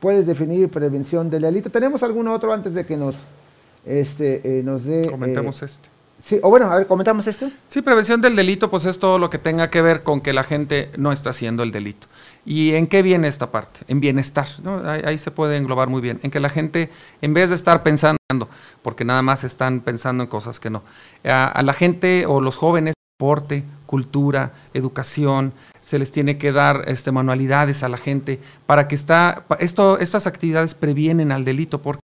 ¿Puedes 0.00 0.26
definir 0.26 0.68
prevención 0.70 1.30
del 1.30 1.42
delito? 1.42 1.70
¿Tenemos 1.70 2.02
algún 2.02 2.26
otro 2.28 2.52
antes 2.52 2.74
de 2.74 2.84
que 2.84 2.96
nos, 2.96 3.14
este, 3.84 4.58
eh, 4.58 4.62
nos 4.62 4.84
dé... 4.84 5.08
Comentemos 5.10 5.62
eh, 5.62 5.66
este. 5.66 5.88
Sí, 6.22 6.40
o 6.42 6.48
bueno, 6.48 6.70
a 6.70 6.76
ver, 6.76 6.86
comentamos 6.86 7.26
esto. 7.26 7.50
Sí, 7.68 7.82
prevención 7.82 8.20
del 8.22 8.34
delito, 8.34 8.70
pues 8.70 8.86
es 8.86 8.98
todo 8.98 9.18
lo 9.18 9.28
que 9.28 9.38
tenga 9.38 9.68
que 9.68 9.82
ver 9.82 10.02
con 10.02 10.22
que 10.22 10.32
la 10.32 10.42
gente 10.42 10.90
no 10.96 11.12
está 11.12 11.30
haciendo 11.30 11.62
el 11.62 11.70
delito. 11.70 12.06
¿Y 12.46 12.74
en 12.74 12.86
qué 12.86 13.02
viene 13.02 13.28
esta 13.28 13.50
parte? 13.50 13.80
En 13.88 14.00
bienestar. 14.00 14.46
Ahí, 15.04 15.18
se 15.18 15.30
puede 15.30 15.56
englobar 15.56 15.88
muy 15.88 16.00
bien. 16.00 16.20
En 16.22 16.30
que 16.30 16.40
la 16.40 16.50
gente, 16.50 16.90
en 17.22 17.34
vez 17.34 17.48
de 17.48 17.54
estar 17.54 17.82
pensando, 17.82 18.18
porque 18.82 19.04
nada 19.04 19.22
más 19.22 19.44
están 19.44 19.80
pensando 19.80 20.24
en 20.24 20.28
cosas 20.28 20.60
que 20.60 20.70
no, 20.70 20.82
a, 21.24 21.62
la 21.62 21.72
gente 21.72 22.26
o 22.26 22.40
los 22.40 22.56
jóvenes, 22.56 22.94
deporte, 23.18 23.64
cultura, 23.86 24.52
educación, 24.74 25.52
se 25.80 25.98
les 25.98 26.12
tiene 26.12 26.36
que 26.38 26.52
dar 26.52 26.82
este, 26.86 27.12
manualidades 27.12 27.82
a 27.82 27.88
la 27.88 27.96
gente 27.96 28.40
para 28.66 28.88
que 28.88 28.94
está, 28.94 29.44
esto, 29.58 29.98
estas 29.98 30.26
actividades 30.26 30.74
previenen 30.74 31.32
al 31.32 31.44
delito. 31.44 31.80
porque 31.80 32.03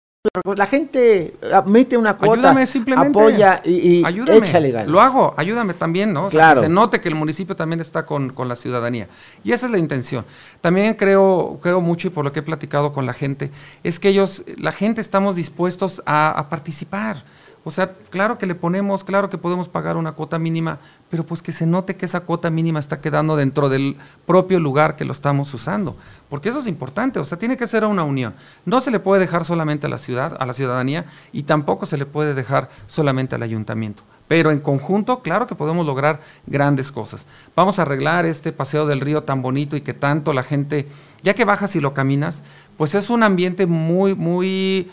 la 0.58 0.66
gente 0.66 1.34
mete 1.66 1.96
una 1.96 2.18
cuota, 2.18 2.34
ayúdame 2.34 2.68
simplemente, 2.68 3.18
apoya 3.18 3.62
y, 3.64 4.02
y 4.02 4.06
échale 4.32 4.70
ganas. 4.70 4.90
Lo 4.90 5.00
hago, 5.00 5.34
ayúdame 5.38 5.74
también, 5.74 6.12
¿no? 6.12 6.26
O 6.26 6.30
claro. 6.30 6.60
que 6.60 6.68
se 6.68 6.74
note 6.74 7.00
que 7.00 7.08
el 7.08 7.16
municipio 7.16 7.56
también 7.56 7.80
está 7.80 8.06
con, 8.06 8.34
con, 8.34 8.50
la 8.50 8.58
ciudadanía. 8.58 9.08
Y 9.46 9.54
esa 9.54 9.68
es 9.68 9.72
la 9.72 9.78
intención. 9.78 10.26
También 10.60 10.96
creo, 10.96 11.58
creo 11.62 11.80
mucho, 11.80 12.10
y 12.10 12.12
por 12.12 12.26
lo 12.26 12.34
que 12.34 12.40
he 12.40 12.44
platicado 12.44 12.92
con 12.92 13.06
la 13.06 13.14
gente, 13.14 13.50
es 13.82 13.98
que 13.98 14.10
ellos, 14.10 14.44
la 14.58 14.74
gente 14.74 15.00
estamos 15.00 15.38
dispuestos 15.38 16.02
a, 16.06 16.32
a 16.32 16.50
participar. 16.50 17.24
O 17.64 17.72
sea, 17.72 17.94
claro 18.10 18.38
que 18.38 18.46
le 18.46 18.56
ponemos, 18.56 19.06
claro 19.06 19.30
que 19.30 19.38
podemos 19.38 19.70
pagar 19.70 19.96
una 19.96 20.12
cuota 20.12 20.38
mínima, 20.38 20.80
pero 21.10 21.26
pues 21.26 21.42
que 21.42 21.52
se 21.52 21.66
note 21.66 21.96
que 21.96 22.06
esa 22.06 22.22
cuota 22.22 22.50
mínima 22.50 22.80
está 22.80 23.02
quedando 23.02 23.36
dentro 23.36 23.68
del 23.68 23.98
propio 24.28 24.60
lugar 24.60 24.96
que 24.96 25.06
lo 25.06 25.12
estamos 25.12 25.54
usando, 25.54 25.96
porque 26.30 26.50
eso 26.50 26.60
es 26.60 26.68
importante, 26.68 27.20
o 27.20 27.24
sea, 27.24 27.40
tiene 27.40 27.58
que 27.58 27.68
ser 27.68 27.84
una 27.84 28.04
unión. 28.04 28.34
No 28.66 28.80
se 28.80 28.92
le 28.92 29.00
puede 29.00 29.22
dejar 29.22 29.44
solamente 29.44 29.88
a 29.88 29.90
la 29.90 29.98
ciudad, 29.98 30.38
a 30.40 30.46
la 30.46 30.54
ciudadanía, 30.54 31.06
y 31.34 31.44
tampoco 31.44 31.86
se 31.86 31.98
le 31.98 32.06
puede 32.06 32.36
dejar 32.36 32.70
solamente 32.88 33.36
al 33.36 33.44
ayuntamiento. 33.44 34.04
Pero 34.28 34.52
en 34.52 34.60
conjunto, 34.60 35.20
claro 35.20 35.48
que 35.48 35.56
podemos 35.56 35.88
lograr 35.88 36.20
grandes 36.46 36.92
cosas. 36.92 37.26
Vamos 37.56 37.80
a 37.80 37.82
arreglar 37.82 38.28
este 38.28 38.52
paseo 38.52 38.86
del 38.86 39.02
río 39.02 39.24
tan 39.24 39.42
bonito 39.42 39.76
y 39.76 39.82
que 39.82 39.96
tanto 39.96 40.34
la 40.34 40.44
gente, 40.44 40.88
ya 41.24 41.34
que 41.34 41.46
bajas 41.46 41.76
y 41.76 41.80
lo 41.80 41.96
caminas, 41.96 42.44
pues 42.78 42.94
es 42.94 43.10
un 43.10 43.24
ambiente 43.24 43.66
muy, 43.66 44.14
muy, 44.14 44.92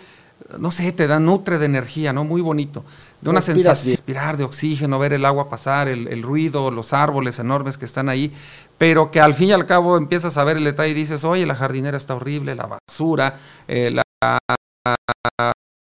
no 0.59 0.71
sé, 0.71 0.91
te 0.93 1.07
da 1.07 1.21
nutre 1.21 1.59
de 1.59 1.67
energía, 1.67 2.15
¿no? 2.15 2.25
Muy 2.25 2.41
bonito 2.41 2.83
de 3.21 3.31
una 3.31 3.41
sensación 3.41 3.87
de 3.87 3.93
respirar 3.93 4.37
de 4.37 4.45
oxígeno, 4.45 4.99
ver 4.99 5.13
el 5.13 5.25
agua 5.25 5.49
pasar, 5.49 5.89
el, 5.89 6.09
el, 6.09 6.23
ruido, 6.23 6.71
los 6.71 6.93
árboles 6.93 7.39
enormes 7.39 7.79
que 7.79 7.85
están 7.85 8.09
ahí, 8.09 8.33
pero 8.79 9.11
que 9.11 9.21
al 9.21 9.35
fin 9.35 9.49
y 9.49 9.53
al 9.53 9.67
cabo 9.67 9.97
empiezas 9.97 10.37
a 10.37 10.45
ver 10.45 10.59
el 10.59 10.65
detalle 10.65 10.91
y 10.91 10.95
dices, 10.95 11.25
oye, 11.25 11.47
la 11.47 11.55
jardinera 11.55 11.97
está 11.97 12.15
horrible, 12.15 12.55
la 12.55 12.67
basura, 12.67 13.39
eh, 13.67 13.91
la, 13.91 14.03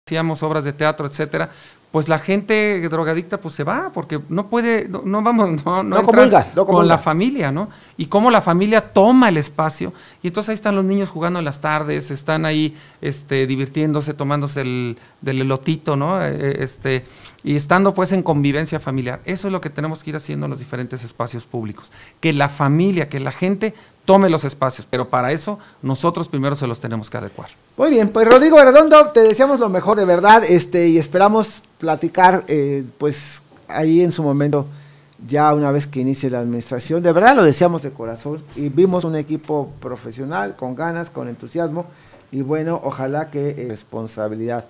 hacíamos 0.08 0.42
obras 0.42 0.64
de 0.64 0.74
teatro, 0.74 1.06
etcétera, 1.06 1.50
pues 1.92 2.08
la 2.08 2.20
gente 2.20 2.88
drogadicta 2.90 3.40
pues 3.40 3.56
se 3.56 3.64
va 3.64 3.92
porque 3.94 4.20
no 4.30 4.48
puede, 4.48 4.88
no, 4.88 5.02
no 5.04 5.22
vamos, 5.22 5.66
no, 5.66 5.84
no, 5.84 5.98
no 5.98 6.04
comulga, 6.04 6.48
no 6.56 6.66
con 6.66 6.88
la 6.88 6.98
familia, 6.98 7.52
¿no? 7.52 7.70
Y 7.98 8.06
cómo 8.08 8.30
la 8.30 8.42
familia 8.42 8.94
toma 8.94 9.30
el 9.30 9.38
espacio 9.38 9.92
y 10.22 10.28
entonces 10.28 10.50
ahí 10.50 10.54
están 10.54 10.76
los 10.76 10.86
niños 10.86 11.10
jugando 11.10 11.40
en 11.40 11.46
las 11.46 11.62
tardes, 11.62 12.12
están 12.12 12.46
ahí 12.46 12.78
este, 13.02 13.48
divirtiéndose, 13.48 14.14
tomándose 14.14 14.62
el 14.62 14.98
del 15.22 15.42
elotito, 15.42 15.96
¿no? 15.96 16.24
Eh, 16.24 16.58
este, 16.64 17.06
y 17.44 17.56
estando 17.56 17.94
pues 17.94 18.12
en 18.12 18.22
convivencia 18.22 18.80
familiar. 18.80 19.20
Eso 19.26 19.48
es 19.48 19.52
lo 19.52 19.62
que 19.62 19.70
tenemos 19.70 20.04
que 20.04 20.12
ir 20.12 20.16
haciendo 20.16 20.46
en 20.46 20.52
los 20.52 20.60
diferentes 20.60 21.04
espacios 21.04 21.46
públicos. 21.46 21.92
Que 22.20 22.34
la 22.34 22.50
familia, 22.50 23.10
que 23.10 23.20
la 23.20 23.32
gente 23.32 23.74
tome 24.06 24.30
los 24.30 24.46
espacios, 24.46 24.88
pero 24.90 25.10
para 25.10 25.32
eso 25.32 25.60
nosotros 25.82 26.28
primero 26.28 26.56
se 26.56 26.66
los 26.66 26.80
tenemos 26.80 27.10
que 27.10 27.18
adecuar. 27.18 27.50
Muy 27.76 27.90
bien, 27.90 28.10
pues 28.10 28.28
Rodrigo 28.28 28.62
Redondo, 28.64 29.08
te 29.08 29.20
deseamos 29.20 29.60
lo 29.60 29.70
mejor 29.70 29.98
de 29.98 30.06
verdad, 30.06 30.44
este, 30.44 30.88
y 30.88 30.98
esperamos 30.98 31.62
platicar, 31.78 32.46
eh, 32.48 32.86
pues 32.98 33.42
ahí 33.68 34.02
en 34.02 34.12
su 34.12 34.24
momento, 34.24 34.66
ya 35.26 35.54
una 35.54 35.72
vez 35.72 35.88
que 35.88 36.00
inicie 36.00 36.30
la 36.30 36.40
administración, 36.40 37.02
de 37.02 37.12
verdad 37.12 37.36
lo 37.36 37.44
deseamos 37.44 37.82
de 37.82 37.92
corazón, 37.92 38.42
y 38.56 38.70
vimos 38.70 39.04
un 39.04 39.16
equipo 39.16 39.72
profesional, 39.80 40.56
con 40.56 40.76
ganas, 40.76 41.10
con 41.10 41.28
entusiasmo, 41.28 41.86
y 42.32 42.42
bueno, 42.42 42.80
ojalá 42.84 43.30
que 43.30 43.50
eh, 43.50 43.66
responsabilidad. 43.70 44.66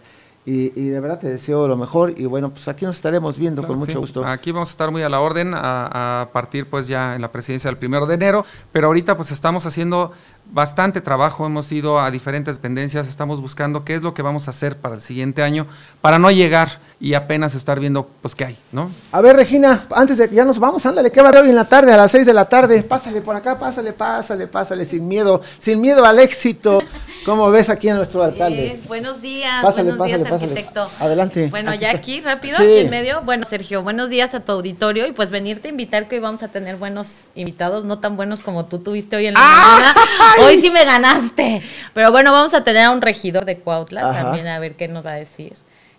Y, 0.45 0.71
y, 0.79 0.87
de 0.87 0.99
verdad 1.01 1.19
te 1.19 1.27
deseo 1.27 1.67
lo 1.67 1.75
mejor 1.75 2.13
y 2.15 2.23
bueno, 2.25 2.51
pues 2.51 2.69
aquí 2.69 2.85
nos 2.85 2.95
estaremos 2.95 3.37
viendo 3.37 3.63
claro, 3.63 3.73
con 3.73 3.79
mucho 3.79 3.91
sí. 3.91 3.97
gusto. 3.97 4.25
Aquí 4.25 4.53
vamos 4.53 4.69
a 4.69 4.71
estar 4.71 4.91
muy 4.91 5.03
a 5.03 5.09
la 5.09 5.19
orden 5.19 5.53
a, 5.53 6.21
a, 6.21 6.29
partir 6.29 6.65
pues 6.67 6.87
ya 6.87 7.15
en 7.15 7.21
la 7.21 7.29
presidencia 7.29 7.69
del 7.69 7.77
primero 7.77 8.05
de 8.05 8.13
enero, 8.13 8.45
pero 8.71 8.87
ahorita 8.87 9.17
pues 9.17 9.31
estamos 9.31 9.65
haciendo 9.65 10.13
bastante 10.51 11.01
trabajo, 11.01 11.45
hemos 11.45 11.71
ido 11.71 11.99
a 11.99 12.09
diferentes 12.11 12.55
dependencias, 12.55 13.07
estamos 13.07 13.41
buscando 13.41 13.83
qué 13.83 13.95
es 13.95 14.01
lo 14.01 14.13
que 14.13 14.21
vamos 14.21 14.47
a 14.47 14.51
hacer 14.51 14.77
para 14.77 14.95
el 14.95 15.01
siguiente 15.01 15.43
año, 15.43 15.67
para 16.01 16.19
no 16.19 16.31
llegar 16.31 16.79
y 16.99 17.13
apenas 17.13 17.53
estar 17.53 17.79
viendo 17.79 18.09
pues 18.21 18.33
qué 18.33 18.45
hay, 18.45 18.57
¿no? 18.71 18.89
A 19.11 19.21
ver 19.21 19.35
Regina, 19.35 19.85
antes 19.95 20.17
de 20.17 20.27
que 20.29 20.35
ya 20.35 20.45
nos 20.45 20.57
vamos, 20.57 20.85
ándale, 20.85 21.11
¿qué 21.11 21.21
va 21.21 21.27
a 21.27 21.29
haber 21.29 21.43
hoy 21.43 21.49
en 21.49 21.55
la 21.55 21.65
tarde 21.65 21.91
a 21.93 21.97
las 21.97 22.11
6 22.11 22.25
de 22.25 22.33
la 22.33 22.45
tarde? 22.45 22.81
Pásale 22.83 23.21
por 23.21 23.35
acá, 23.35 23.59
pásale, 23.59 23.93
pásale, 23.93 24.47
pásale, 24.47 24.85
sin 24.85 25.07
miedo, 25.07 25.41
sin 25.59 25.79
miedo 25.79 26.03
al 26.05 26.17
éxito. 26.19 26.81
¿Cómo 27.23 27.51
ves 27.51 27.69
aquí 27.69 27.89
a 27.89 27.93
nuestro 27.95 28.23
alcalde? 28.23 28.67
Eh, 28.67 28.79
buenos 28.87 29.21
días, 29.21 29.61
pásale, 29.61 29.91
buenos 29.91 29.97
pásale, 29.97 30.17
días, 30.17 30.29
pásale. 30.31 30.51
arquitecto. 30.53 30.87
Adelante. 31.01 31.47
Bueno, 31.49 31.71
aquí 31.71 31.79
ya 31.81 31.87
está. 31.87 31.99
aquí 31.99 32.21
rápido, 32.21 32.57
Sí. 32.57 32.63
aquí 32.63 32.77
en 32.77 32.89
medio. 32.89 33.21
Bueno, 33.21 33.45
Sergio, 33.47 33.83
buenos 33.83 34.09
días 34.09 34.33
a 34.33 34.39
tu 34.39 34.53
auditorio 34.53 35.05
y 35.07 35.11
pues 35.11 35.29
venirte 35.29 35.67
a 35.67 35.71
invitar 35.71 36.07
que 36.07 36.15
hoy 36.15 36.21
vamos 36.21 36.41
a 36.41 36.47
tener 36.47 36.77
buenos 36.77 37.21
invitados, 37.35 37.83
no 37.85 37.99
tan 37.99 38.15
buenos 38.15 38.39
como 38.39 38.65
tú 38.65 38.79
tuviste 38.79 39.17
hoy 39.17 39.27
en 39.27 39.33
la 39.33 39.39
mañana. 39.41 39.95
Hoy 40.39 40.61
sí 40.61 40.69
me 40.69 40.85
ganaste. 40.85 41.61
Pero 41.93 42.11
bueno, 42.11 42.31
vamos 42.31 42.53
a 42.53 42.63
tener 42.63 42.83
a 42.83 42.91
un 42.91 43.01
regidor 43.01 43.45
de 43.45 43.57
Cuautla 43.57 44.09
Ajá. 44.09 44.23
también 44.23 44.47
a 44.47 44.59
ver 44.59 44.75
qué 44.75 44.87
nos 44.87 45.05
va 45.05 45.13
a 45.13 45.15
decir 45.15 45.53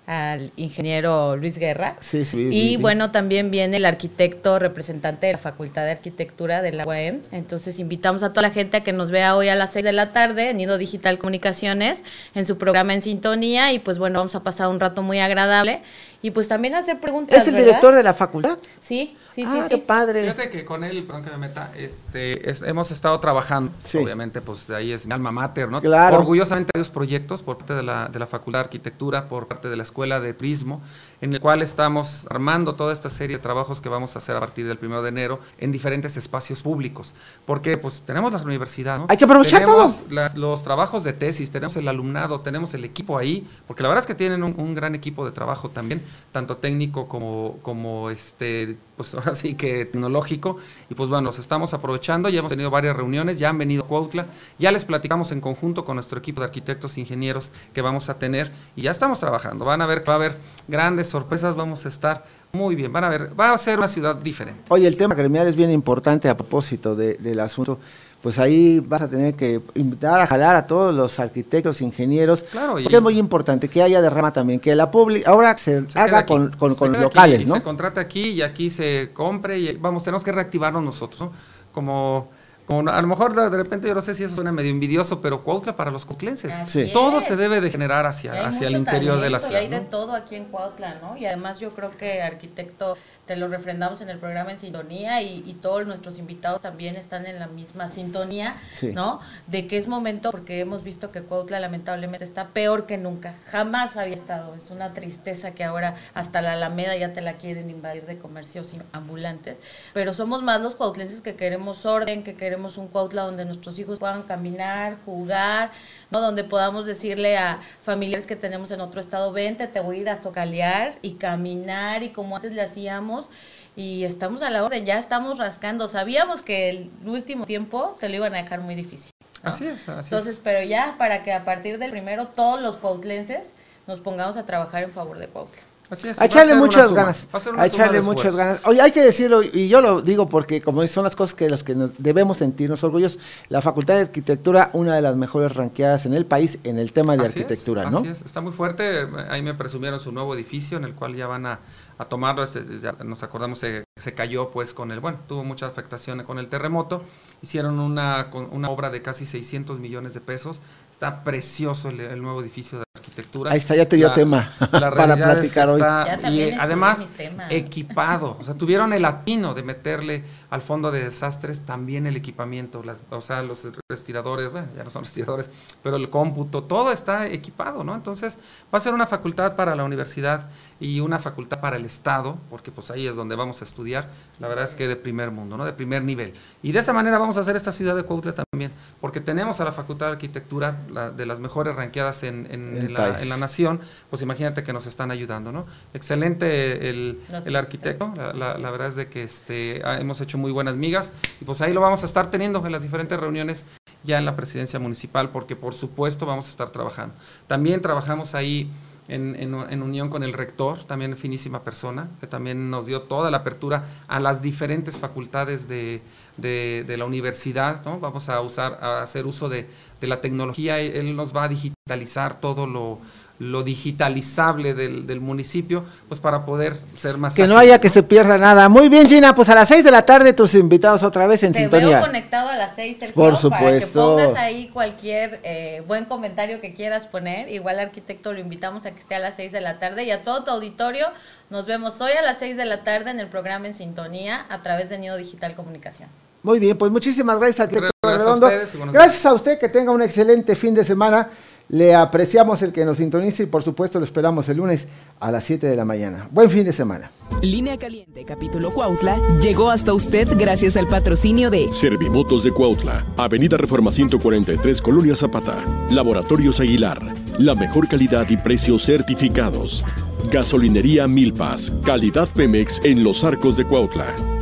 al 0.09 0.53
ingeniero 0.57 1.36
Luis 1.36 1.59
Guerra. 1.59 1.95
Sí, 2.01 2.24
sí. 2.24 2.49
Y 2.51 2.78
bueno, 2.78 3.11
también 3.11 3.51
viene 3.51 3.76
el 3.76 3.84
arquitecto 3.84 4.59
representante 4.59 5.26
de 5.26 5.32
la 5.34 5.39
Facultad 5.39 5.84
de 5.84 5.91
Arquitectura 5.91 6.62
de 6.62 6.72
la 6.72 6.86
UAM. 6.86 7.20
Entonces 7.30 7.78
invitamos 7.78 8.22
a 8.22 8.30
toda 8.30 8.41
la 8.49 8.51
gente 8.51 8.78
a 8.78 8.84
que 8.84 8.95
nos 8.95 9.11
vea 9.11 9.36
hoy 9.36 9.51
a 9.51 9.55
las 9.55 9.74
6 9.74 9.84
de 9.84 9.93
la 9.93 10.14
tarde 10.14 10.49
en 10.49 10.57
Nido 10.57 10.78
Digital 10.78 11.18
Comunicaciones, 11.18 12.05
en 12.34 12.47
su 12.47 12.57
programa 12.57 12.95
En 12.95 13.03
Sintonía. 13.03 13.74
Y 13.74 13.80
pues 13.80 13.99
bueno, 13.99 14.20
vamos 14.20 14.34
a 14.34 14.43
pasar 14.43 14.68
un 14.68 14.80
rato 14.80 15.03
muy 15.03 15.18
agradable. 15.18 15.82
Y 16.21 16.33
pues 16.33 16.49
también 16.49 16.75
hacer 16.75 16.99
preguntas. 16.99 17.39
¿Es 17.43 17.47
el 17.47 17.55
¿verdad? 17.55 17.66
director 17.66 17.95
de 17.95 18.03
la 18.03 18.12
facultad? 18.12 18.59
Sí, 18.81 19.16
sí, 19.33 19.45
Ah, 19.47 19.53
sí. 19.62 19.69
qué 19.69 19.77
sí. 19.77 19.83
padre. 19.87 20.23
Fíjate 20.23 20.51
que 20.51 20.64
con 20.64 20.83
él, 20.83 21.05
perdón 21.05 21.23
que 21.25 21.31
me 21.31 21.39
meta, 21.39 21.71
este, 21.77 22.51
es- 22.51 22.62
hemos 22.62 22.91
estado 22.91 23.21
trabajando, 23.21 23.71
Sí. 23.85 23.99
obviamente, 23.99 24.41
pues 24.41 24.66
de 24.66 24.75
ahí 24.75 24.93
es 24.93 25.07
mi 25.07 25.12
alma 25.14 25.31
mater, 25.31 25.69
¿no? 25.71 25.81
Claro. 25.81 26.16
Orgullosamente 26.19 26.73
varios 26.75 26.91
proyectos 26.91 27.43
por 27.45 27.59
parte 27.59 27.75
de 27.75 27.85
la, 27.85 28.09
de 28.09 28.19
la 28.19 28.27
Facultad 28.27 28.59
de 28.59 28.64
Arquitectura, 28.64 29.29
por 29.29 29.47
parte 29.47 29.69
de 29.69 29.77
la 29.77 29.85
Escuela 29.85 30.19
de 30.19 30.35
Turismo, 30.35 30.83
en 31.21 31.33
el 31.35 31.41
cual 31.41 31.62
estamos 31.62 32.27
armando 32.31 32.75
toda 32.75 32.93
esta 32.93 33.11
serie 33.11 33.37
de 33.39 33.43
trabajos 33.43 33.81
que 33.81 33.89
vamos 33.89 34.14
a 34.14 34.21
hacer 34.21 34.37
a 34.37 34.41
partir 34.41 34.66
del 34.66 34.79
primero 34.79 35.03
de 35.03 35.09
enero 35.09 35.41
en 35.59 35.73
diferentes 35.73 36.16
espacios 36.16 36.62
públicos. 36.62 37.14
Porque 37.45 37.77
pues 37.77 38.03
tenemos 38.03 38.33
la 38.33 38.41
universidad, 38.43 38.99
¿no? 38.99 39.07
Hay 39.09 39.16
que 39.16 39.25
aprovechar 39.25 39.61
tenemos 39.61 39.97
todo. 39.99 40.07
las- 40.14 40.37
los 40.37 40.62
trabajos 40.62 41.03
de 41.05 41.12
tesis, 41.12 41.51
tenemos 41.51 41.77
el 41.77 41.89
alumnado, 41.89 42.41
tenemos 42.41 42.73
el 42.75 42.85
equipo 42.85 43.19
ahí, 43.19 43.47
porque 43.66 43.83
la 43.83 43.89
verdad 43.89 44.03
es 44.05 44.07
que 44.07 44.14
tienen 44.14 44.43
un, 44.45 44.55
un 44.57 44.75
gran 44.75 44.95
equipo 44.95 45.25
de 45.27 45.33
trabajo 45.33 45.69
también, 45.71 46.03
tanto 46.33 46.57
técnico 46.57 47.09
como, 47.09 47.57
como 47.62 48.11
este, 48.11 48.77
pues 48.99 49.14
ahora 49.14 49.34
sí 49.34 49.55
que 49.55 49.86
tecnológico, 49.86 50.59
y 50.90 50.94
pues 50.94 51.09
bueno, 51.09 51.24
los 51.28 51.38
estamos 51.38 51.72
aprovechando, 51.72 52.28
ya 52.28 52.40
hemos 52.40 52.51
tenido 52.51 52.68
varias 52.70 52.94
reuniones, 52.94 53.38
ya 53.38 53.49
han 53.49 53.57
venido 53.57 53.84
a 53.84 53.86
Cuautla, 53.86 54.26
ya 54.59 54.70
les 54.70 54.84
platicamos 54.84 55.32
en 55.32 55.40
conjunto 55.40 55.86
con 55.86 55.94
nuestro 55.96 56.18
equipo 56.18 56.42
de 56.42 56.49
arquitectos 56.49 56.99
e 56.99 57.01
ingenieros 57.01 57.51
que 57.72 57.80
vamos 57.80 58.11
a 58.11 58.18
tener, 58.18 58.51
y 58.76 58.82
ya 58.82 58.90
estamos 58.90 59.18
trabajando, 59.20 59.64
van 59.64 59.80
a 59.80 59.86
ver 59.86 60.01
que 60.03 60.09
va 60.09 60.12
a 60.12 60.16
haber 60.16 60.36
grandes 60.68 61.07
sorpresas, 61.07 61.57
vamos 61.57 61.86
a 61.86 61.88
estar 61.88 62.24
muy 62.53 62.74
bien, 62.74 62.92
van 62.92 63.05
a 63.05 63.09
ver, 63.09 63.38
va 63.38 63.53
a 63.53 63.59
ser 63.59 63.78
una 63.78 63.88
ciudad 63.88 64.16
diferente. 64.16 64.61
Oye, 64.68 64.86
el 64.88 64.96
tema 64.96 65.14
gremial 65.14 65.46
es 65.49 65.55
bien 65.57 65.70
importante 65.70 66.28
a 66.28 66.36
propósito 66.36 66.96
de- 66.96 67.14
del 67.14 67.40
asunto. 67.40 67.78
Pues 68.23 68.39
ahí 68.41 68.81
vas 68.81 69.03
a 69.03 69.09
tener 69.09 69.35
que 69.35 69.61
invitar 69.77 70.21
a 70.21 70.27
jalar 70.27 70.57
a 70.57 70.66
todos 70.66 70.93
los 70.93 71.21
arquitectos, 71.21 71.81
ingenieros, 71.81 72.43
Claro, 72.43 72.79
y- 72.79 72.83
porque 72.83 72.97
es 72.97 73.03
muy 73.03 73.16
importante 73.16 73.69
que 73.69 73.81
haya 73.81 74.01
derrama 74.03 74.33
también, 74.33 74.59
que 74.59 74.75
la 74.75 74.91
pública 74.91 75.31
ahora 75.31 75.57
se, 75.57 75.85
haga 75.95 76.19
aquí, 76.19 76.29
con, 76.33 76.51
con, 76.57 76.73
se 76.73 76.79
con 76.79 76.95
aquí 76.95 77.03
locales, 77.03 77.43
y 77.43 77.47
¿no? 77.47 77.55
Se 77.55 77.62
contrata 77.62 78.01
aquí 78.01 78.31
y 78.31 78.43
aquí 78.43 78.71
se 78.71 79.11
compre 79.14 79.59
y 79.61 79.73
vamos, 79.77 80.03
tenemos 80.03 80.25
que 80.25 80.33
reactivarnos 80.33 80.83
nosotros, 80.83 81.21
¿no? 81.21 81.33
Como, 81.73 82.29
como 82.66 82.91
a 82.91 83.01
lo 83.01 83.07
mejor 83.07 83.37
de, 83.37 83.51
de 83.51 83.57
repente 83.57 83.87
yo 83.87 83.95
no 83.95 84.03
sé 84.03 84.12
si 84.14 84.25
eso 84.25 84.35
suena 84.35 84.51
medio 84.51 84.71
envidioso, 84.71 85.21
pero 85.21 85.43
Cuautla 85.45 85.77
para 85.77 85.93
los 85.93 86.05
cuautlenses. 86.05 86.53
Así 86.53 86.87
Sí. 86.87 86.93
Todo 86.93 87.19
es. 87.19 87.25
se 87.25 87.37
debe 87.37 87.61
de 87.61 87.71
generar 87.71 88.05
hacia, 88.05 88.47
hacia 88.49 88.66
el 88.66 88.77
interior 88.77 89.21
de 89.21 89.31
la 89.31 89.39
ciudad. 89.39 89.61
Y 89.61 89.64
hay 89.64 89.71
de 89.71 89.81
todo 89.81 90.12
aquí 90.14 90.35
en 90.35 90.47
Cuautla, 90.47 90.97
¿no? 91.01 91.16
Y 91.16 91.25
además 91.27 91.61
yo 91.61 91.71
creo 91.71 91.93
que 91.93 92.21
arquitecto, 92.21 92.99
te 93.29 93.37
lo 93.37 93.47
refrendamos 93.47 94.01
en 94.01 94.09
el 94.09 94.18
programa 94.18 94.51
en 94.51 94.59
sintonía 94.59 95.22
y, 95.22 95.45
y 95.47 95.53
todos 95.53 95.87
nuestros 95.87 96.18
invitados 96.18 96.61
también 96.61 96.97
están 96.97 97.26
en 97.26 97.39
la 97.39 97.47
misma 97.47 97.89
sintonía, 97.89 98.57
Sí. 98.72 98.93
¿no? 98.93 99.20
De 99.47 99.68
que 99.68 99.76
es 99.76 99.87
momento, 99.87 100.33
porque 100.33 100.59
hemos 100.61 100.83
visto 100.83 101.12
que 101.12 101.22
Cuautla 101.22 101.61
lamentablemente 101.61 102.24
está 102.24 102.49
peor 102.49 102.87
que 102.87 102.99
nunca. 102.99 103.35
Jamás 103.51 103.97
había 103.97 104.14
estado. 104.16 104.55
Es 104.57 104.70
una 104.70 104.95
tristeza 104.95 105.53
que 105.53 105.62
ahora 105.62 105.95
hasta 106.14 106.43
la 106.43 106.55
Alameda 106.55 106.97
ya 106.97 107.12
te 107.12 107.20
la 107.20 107.35
quieren 107.35 107.70
invadir 107.70 108.07
de 108.07 108.18
comercios 108.18 108.74
ambulantes. 108.93 109.59
Pero 109.93 110.12
somos 110.14 110.43
más 110.43 110.61
los 110.61 110.74
cuautlenses 110.74 111.20
que 111.20 111.37
queremos 111.37 111.85
orden, 111.87 112.24
que 112.24 112.35
queremos 112.35 112.79
un 112.79 112.89
Cuautla 112.89 113.22
donde 113.22 113.45
nuestros 113.45 113.79
hijos 113.79 113.99
puedan 113.99 114.22
caminar, 114.22 114.97
jugar, 115.05 115.70
¿no? 116.11 116.20
Donde 116.20 116.44
podamos 116.44 116.86
decirle 116.86 117.36
a 117.36 117.61
familiares 117.84 118.26
que 118.26 118.36
tenemos 118.36 118.70
en 118.70 118.80
otro 118.80 119.00
estado, 119.00 119.32
vente, 119.32 119.66
te 119.66 119.80
voy 119.80 119.98
a 119.98 120.00
ir 120.00 120.09
a 120.09 120.22
socalear 120.22 120.94
y 121.02 121.14
caminar 121.14 122.02
y 122.02 122.11
como 122.11 122.36
antes 122.36 122.52
le 122.52 122.62
hacíamos. 122.62 123.28
Y 123.76 124.04
estamos 124.04 124.42
a 124.42 124.50
la 124.50 124.64
orden, 124.64 124.84
ya 124.84 124.98
estamos 124.98 125.38
rascando. 125.38 125.86
Sabíamos 125.86 126.42
que 126.42 126.68
el 126.70 126.90
último 127.06 127.44
tiempo 127.46 127.96
te 128.00 128.09
lo 128.09 128.16
iban 128.16 128.34
a 128.34 128.42
dejar 128.42 128.61
muy 128.61 128.74
difícil. 128.74 129.12
¿no? 129.44 129.50
Así 129.50 129.66
es, 129.66 129.88
así 129.88 130.09
Entonces, 130.09 130.34
es. 130.34 130.40
pero 130.42 130.62
ya 130.62 130.96
para 130.98 131.22
que 131.22 131.32
a 131.32 131.44
partir 131.44 131.78
del 131.78 131.90
primero 131.92 132.26
todos 132.26 132.61
los 132.61 132.76
cuautlenses 132.76 133.52
nos 133.86 134.00
pongamos 134.00 134.36
a 134.36 134.44
trabajar 134.44 134.82
en 134.82 134.90
favor 134.90 135.18
de 135.18 135.28
Cuautla. 135.28 135.62
Así 135.91 136.09
es, 136.09 136.20
a 136.20 136.26
echarle 136.26 136.55
muchas 136.55 136.93
ganas. 136.93 137.26
a 137.32 137.66
echarle 137.66 138.03
muchas 138.03 138.36
ganas. 138.36 138.61
Oye, 138.64 138.80
hay 138.82 138.93
que 138.93 139.01
decirlo, 139.01 139.43
y 139.43 139.68
yo 139.68 139.80
lo 139.80 140.03
digo 140.03 140.28
porque 140.28 140.61
como 140.61 140.86
son 140.86 141.05
las 141.05 141.16
cosas 141.16 141.34
que 141.34 141.49
los 141.49 141.64
que 141.64 141.74
nos 141.74 141.93
debemos 141.97 142.39
sentirnos 142.39 142.84
orgullosos, 142.84 143.18
la 143.49 143.62
Facultad 143.62 143.95
de 143.95 144.03
Arquitectura, 144.03 144.70
una 144.74 144.97
de 144.97 145.03
las 145.03 145.16
mejores 145.16 145.55
ranqueadas 145.55 146.05
en 146.05 146.12
el 146.12 146.26
país 146.26 146.59
en 146.64 146.78
el 146.78 146.93
tema 146.93 147.16
de 147.16 147.24
Así 147.24 147.30
es, 147.30 147.36
arquitectura, 147.36 147.91
¿no? 147.91 147.99
Así 147.99 148.09
es, 148.09 148.22
está 148.22 148.41
muy 148.41 148.53
fuerte. 148.53 149.09
Ahí 149.30 149.41
me 149.41 149.55
presumieron 149.55 149.99
su 149.99 150.12
nuevo 150.12 150.34
edificio 150.34 150.76
en 150.76 150.84
el 150.84 150.95
cual 150.95 151.14
ya 151.14 151.26
van 151.26 151.47
a, 151.47 151.61
a 151.97 152.05
tomarlo. 152.05 152.43
Este, 152.43 152.62
ya 152.82 152.93
nos 153.05 153.22
acordamos, 153.22 153.59
se, 153.59 153.84
se 153.97 154.14
cayó 154.14 154.51
pues 154.51 154.74
con 154.74 154.93
el, 154.93 155.01
bueno, 155.01 155.18
tuvo 155.26 155.45
mucha 155.45 155.66
afectación 155.66 156.22
con 156.24 156.39
el 156.39 156.49
terremoto. 156.49 157.03
Hicieron 157.43 157.78
una, 157.78 158.28
una 158.51 158.68
obra 158.68 158.91
de 158.91 159.01
casi 159.01 159.24
600 159.24 159.78
millones 159.78 160.12
de 160.12 160.20
pesos. 160.20 160.61
Está 160.93 161.24
precioso 161.24 161.89
el, 161.89 162.01
el 162.01 162.20
nuevo 162.20 162.43
edificio 162.43 162.78
de 162.78 162.88
arquitectura. 163.19 163.53
Ahí 163.53 163.59
está, 163.59 163.75
ya 163.77 163.87
te 163.89 163.97
dio 163.97 164.12
tema 164.12 164.53
la 164.61 164.69
para 164.71 165.14
realidad 165.16 165.19
es 165.45 165.53
que 165.53 165.61
platicar 165.61 165.69
hoy. 165.69 165.81
está- 165.81 166.21
Ya 166.23 166.31
y 166.31 166.51
además 166.53 167.09
equipado. 167.51 168.37
O 168.41 168.45
sea, 168.45 168.55
tuvieron 168.55 168.93
el 168.93 169.05
atino 169.05 169.55
de 169.55 169.62
meterle 169.62 170.25
al 170.51 170.62
fondo 170.62 170.90
de 170.90 171.05
desastres 171.05 171.61
también 171.61 172.07
el 172.07 172.16
equipamiento, 172.16 172.82
las, 172.82 172.99
o 173.11 173.20
sea, 173.20 173.42
los 173.42 173.66
respiradores, 173.90 174.51
bueno, 174.51 174.68
ya 174.76 174.84
no 174.84 174.90
son 174.90 175.03
respiradores, 175.05 175.51
pero 175.82 175.96
el 175.96 176.09
cómputo, 176.11 176.62
todo 176.64 176.90
está 176.92 177.26
equipado, 177.28 177.84
¿no? 177.84 177.94
Entonces, 177.94 178.38
va 178.72 178.78
a 178.78 178.80
ser 178.80 178.94
una 178.94 179.07
facultad 179.07 179.57
para 179.57 179.74
la 179.76 179.84
universidad 179.84 180.49
y 180.80 181.01
una 181.01 181.18
facultad 181.18 181.61
para 181.61 181.76
el 181.76 181.84
Estado, 181.84 182.36
porque 182.51 182.70
pues 182.70 182.90
ahí 182.92 183.07
es 183.09 183.16
donde 183.16 183.34
vamos 183.34 183.61
a 183.61 183.64
estudiar, 183.64 184.09
la 184.38 184.46
verdad 184.46 184.64
es 184.64 184.76
que 184.76 184.86
de 184.86 184.94
primer 184.96 185.32
mundo, 185.32 185.57
¿no? 185.57 185.64
De 185.64 185.72
primer 185.72 186.05
nivel. 186.05 186.32
Y 186.62 186.70
de 186.72 186.78
esa 186.78 186.92
manera 186.92 187.18
vamos 187.18 187.36
a 187.36 187.40
hacer 187.40 187.57
esta 187.57 187.72
ciudad 187.72 187.96
de 187.96 188.05
Cuautla 188.05 188.32
también, 188.32 188.70
porque 189.01 189.20
tenemos 189.20 189.61
a 189.61 189.64
la 189.64 189.72
Facultad 189.72 190.07
de 190.07 190.12
Arquitectura, 190.12 190.76
la- 190.92 191.11
de 191.11 191.26
las 191.26 191.40
mejores 191.40 191.74
ranqueadas 191.74 192.22
en, 192.22 192.46
en- 192.51 192.94
la, 192.94 193.20
en 193.22 193.28
la 193.28 193.36
nación, 193.36 193.80
pues 194.09 194.22
imagínate 194.22 194.62
que 194.62 194.72
nos 194.72 194.86
están 194.86 195.11
ayudando, 195.11 195.51
¿no? 195.53 195.66
Excelente 195.94 196.88
el, 196.88 197.18
el 197.44 197.57
arquitecto, 197.57 198.12
la, 198.16 198.32
la- 198.32 198.57
la 198.59 198.70
verdad 198.70 198.88
es 198.88 198.94
de 198.96 199.09
que 199.09 199.24
este, 199.24 199.82
ah, 199.84 199.99
hemos 200.01 200.20
hecho 200.20 200.38
muy 200.39 200.53
buenas 200.53 200.76
migas 200.76 201.12
y 201.41 201.45
pues 201.45 201.61
ahí 201.61 201.72
lo 201.72 201.80
vamos 201.80 202.03
a 202.03 202.07
estar 202.07 202.30
teniendo 202.30 202.64
en 202.64 202.72
las 202.72 202.82
diferentes 202.82 203.18
reuniones 203.20 203.64
ya 204.05 204.18
en 204.18 204.24
la 204.24 204.36
presidencia 204.36 204.78
municipal, 204.78 205.30
porque 205.30 205.57
por 205.57 205.74
supuesto 205.74 206.24
vamos 206.24 206.47
a 206.47 206.51
estar 206.51 206.70
trabajando. 206.70 207.14
También 207.47 207.82
trabajamos 207.82 208.34
ahí 208.34 208.70
en, 209.09 209.34
en- 209.36 209.82
unión 209.82 210.09
con 210.11 210.22
el 210.22 210.32
rector, 210.34 210.84
también 210.84 211.16
finísima 211.16 211.61
persona, 211.62 212.09
que 212.20 212.26
también 212.26 212.70
nos 212.70 212.86
dio 212.86 213.03
toda 213.03 213.30
la 213.30 213.39
apertura 213.39 213.84
a 214.07 214.20
las 214.20 214.41
diferentes 214.43 214.99
facultades 214.99 215.66
de, 215.68 216.01
de- 216.36 216.84
de 216.86 216.97
la 216.97 217.07
universidad, 217.07 217.84
¿no? 217.84 217.99
Vamos 218.01 218.28
a 218.28 218.41
usar, 218.41 218.78
a 218.82 219.03
hacer 219.03 219.26
uso 219.26 219.49
de, 219.49 219.66
de 220.01 220.07
la 220.07 220.20
tecnología, 220.20 220.78
él 220.78 221.16
nos 221.16 221.34
va 221.34 221.45
a 221.45 221.49
digitalizar 221.49 222.39
todo 222.41 222.66
lo, 222.66 222.99
lo 223.39 223.62
digitalizable 223.62 224.74
del, 224.74 225.07
del 225.07 225.20
municipio, 225.20 225.84
pues 226.09 226.20
para 226.20 226.45
poder 226.45 226.76
ser 226.97 227.18
más 227.18 227.34
Que 227.34 227.47
no 227.47 227.57
haya 227.57 227.80
que 227.80 227.89
se 227.89 228.03
pierda 228.03 228.36
nada. 228.36 228.68
Muy 228.68 228.89
bien, 228.89 229.09
Gina, 229.09 229.34
pues 229.34 229.49
a 229.49 229.55
las 229.55 229.68
6 229.68 229.84
de 229.84 229.91
la 229.91 230.03
tarde 230.03 230.32
tus 230.32 230.55
invitados 230.55 231.03
otra 231.03 231.26
vez 231.26 231.43
en 231.45 231.53
Te 231.53 231.61
sintonía. 231.61 231.99
veo 231.99 232.01
conectado 232.07 232.49
a 232.49 232.57
las 232.57 232.74
seis, 232.74 232.99
Sergio, 232.99 233.14
Por 233.14 233.30
Para 233.30 233.41
supuesto. 233.41 234.16
que 234.16 234.24
pongas 234.24 234.43
ahí 234.43 234.68
cualquier 234.68 235.41
eh, 235.45 235.82
buen 235.86 236.05
comentario 236.07 236.61
que 236.61 236.74
quieras 236.74 237.07
poner. 237.07 237.49
Igual 237.49 237.78
arquitecto 237.78 238.32
lo 238.32 238.41
invitamos 238.41 238.84
a 238.86 238.91
que 238.91 239.01
esté 239.01 239.14
a 239.14 239.20
las 239.20 239.36
6 239.36 239.53
de 239.53 239.61
la 239.61 239.78
tarde. 239.78 240.05
Y 240.05 240.11
a 240.11 240.24
todo 240.24 240.45
tu 240.45 240.51
auditorio, 240.51 241.07
nos 241.51 241.66
vemos 241.66 242.01
hoy 242.01 242.12
a 242.12 242.22
las 242.22 242.39
6 242.39 242.57
de 242.57 242.64
la 242.64 242.82
tarde 242.82 243.11
en 243.11 243.20
el 243.20 243.28
programa 243.28 243.66
En 243.66 243.74
Sintonía 243.74 244.47
a 244.49 244.62
través 244.62 244.91
de 244.91 244.99
Nido 244.99 245.16
Digital 245.16 245.55
Comunicaciones. 245.55 246.14
Muy 246.43 246.61
bien, 246.61 246.78
pues 246.78 246.91
muchísimas 246.93 247.39
gracias, 247.39 247.61
arquitecto 247.61 247.91
Gracias 248.01 248.26
a 248.26 248.32
ustedes 248.32 248.74
y 248.74 248.93
Gracias 248.93 249.26
a 249.26 249.34
usted, 249.34 249.59
que 249.59 249.68
tenga 249.68 249.91
un 249.91 250.03
excelente 250.03 250.55
fin 250.55 250.72
de 250.74 250.84
semana. 250.84 251.28
Le 251.69 251.95
apreciamos 251.95 252.62
el 252.62 252.73
que 252.73 252.85
nos 252.85 252.97
sintonice 252.97 253.43
y 253.43 253.47
por 253.47 253.62
supuesto 253.62 253.99
lo 253.99 254.05
esperamos 254.05 254.49
el 254.49 254.57
lunes 254.57 254.87
a 255.21 255.31
las 255.31 255.45
7 255.45 255.66
de 255.66 255.77
la 255.77 255.85
mañana. 255.85 256.29
Buen 256.31 256.49
fin 256.49 256.64
de 256.64 256.73
semana. 256.73 257.11
Línea 257.43 257.77
Caliente, 257.77 258.25
capítulo 258.25 258.73
Cuautla, 258.73 259.19
llegó 259.41 259.71
hasta 259.71 259.93
usted 259.93 260.29
gracias 260.39 260.77
al 260.77 260.89
patrocinio 260.89 261.51
de 261.51 261.71
Servimotos 261.73 262.43
de 262.43 262.53
Cuautla, 262.53 263.05
Avenida 263.16 263.59
Reforma 263.59 263.91
143, 263.91 264.81
Colonia 264.81 265.14
Zapata. 265.14 265.59
Laboratorios 265.91 266.59
Aguilar, 266.61 267.01
la 267.39 267.55
mejor 267.55 267.87
calidad 267.87 268.29
y 268.31 268.39
precios 268.39 268.85
certificados. 268.85 269.85
Gasolinería 270.31 271.07
Milpas, 271.07 271.73
calidad 271.85 272.29
Pemex 272.35 272.81
en 272.83 273.05
los 273.05 273.25
arcos 273.25 273.57
de 273.57 273.64
Cuautla. 273.64 274.38